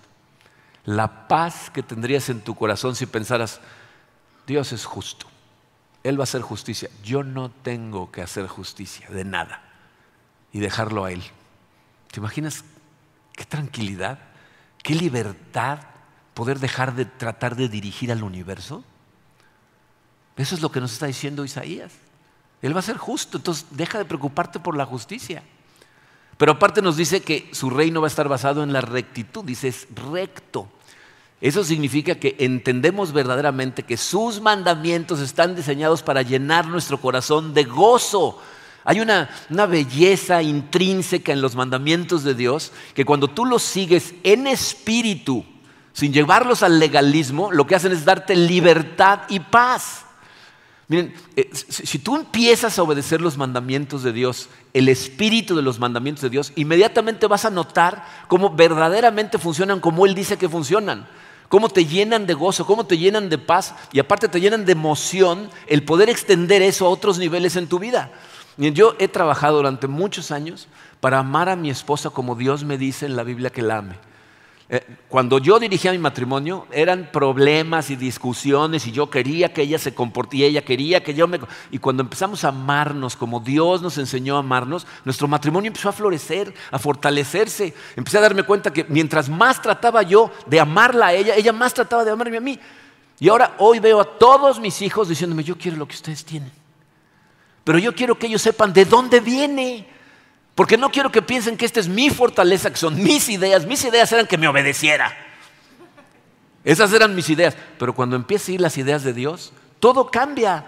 La 0.84 1.28
paz 1.28 1.70
que 1.70 1.82
tendrías 1.82 2.28
en 2.30 2.40
tu 2.40 2.54
corazón 2.54 2.96
si 2.96 3.06
pensaras, 3.06 3.60
Dios 4.46 4.72
es 4.72 4.84
justo, 4.84 5.26
Él 6.02 6.18
va 6.18 6.22
a 6.22 6.24
hacer 6.24 6.40
justicia, 6.42 6.88
yo 7.04 7.22
no 7.22 7.50
tengo 7.50 8.10
que 8.10 8.22
hacer 8.22 8.46
justicia 8.46 9.08
de 9.10 9.24
nada 9.24 9.62
y 10.52 10.60
dejarlo 10.60 11.04
a 11.04 11.12
Él. 11.12 11.22
¿Te 12.10 12.20
imaginas 12.20 12.64
qué 13.34 13.44
tranquilidad, 13.44 14.18
qué 14.82 14.94
libertad 14.94 15.80
poder 16.34 16.58
dejar 16.58 16.94
de 16.94 17.04
tratar 17.04 17.54
de 17.54 17.68
dirigir 17.68 18.10
al 18.10 18.22
universo? 18.22 18.82
Eso 20.36 20.54
es 20.54 20.62
lo 20.62 20.72
que 20.72 20.80
nos 20.80 20.92
está 20.92 21.06
diciendo 21.06 21.44
Isaías. 21.44 21.92
Él 22.62 22.74
va 22.74 22.80
a 22.80 22.82
ser 22.82 22.96
justo, 22.96 23.38
entonces 23.38 23.66
deja 23.70 23.98
de 23.98 24.04
preocuparte 24.04 24.60
por 24.60 24.76
la 24.76 24.86
justicia. 24.86 25.42
Pero 26.36 26.52
aparte 26.52 26.82
nos 26.82 26.96
dice 26.96 27.20
que 27.20 27.50
su 27.52 27.70
reino 27.70 28.00
va 28.00 28.06
a 28.06 28.08
estar 28.08 28.28
basado 28.28 28.62
en 28.62 28.72
la 28.72 28.80
rectitud, 28.80 29.44
dice 29.44 29.68
es 29.68 29.86
recto. 29.94 30.68
Eso 31.40 31.64
significa 31.64 32.16
que 32.16 32.36
entendemos 32.38 33.12
verdaderamente 33.12 33.82
que 33.82 33.96
sus 33.96 34.40
mandamientos 34.42 35.20
están 35.20 35.54
diseñados 35.54 36.02
para 36.02 36.22
llenar 36.22 36.66
nuestro 36.66 37.00
corazón 37.00 37.54
de 37.54 37.64
gozo. 37.64 38.38
Hay 38.84 39.00
una, 39.00 39.30
una, 39.48 39.66
belleza 39.66 40.42
intrínseca 40.42 41.32
en 41.32 41.40
los 41.40 41.56
mandamientos 41.56 42.24
de 42.24 42.34
Dios 42.34 42.72
que 42.94 43.04
cuando 43.04 43.28
tú 43.28 43.46
los 43.46 43.62
sigues 43.62 44.14
en 44.22 44.46
espíritu, 44.46 45.44
sin 45.92 46.12
llevarlos 46.12 46.62
al 46.62 46.78
legalismo, 46.78 47.52
lo 47.52 47.66
que 47.66 47.74
hacen 47.74 47.92
es 47.92 48.04
darte 48.04 48.36
libertad 48.36 49.20
y 49.28 49.40
paz. 49.40 50.04
Miren, 50.90 51.14
eh, 51.36 51.48
si 51.52 52.00
tú 52.00 52.16
empiezas 52.16 52.76
a 52.76 52.82
obedecer 52.82 53.20
los 53.20 53.36
mandamientos 53.36 54.02
de 54.02 54.12
Dios, 54.12 54.48
el 54.74 54.88
espíritu 54.88 55.54
de 55.54 55.62
los 55.62 55.78
mandamientos 55.78 56.20
de 56.20 56.30
Dios, 56.30 56.52
inmediatamente 56.56 57.28
vas 57.28 57.44
a 57.44 57.50
notar 57.50 58.04
cómo 58.26 58.50
verdaderamente 58.50 59.38
funcionan 59.38 59.78
como 59.78 60.04
Él 60.04 60.16
dice 60.16 60.36
que 60.36 60.48
funcionan, 60.48 61.06
cómo 61.48 61.68
te 61.68 61.86
llenan 61.86 62.26
de 62.26 62.34
gozo, 62.34 62.66
cómo 62.66 62.86
te 62.86 62.98
llenan 62.98 63.28
de 63.28 63.38
paz 63.38 63.72
y 63.92 64.00
aparte 64.00 64.26
te 64.26 64.40
llenan 64.40 64.64
de 64.64 64.72
emoción 64.72 65.48
el 65.68 65.84
poder 65.84 66.10
extender 66.10 66.60
eso 66.60 66.86
a 66.86 66.90
otros 66.90 67.18
niveles 67.18 67.54
en 67.54 67.68
tu 67.68 67.78
vida. 67.78 68.10
Yo 68.56 68.96
he 68.98 69.06
trabajado 69.06 69.58
durante 69.58 69.86
muchos 69.86 70.32
años 70.32 70.66
para 70.98 71.20
amar 71.20 71.48
a 71.48 71.54
mi 71.54 71.70
esposa 71.70 72.10
como 72.10 72.34
Dios 72.34 72.64
me 72.64 72.78
dice 72.78 73.06
en 73.06 73.14
la 73.14 73.22
Biblia 73.22 73.50
que 73.50 73.62
la 73.62 73.78
ame. 73.78 74.09
Eh, 74.72 74.86
cuando 75.08 75.38
yo 75.38 75.58
dirigía 75.58 75.90
mi 75.90 75.98
matrimonio, 75.98 76.68
eran 76.70 77.10
problemas 77.12 77.90
y 77.90 77.96
discusiones 77.96 78.86
y 78.86 78.92
yo 78.92 79.10
quería 79.10 79.52
que 79.52 79.62
ella 79.62 79.80
se 79.80 79.92
comportara 79.92 80.44
ella 80.44 80.64
quería 80.64 81.02
que 81.02 81.12
yo 81.12 81.26
me... 81.26 81.40
Y 81.72 81.78
cuando 81.78 82.04
empezamos 82.04 82.44
a 82.44 82.50
amarnos 82.50 83.16
como 83.16 83.40
Dios 83.40 83.82
nos 83.82 83.98
enseñó 83.98 84.36
a 84.36 84.40
amarnos, 84.40 84.86
nuestro 85.04 85.26
matrimonio 85.26 85.66
empezó 85.66 85.88
a 85.88 85.92
florecer, 85.92 86.54
a 86.70 86.78
fortalecerse. 86.78 87.74
Empecé 87.96 88.18
a 88.18 88.20
darme 88.20 88.44
cuenta 88.44 88.72
que 88.72 88.84
mientras 88.84 89.28
más 89.28 89.60
trataba 89.60 90.04
yo 90.04 90.30
de 90.46 90.60
amarla 90.60 91.08
a 91.08 91.14
ella, 91.14 91.34
ella 91.34 91.52
más 91.52 91.74
trataba 91.74 92.04
de 92.04 92.12
amarme 92.12 92.36
a 92.36 92.40
mí. 92.40 92.60
Y 93.18 93.28
ahora 93.28 93.56
hoy 93.58 93.80
veo 93.80 94.00
a 94.00 94.18
todos 94.18 94.60
mis 94.60 94.80
hijos 94.82 95.08
diciéndome, 95.08 95.42
yo 95.42 95.58
quiero 95.58 95.78
lo 95.78 95.88
que 95.88 95.96
ustedes 95.96 96.24
tienen. 96.24 96.52
Pero 97.64 97.80
yo 97.80 97.92
quiero 97.92 98.16
que 98.16 98.28
ellos 98.28 98.42
sepan 98.42 98.72
de 98.72 98.84
dónde 98.84 99.18
viene. 99.18 99.99
Porque 100.60 100.76
no 100.76 100.90
quiero 100.92 101.10
que 101.10 101.22
piensen 101.22 101.56
que 101.56 101.64
esta 101.64 101.80
es 101.80 101.88
mi 101.88 102.10
fortaleza, 102.10 102.68
que 102.68 102.76
son 102.76 103.02
mis 103.02 103.30
ideas. 103.30 103.64
Mis 103.64 103.82
ideas 103.82 104.12
eran 104.12 104.26
que 104.26 104.36
me 104.36 104.46
obedeciera. 104.46 105.10
Esas 106.64 106.92
eran 106.92 107.14
mis 107.14 107.30
ideas. 107.30 107.56
Pero 107.78 107.94
cuando 107.94 108.14
empiezan 108.14 108.50
a 108.50 108.54
ir 108.56 108.60
las 108.60 108.76
ideas 108.76 109.02
de 109.02 109.14
Dios, 109.14 109.54
todo 109.78 110.10
cambia. 110.10 110.66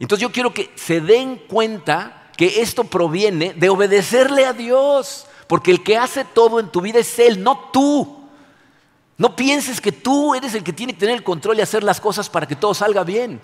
Entonces 0.00 0.22
yo 0.22 0.32
quiero 0.32 0.54
que 0.54 0.72
se 0.74 1.02
den 1.02 1.36
cuenta 1.36 2.30
que 2.34 2.62
esto 2.62 2.84
proviene 2.84 3.52
de 3.52 3.68
obedecerle 3.68 4.46
a 4.46 4.54
Dios. 4.54 5.26
Porque 5.48 5.70
el 5.70 5.82
que 5.82 5.98
hace 5.98 6.24
todo 6.24 6.58
en 6.58 6.70
tu 6.70 6.80
vida 6.80 7.00
es 7.00 7.18
Él, 7.18 7.42
no 7.42 7.68
tú. 7.74 8.26
No 9.18 9.36
pienses 9.36 9.82
que 9.82 9.92
tú 9.92 10.34
eres 10.34 10.54
el 10.54 10.64
que 10.64 10.72
tiene 10.72 10.94
que 10.94 11.00
tener 11.00 11.14
el 11.14 11.22
control 11.22 11.58
y 11.58 11.60
hacer 11.60 11.84
las 11.84 12.00
cosas 12.00 12.30
para 12.30 12.46
que 12.46 12.56
todo 12.56 12.72
salga 12.72 13.04
bien. 13.04 13.42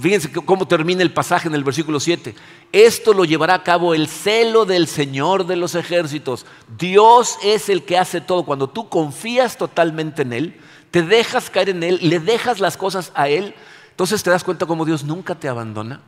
Fíjense 0.00 0.32
cómo 0.32 0.66
termina 0.66 1.02
el 1.02 1.12
pasaje 1.12 1.48
en 1.48 1.54
el 1.54 1.62
versículo 1.62 2.00
7. 2.00 2.34
Esto 2.72 3.12
lo 3.12 3.26
llevará 3.26 3.54
a 3.54 3.62
cabo 3.62 3.92
el 3.92 4.08
celo 4.08 4.64
del 4.64 4.86
Señor 4.88 5.46
de 5.46 5.56
los 5.56 5.74
ejércitos. 5.74 6.46
Dios 6.78 7.36
es 7.42 7.68
el 7.68 7.84
que 7.84 7.98
hace 7.98 8.22
todo. 8.22 8.44
Cuando 8.44 8.70
tú 8.70 8.88
confías 8.88 9.58
totalmente 9.58 10.22
en 10.22 10.32
Él, 10.32 10.60
te 10.90 11.02
dejas 11.02 11.50
caer 11.50 11.68
en 11.68 11.82
Él, 11.82 11.98
le 12.00 12.18
dejas 12.18 12.60
las 12.60 12.78
cosas 12.78 13.12
a 13.14 13.28
Él, 13.28 13.54
entonces 13.90 14.22
te 14.22 14.30
das 14.30 14.42
cuenta 14.42 14.64
cómo 14.64 14.86
Dios 14.86 15.04
nunca 15.04 15.34
te 15.34 15.48
abandona. 15.48 16.00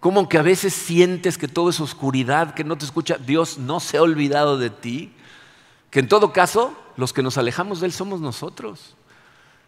Como 0.00 0.28
que 0.28 0.38
a 0.38 0.42
veces 0.42 0.72
sientes 0.72 1.36
que 1.36 1.48
todo 1.48 1.68
es 1.68 1.80
oscuridad, 1.80 2.54
que 2.54 2.64
no 2.64 2.78
te 2.78 2.86
escucha, 2.86 3.18
Dios 3.18 3.58
no 3.58 3.78
se 3.78 3.98
ha 3.98 4.02
olvidado 4.02 4.56
de 4.56 4.70
ti. 4.70 5.12
Que 5.90 6.00
en 6.00 6.08
todo 6.08 6.32
caso, 6.32 6.74
los 6.96 7.12
que 7.12 7.22
nos 7.22 7.36
alejamos 7.36 7.80
de 7.80 7.86
Él 7.88 7.92
somos 7.92 8.20
nosotros. 8.22 8.96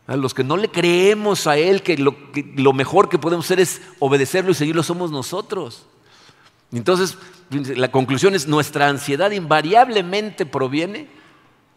A 0.09 0.17
los 0.17 0.33
que 0.33 0.43
no 0.43 0.57
le 0.57 0.71
creemos 0.71 1.47
a 1.47 1.59
Él, 1.59 1.83
que 1.83 1.99
lo, 1.99 2.73
mejor 2.73 3.11
que 3.11 3.19
podemos 3.19 3.45
hacer 3.45 3.61
es 3.61 3.83
obedecerlo 3.99 4.51
y 4.51 4.55
seguirlo, 4.55 4.83
somos 4.83 5.11
nosotros. 5.11 5.85
Entonces, 6.73 7.19
la 7.51 7.91
conclusión 7.91 8.35
es, 8.35 8.49
nuestra 8.49 8.89
ansiedad 8.89 9.31
invariablemente 9.33 10.47
proviene 10.47 11.09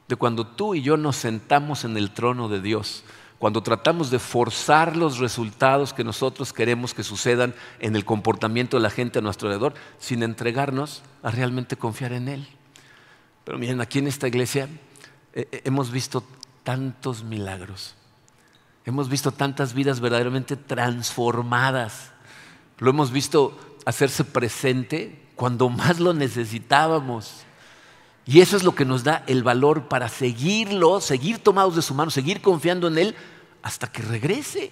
de 0.08 0.16
cuando 0.16 0.48
tú 0.48 0.76
y 0.76 0.82
yo 0.82 0.96
nos 0.96 1.18
sentamos 1.18 1.84
en 1.84 1.98
el 1.98 2.12
trono 2.12 2.48
de 2.48 2.62
Dios, 2.62 3.04
cuando 3.38 3.62
tratamos 3.64 4.10
de 4.12 4.20
forzar 4.20 4.96
los 4.96 5.18
resultados 5.18 5.94
que 5.94 6.06
nosotros 6.06 6.54
queremos 6.54 6.94
que 6.94 7.04
sucedan 7.04 7.54
en 7.80 7.98
el 7.98 8.06
comportamiento 8.06 8.78
de 8.78 8.84
la 8.84 8.90
gente 8.90 9.20
a 9.20 9.22
nuestro 9.22 9.50
alrededor, 9.50 9.74
sin 10.00 10.24
entregarnos 10.24 11.04
a 11.22 11.32
realmente 11.32 11.76
confiar 11.76 12.14
en 12.14 12.30
Él. 12.30 12.48
Pero 13.44 13.58
miren, 13.58 13.82
aquí 13.82 14.00
en 14.00 14.08
esta 14.08 14.30
iglesia 14.30 14.70
eh, 15.34 15.50
eh, 15.52 15.62
hemos 15.66 15.92
visto 15.92 16.24
tantos 16.64 17.26
milagros. 17.26 17.96
Hemos 18.86 19.10
visto 19.10 19.32
tantas 19.32 19.74
vidas 19.74 20.00
verdaderamente 20.00 20.56
transformadas. 20.56 22.12
Lo 22.80 22.90
hemos 22.90 23.12
visto 23.12 23.58
hacerse 23.86 24.24
presente 24.24 25.22
cuando 25.36 25.70
más 25.70 26.00
lo 26.00 26.14
necesitábamos. 26.14 27.44
Y 28.26 28.42
eso 28.42 28.58
es 28.58 28.64
lo 28.64 28.76
que 28.76 28.86
nos 28.86 29.04
da 29.04 29.24
el 29.28 29.44
valor 29.44 29.88
para 29.88 30.08
seguirlo, 30.08 31.02
seguir 31.02 31.40
tomados 31.40 31.76
de 31.76 31.82
su 31.82 31.94
mano, 31.94 32.12
seguir 32.12 32.42
confiando 32.42 32.88
en 32.88 32.98
Él 32.98 33.16
hasta 33.62 33.92
que 33.92 34.02
regrese. 34.02 34.72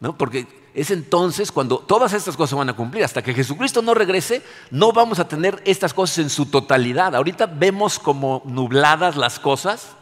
¿No? 0.00 0.16
Porque 0.16 0.46
es 0.72 0.90
entonces 0.90 1.52
cuando 1.52 1.78
todas 1.78 2.12
estas 2.12 2.36
cosas 2.36 2.58
van 2.58 2.68
a 2.68 2.76
cumplir. 2.76 3.04
Hasta 3.04 3.22
que 3.22 3.34
Jesucristo 3.34 3.82
no 3.82 3.94
regrese, 3.94 4.42
no 4.70 4.92
vamos 4.92 5.18
a 5.18 5.28
tener 5.28 5.60
estas 5.64 5.92
cosas 5.92 6.18
en 6.18 6.30
su 6.30 6.46
totalidad. 6.46 7.14
Ahorita 7.14 7.46
vemos 7.46 7.98
como 7.98 8.42
nubladas 8.46 9.16
las 9.16 9.38
cosas, 9.38 9.96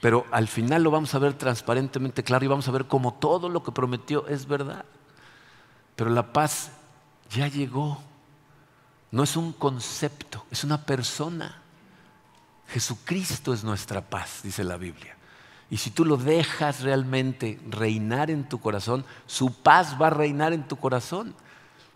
pero 0.00 0.26
al 0.30 0.46
final 0.46 0.82
lo 0.82 0.90
vamos 0.90 1.14
a 1.14 1.18
ver 1.18 1.34
transparentemente 1.34 2.22
claro 2.22 2.44
y 2.44 2.48
vamos 2.48 2.68
a 2.68 2.72
ver 2.72 2.86
cómo 2.86 3.14
todo 3.14 3.48
lo 3.48 3.62
que 3.62 3.72
prometió 3.72 4.26
es 4.28 4.46
verdad. 4.46 4.84
Pero 5.96 6.10
la 6.10 6.32
paz 6.32 6.70
ya 7.30 7.48
llegó. 7.48 8.00
No 9.10 9.22
es 9.22 9.36
un 9.36 9.52
concepto, 9.52 10.44
es 10.50 10.64
una 10.64 10.84
persona. 10.84 11.62
Jesucristo 12.68 13.52
es 13.52 13.64
nuestra 13.64 14.02
paz, 14.02 14.40
dice 14.42 14.62
la 14.62 14.76
Biblia. 14.76 15.16
Y 15.70 15.78
si 15.78 15.90
tú 15.90 16.04
lo 16.04 16.16
dejas 16.16 16.82
realmente 16.82 17.58
reinar 17.68 18.30
en 18.30 18.48
tu 18.48 18.60
corazón, 18.60 19.04
su 19.26 19.52
paz 19.52 19.96
va 20.00 20.06
a 20.06 20.10
reinar 20.10 20.52
en 20.52 20.68
tu 20.68 20.76
corazón. 20.76 21.34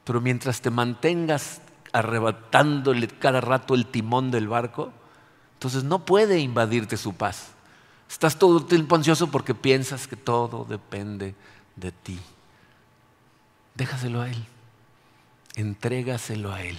Pero 0.05 0.21
mientras 0.21 0.61
te 0.61 0.71
mantengas 0.71 1.61
arrebatándole 1.93 3.07
cada 3.07 3.41
rato 3.41 3.75
el 3.75 3.87
timón 3.87 4.31
del 4.31 4.49
barco, 4.49 4.93
entonces 5.55 5.85
no 5.85 6.05
puede 6.05 6.41
invadirte 6.41 6.97
su 6.97 7.15
paz. 7.15 7.52
Estás 8.13 8.39
todo 8.39 8.59
el 8.59 8.67
tiempo 8.67 8.95
ansioso 8.95 9.31
porque 9.31 9.55
piensas 9.55 10.07
que 10.07 10.17
todo 10.17 10.67
depende 10.69 11.35
de 11.77 11.93
ti. 11.93 12.21
Déjaselo 13.75 14.21
a 14.21 14.29
Él. 14.29 14.45
Entrégaselo 15.57 16.53
a 16.53 16.63
Él. 16.63 16.77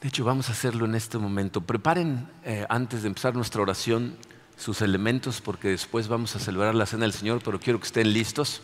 De 0.00 0.08
hecho, 0.08 0.24
vamos 0.24 0.48
a 0.48 0.52
hacerlo 0.52 0.84
en 0.84 0.94
este 0.94 1.18
momento. 1.18 1.60
Preparen 1.60 2.30
eh, 2.44 2.66
antes 2.68 3.02
de 3.02 3.08
empezar 3.08 3.34
nuestra 3.34 3.60
oración 3.62 4.16
sus 4.56 4.80
elementos 4.80 5.40
porque 5.40 5.68
después 5.70 6.06
vamos 6.06 6.36
a 6.36 6.38
celebrar 6.38 6.76
la 6.76 6.86
cena 6.86 7.02
del 7.02 7.12
Señor, 7.12 7.42
pero 7.44 7.58
quiero 7.58 7.80
que 7.80 7.86
estén 7.86 8.12
listos. 8.12 8.62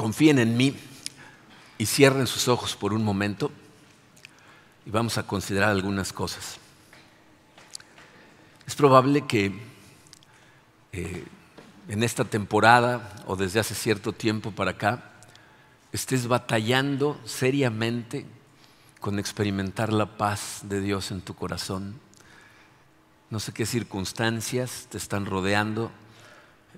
Confíen 0.00 0.38
en 0.38 0.56
mí 0.56 0.74
y 1.76 1.84
cierren 1.84 2.26
sus 2.26 2.48
ojos 2.48 2.74
por 2.74 2.94
un 2.94 3.04
momento 3.04 3.50
y 4.86 4.90
vamos 4.90 5.18
a 5.18 5.26
considerar 5.26 5.68
algunas 5.68 6.10
cosas. 6.10 6.56
Es 8.66 8.74
probable 8.74 9.26
que 9.26 9.52
eh, 10.92 11.26
en 11.86 12.02
esta 12.02 12.24
temporada 12.24 13.14
o 13.26 13.36
desde 13.36 13.60
hace 13.60 13.74
cierto 13.74 14.14
tiempo 14.14 14.52
para 14.52 14.70
acá 14.70 15.04
estés 15.92 16.26
batallando 16.26 17.20
seriamente 17.26 18.24
con 19.00 19.18
experimentar 19.18 19.92
la 19.92 20.16
paz 20.16 20.60
de 20.62 20.80
Dios 20.80 21.10
en 21.10 21.20
tu 21.20 21.34
corazón. 21.34 22.00
No 23.28 23.38
sé 23.38 23.52
qué 23.52 23.66
circunstancias 23.66 24.86
te 24.88 24.96
están 24.96 25.26
rodeando, 25.26 25.90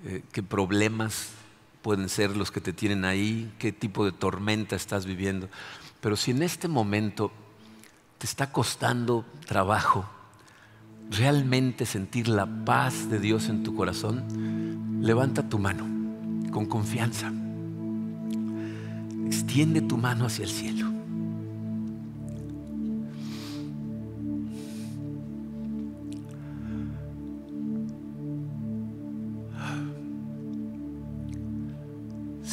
eh, 0.03 0.23
qué 0.33 0.43
problemas 0.43 1.29
pueden 1.83 2.09
ser 2.09 2.35
los 2.35 2.49
que 2.49 2.61
te 2.61 2.73
tienen 2.73 3.05
ahí, 3.05 3.53
qué 3.59 3.71
tipo 3.71 4.05
de 4.05 4.13
tormenta 4.13 4.75
estás 4.75 5.05
viviendo. 5.05 5.49
Pero 6.01 6.15
si 6.15 6.31
en 6.31 6.41
este 6.41 6.67
momento 6.67 7.31
te 8.17 8.25
está 8.25 8.51
costando 8.51 9.25
trabajo 9.45 10.09
realmente 11.11 11.85
sentir 11.85 12.29
la 12.29 12.47
paz 12.47 13.09
de 13.09 13.19
Dios 13.19 13.49
en 13.49 13.63
tu 13.63 13.75
corazón, 13.75 15.01
levanta 15.01 15.47
tu 15.47 15.59
mano 15.59 15.85
con 16.51 16.65
confianza. 16.65 17.31
Extiende 19.27 19.81
tu 19.81 19.97
mano 19.97 20.25
hacia 20.25 20.45
el 20.45 20.51
cielo. 20.51 20.92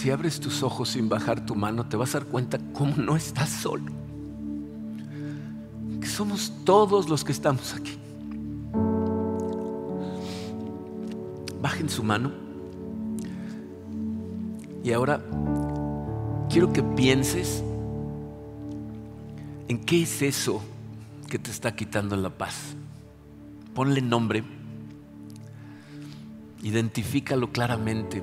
Si 0.01 0.11
abres 0.11 0.41
tus 0.41 0.63
ojos 0.63 0.89
sin 0.89 1.11
bajar 1.11 1.45
tu 1.45 1.55
mano, 1.55 1.85
te 1.85 1.95
vas 1.95 2.15
a 2.15 2.21
dar 2.21 2.29
cuenta 2.29 2.59
cómo 2.73 2.97
no 2.97 3.17
estás 3.17 3.51
solo. 3.51 3.93
Que 6.01 6.07
somos 6.07 6.55
todos 6.65 7.11
los 7.11 7.23
que 7.23 7.33
estamos 7.33 7.75
aquí. 7.75 7.99
Bajen 11.61 11.91
su 11.91 12.03
mano. 12.03 12.33
Y 14.83 14.91
ahora 14.91 15.21
quiero 16.49 16.73
que 16.73 16.83
pienses 16.83 17.63
en 19.69 19.85
qué 19.85 20.05
es 20.05 20.23
eso 20.23 20.63
que 21.29 21.39
te 21.39 21.51
está 21.51 21.77
quitando 21.77 22.17
la 22.17 22.31
paz. 22.31 22.75
Ponle 23.75 24.01
nombre. 24.01 24.45
Identifícalo 26.63 27.53
claramente 27.53 28.23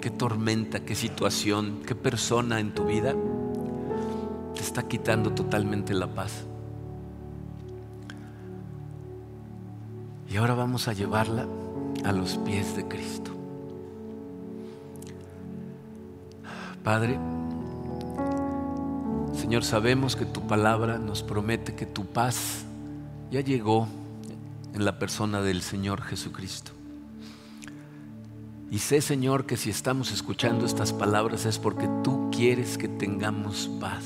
qué 0.00 0.10
tormenta, 0.10 0.80
qué 0.80 0.94
situación, 0.94 1.82
qué 1.86 1.94
persona 1.94 2.60
en 2.60 2.74
tu 2.74 2.84
vida 2.84 3.14
te 4.54 4.60
está 4.60 4.86
quitando 4.86 5.32
totalmente 5.32 5.94
la 5.94 6.06
paz. 6.06 6.44
Y 10.30 10.36
ahora 10.36 10.54
vamos 10.54 10.88
a 10.88 10.92
llevarla 10.92 11.46
a 12.04 12.12
los 12.12 12.36
pies 12.38 12.76
de 12.76 12.86
Cristo. 12.86 13.32
Padre, 16.82 17.18
Señor, 19.34 19.64
sabemos 19.64 20.16
que 20.16 20.24
tu 20.24 20.46
palabra 20.46 20.98
nos 20.98 21.22
promete 21.22 21.74
que 21.74 21.86
tu 21.86 22.04
paz 22.04 22.64
ya 23.30 23.40
llegó 23.40 23.88
en 24.74 24.84
la 24.84 24.98
persona 24.98 25.40
del 25.40 25.62
Señor 25.62 26.02
Jesucristo. 26.02 26.75
Y 28.70 28.78
sé, 28.78 29.00
Señor, 29.00 29.46
que 29.46 29.56
si 29.56 29.70
estamos 29.70 30.10
escuchando 30.12 30.66
estas 30.66 30.92
palabras 30.92 31.46
es 31.46 31.58
porque 31.58 31.88
tú 32.02 32.30
quieres 32.32 32.76
que 32.76 32.88
tengamos 32.88 33.70
paz. 33.80 34.04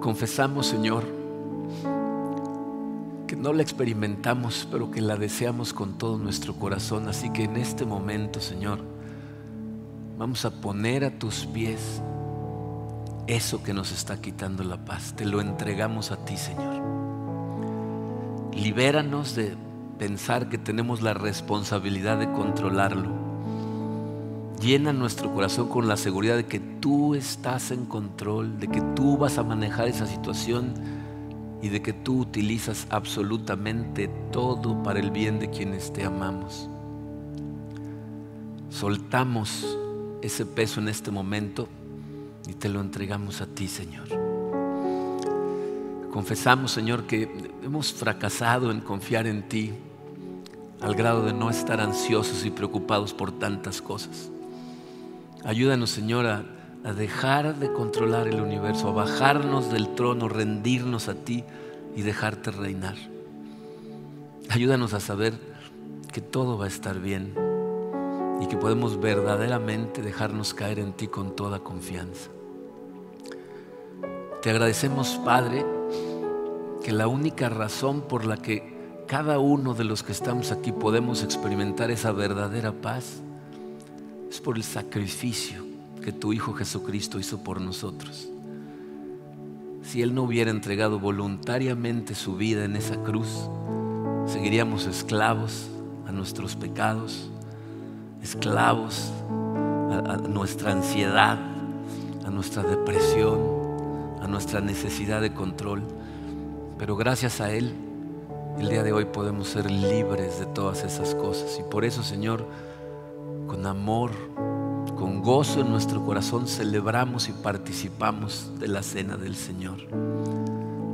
Confesamos, 0.00 0.66
Señor, 0.66 1.04
que 3.28 3.36
no 3.36 3.52
la 3.52 3.62
experimentamos, 3.62 4.66
pero 4.70 4.90
que 4.90 5.00
la 5.00 5.16
deseamos 5.16 5.72
con 5.72 5.96
todo 5.96 6.18
nuestro 6.18 6.54
corazón. 6.54 7.08
Así 7.08 7.30
que 7.30 7.44
en 7.44 7.56
este 7.56 7.84
momento, 7.84 8.40
Señor, 8.40 8.80
vamos 10.18 10.44
a 10.44 10.50
poner 10.60 11.04
a 11.04 11.18
tus 11.18 11.46
pies 11.46 12.02
eso 13.28 13.62
que 13.62 13.72
nos 13.72 13.92
está 13.92 14.20
quitando 14.20 14.64
la 14.64 14.84
paz. 14.84 15.14
Te 15.14 15.24
lo 15.24 15.40
entregamos 15.40 16.10
a 16.10 16.24
ti, 16.24 16.36
Señor. 16.36 16.82
Libéranos 18.54 19.36
de 19.36 19.67
pensar 19.98 20.48
que 20.48 20.58
tenemos 20.58 21.02
la 21.02 21.12
responsabilidad 21.12 22.18
de 22.18 22.30
controlarlo. 22.30 23.10
Llena 24.60 24.92
nuestro 24.92 25.32
corazón 25.32 25.68
con 25.68 25.86
la 25.88 25.96
seguridad 25.96 26.36
de 26.36 26.46
que 26.46 26.60
tú 26.60 27.14
estás 27.14 27.70
en 27.70 27.84
control, 27.84 28.58
de 28.58 28.68
que 28.68 28.80
tú 28.94 29.16
vas 29.16 29.38
a 29.38 29.44
manejar 29.44 29.88
esa 29.88 30.06
situación 30.06 30.74
y 31.62 31.68
de 31.68 31.82
que 31.82 31.92
tú 31.92 32.20
utilizas 32.20 32.86
absolutamente 32.90 34.08
todo 34.32 34.82
para 34.82 35.00
el 35.00 35.10
bien 35.10 35.38
de 35.38 35.50
quienes 35.50 35.92
te 35.92 36.04
amamos. 36.04 36.68
Soltamos 38.70 39.76
ese 40.22 40.46
peso 40.46 40.80
en 40.80 40.88
este 40.88 41.10
momento 41.10 41.68
y 42.48 42.54
te 42.54 42.68
lo 42.68 42.80
entregamos 42.80 43.40
a 43.40 43.46
ti, 43.46 43.68
Señor. 43.68 44.08
Confesamos, 46.12 46.72
Señor, 46.72 47.04
que 47.04 47.30
hemos 47.62 47.92
fracasado 47.92 48.70
en 48.70 48.80
confiar 48.80 49.26
en 49.26 49.48
ti 49.48 49.72
al 50.80 50.94
grado 50.94 51.24
de 51.24 51.32
no 51.32 51.50
estar 51.50 51.80
ansiosos 51.80 52.44
y 52.44 52.50
preocupados 52.50 53.14
por 53.14 53.32
tantas 53.32 53.82
cosas. 53.82 54.30
Ayúdanos, 55.44 55.90
Señor, 55.90 56.26
a, 56.26 56.44
dejar 56.94 57.56
de 57.58 57.72
controlar 57.72 58.28
el 58.28 58.40
universo, 58.40 58.88
a 58.88 58.92
bajarnos 58.92 59.70
del 59.70 59.94
trono, 59.94 60.28
rendirnos 60.28 61.08
a 61.08 61.14
ti 61.14 61.44
y 61.94 62.02
dejarte 62.02 62.50
reinar. 62.50 62.96
Ayúdanos 64.48 64.94
a 64.94 65.00
saber 65.00 65.34
que 66.12 66.22
todo 66.22 66.56
va 66.56 66.64
a 66.64 66.68
estar 66.68 66.98
bien 66.98 67.34
y 68.40 68.46
que 68.46 68.56
podemos 68.56 69.00
verdaderamente 69.00 70.00
dejarnos 70.00 70.54
caer 70.54 70.78
en 70.78 70.92
ti 70.92 71.08
con 71.08 71.36
toda 71.36 71.58
confianza. 71.58 72.30
Te 74.40 74.50
agradecemos, 74.50 75.20
Padre, 75.24 75.66
que 76.82 76.92
la 76.92 77.08
única 77.08 77.48
razón 77.48 78.02
por 78.02 78.24
la 78.24 78.36
que 78.36 78.77
cada 79.08 79.38
uno 79.38 79.72
de 79.72 79.84
los 79.84 80.02
que 80.02 80.12
estamos 80.12 80.52
aquí 80.52 80.70
podemos 80.70 81.22
experimentar 81.22 81.90
esa 81.90 82.12
verdadera 82.12 82.72
paz 82.72 83.22
es 84.30 84.38
por 84.38 84.56
el 84.56 84.62
sacrificio 84.62 85.64
que 86.04 86.12
tu 86.12 86.34
Hijo 86.34 86.52
Jesucristo 86.52 87.18
hizo 87.18 87.42
por 87.42 87.58
nosotros. 87.58 88.28
Si 89.82 90.02
Él 90.02 90.14
no 90.14 90.24
hubiera 90.24 90.50
entregado 90.50 91.00
voluntariamente 91.00 92.14
su 92.14 92.36
vida 92.36 92.66
en 92.66 92.76
esa 92.76 93.02
cruz, 93.02 93.48
seguiríamos 94.26 94.86
esclavos 94.86 95.68
a 96.06 96.12
nuestros 96.12 96.54
pecados, 96.54 97.30
esclavos 98.22 99.10
a, 99.90 100.18
nuestra 100.28 100.72
ansiedad, 100.72 101.38
a 102.26 102.30
nuestra 102.30 102.62
depresión, 102.62 103.40
a 104.20 104.28
nuestra 104.28 104.60
necesidad 104.60 105.22
de 105.22 105.32
control. 105.32 105.82
Pero 106.76 106.94
gracias 106.94 107.40
a 107.40 107.50
Él, 107.50 107.87
el 108.60 108.68
día 108.68 108.82
de 108.82 108.92
hoy 108.92 109.04
podemos 109.04 109.48
ser 109.48 109.70
libres 109.70 110.40
de 110.40 110.46
todas 110.46 110.82
esas 110.82 111.14
cosas. 111.14 111.58
Y 111.60 111.62
por 111.62 111.84
eso, 111.84 112.02
Señor, 112.02 112.44
con 113.46 113.66
amor, 113.66 114.10
con 114.96 115.22
gozo 115.22 115.60
en 115.60 115.70
nuestro 115.70 116.04
corazón, 116.04 116.48
celebramos 116.48 117.28
y 117.28 117.32
participamos 117.32 118.50
de 118.58 118.68
la 118.68 118.82
cena 118.82 119.16
del 119.16 119.36
Señor. 119.36 119.78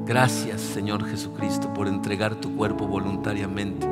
Gracias, 0.05 0.61
Señor 0.61 1.07
Jesucristo, 1.07 1.73
por 1.73 1.89
entregar 1.89 2.35
tu 2.35 2.55
cuerpo 2.55 2.87
voluntariamente. 2.87 3.89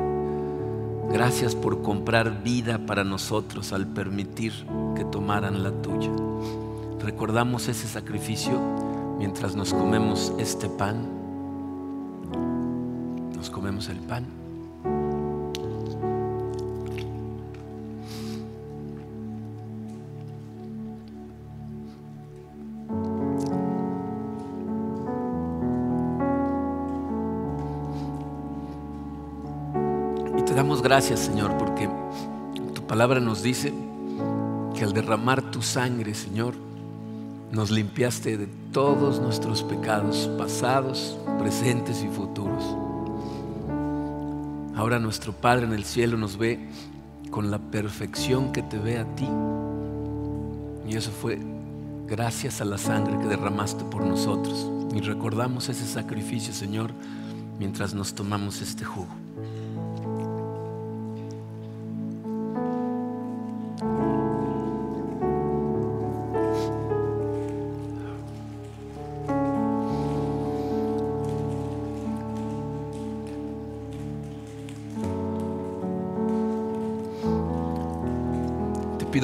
Gracias 1.11 1.55
por 1.55 1.81
comprar 1.81 2.43
vida 2.43 2.85
para 2.85 3.03
nosotros 3.03 3.73
al 3.73 3.87
permitir 3.87 4.53
que 4.95 5.03
tomaran 5.03 5.63
la 5.63 5.71
tuya. 5.71 6.11
Recordamos 6.99 7.67
ese 7.67 7.87
sacrificio 7.87 8.53
mientras 9.17 9.55
nos 9.55 9.73
comemos 9.73 10.31
este 10.37 10.69
pan 10.69 11.22
comemos 13.49 13.89
el 13.89 13.99
pan. 13.99 14.25
Y 30.37 30.41
te 30.43 30.53
damos 30.53 30.81
gracias, 30.81 31.19
Señor, 31.19 31.57
porque 31.57 31.89
tu 32.73 32.81
palabra 32.87 33.19
nos 33.19 33.43
dice 33.43 33.73
que 34.75 34.83
al 34.83 34.93
derramar 34.93 35.41
tu 35.51 35.61
sangre, 35.61 36.13
Señor, 36.13 36.55
nos 37.51 37.69
limpiaste 37.69 38.37
de 38.37 38.47
todos 38.71 39.19
nuestros 39.19 39.61
pecados 39.63 40.29
pasados, 40.39 41.17
presentes 41.37 42.03
y 42.03 42.07
futuros. 42.07 42.82
Ahora 44.83 44.99
nuestro 44.99 45.31
Padre 45.31 45.65
en 45.65 45.71
el 45.71 45.85
cielo 45.85 46.17
nos 46.17 46.37
ve 46.37 46.59
con 47.31 47.49
la 47.49 47.57
perfección 47.57 48.51
que 48.51 48.61
te 48.61 48.77
ve 48.77 48.97
a 48.97 49.05
ti. 49.15 49.29
Y 50.85 50.97
eso 50.97 51.09
fue 51.09 51.39
gracias 52.05 52.59
a 52.59 52.65
la 52.65 52.77
sangre 52.77 53.17
que 53.17 53.29
derramaste 53.29 53.85
por 53.85 54.05
nosotros. 54.05 54.69
Y 54.93 54.99
recordamos 54.99 55.69
ese 55.69 55.87
sacrificio, 55.87 56.53
Señor, 56.53 56.91
mientras 57.59 57.93
nos 57.93 58.13
tomamos 58.13 58.61
este 58.61 58.83
jugo. 58.83 59.22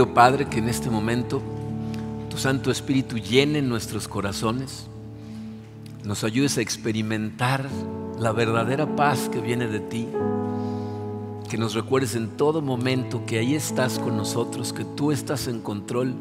Padre, 0.07 0.47
que 0.47 0.59
en 0.59 0.69
este 0.69 0.89
momento 0.89 1.41
tu 2.29 2.37
Santo 2.37 2.71
Espíritu 2.71 3.17
llene 3.17 3.61
nuestros 3.61 4.07
corazones, 4.07 4.87
nos 6.05 6.23
ayudes 6.23 6.57
a 6.57 6.61
experimentar 6.61 7.67
la 8.17 8.31
verdadera 8.31 8.95
paz 8.95 9.29
que 9.29 9.39
viene 9.41 9.67
de 9.67 9.79
ti, 9.79 10.07
que 11.49 11.57
nos 11.57 11.73
recuerdes 11.73 12.15
en 12.15 12.29
todo 12.29 12.61
momento 12.61 13.25
que 13.25 13.39
ahí 13.39 13.55
estás 13.55 13.99
con 13.99 14.15
nosotros, 14.15 14.71
que 14.73 14.85
tú 14.85 15.11
estás 15.11 15.47
en 15.47 15.61
control 15.61 16.13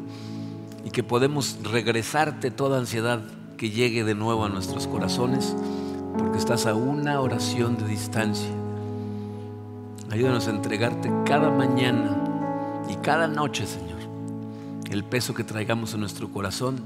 y 0.83 0.89
que 0.89 1.03
podemos 1.03 1.57
regresarte 1.63 2.51
toda 2.51 2.79
ansiedad 2.79 3.21
que 3.57 3.69
llegue 3.69 4.03
de 4.03 4.15
nuevo 4.15 4.45
a 4.45 4.49
nuestros 4.49 4.87
corazones, 4.87 5.55
porque 6.17 6.37
estás 6.37 6.65
a 6.65 6.73
una 6.73 7.21
oración 7.21 7.77
de 7.77 7.87
distancia. 7.87 8.49
Ayúdanos 10.09 10.47
a 10.47 10.51
entregarte 10.51 11.11
cada 11.25 11.51
mañana 11.51 12.28
cada 13.01 13.27
noche, 13.27 13.65
Señor, 13.65 13.99
el 14.91 15.03
peso 15.03 15.33
que 15.33 15.43
traigamos 15.43 15.93
en 15.93 16.01
nuestro 16.01 16.29
corazón 16.29 16.79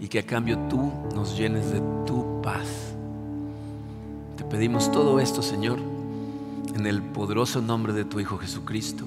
y 0.00 0.08
que 0.08 0.20
a 0.20 0.26
cambio 0.26 0.58
tú 0.68 0.92
nos 1.14 1.36
llenes 1.36 1.70
de 1.72 1.80
tu 2.06 2.40
paz. 2.42 2.94
Te 4.36 4.44
pedimos 4.44 4.90
todo 4.92 5.18
esto, 5.20 5.42
Señor, 5.42 5.78
en 6.74 6.86
el 6.86 7.02
poderoso 7.02 7.60
nombre 7.60 7.92
de 7.92 8.04
tu 8.04 8.20
Hijo 8.20 8.38
Jesucristo. 8.38 9.04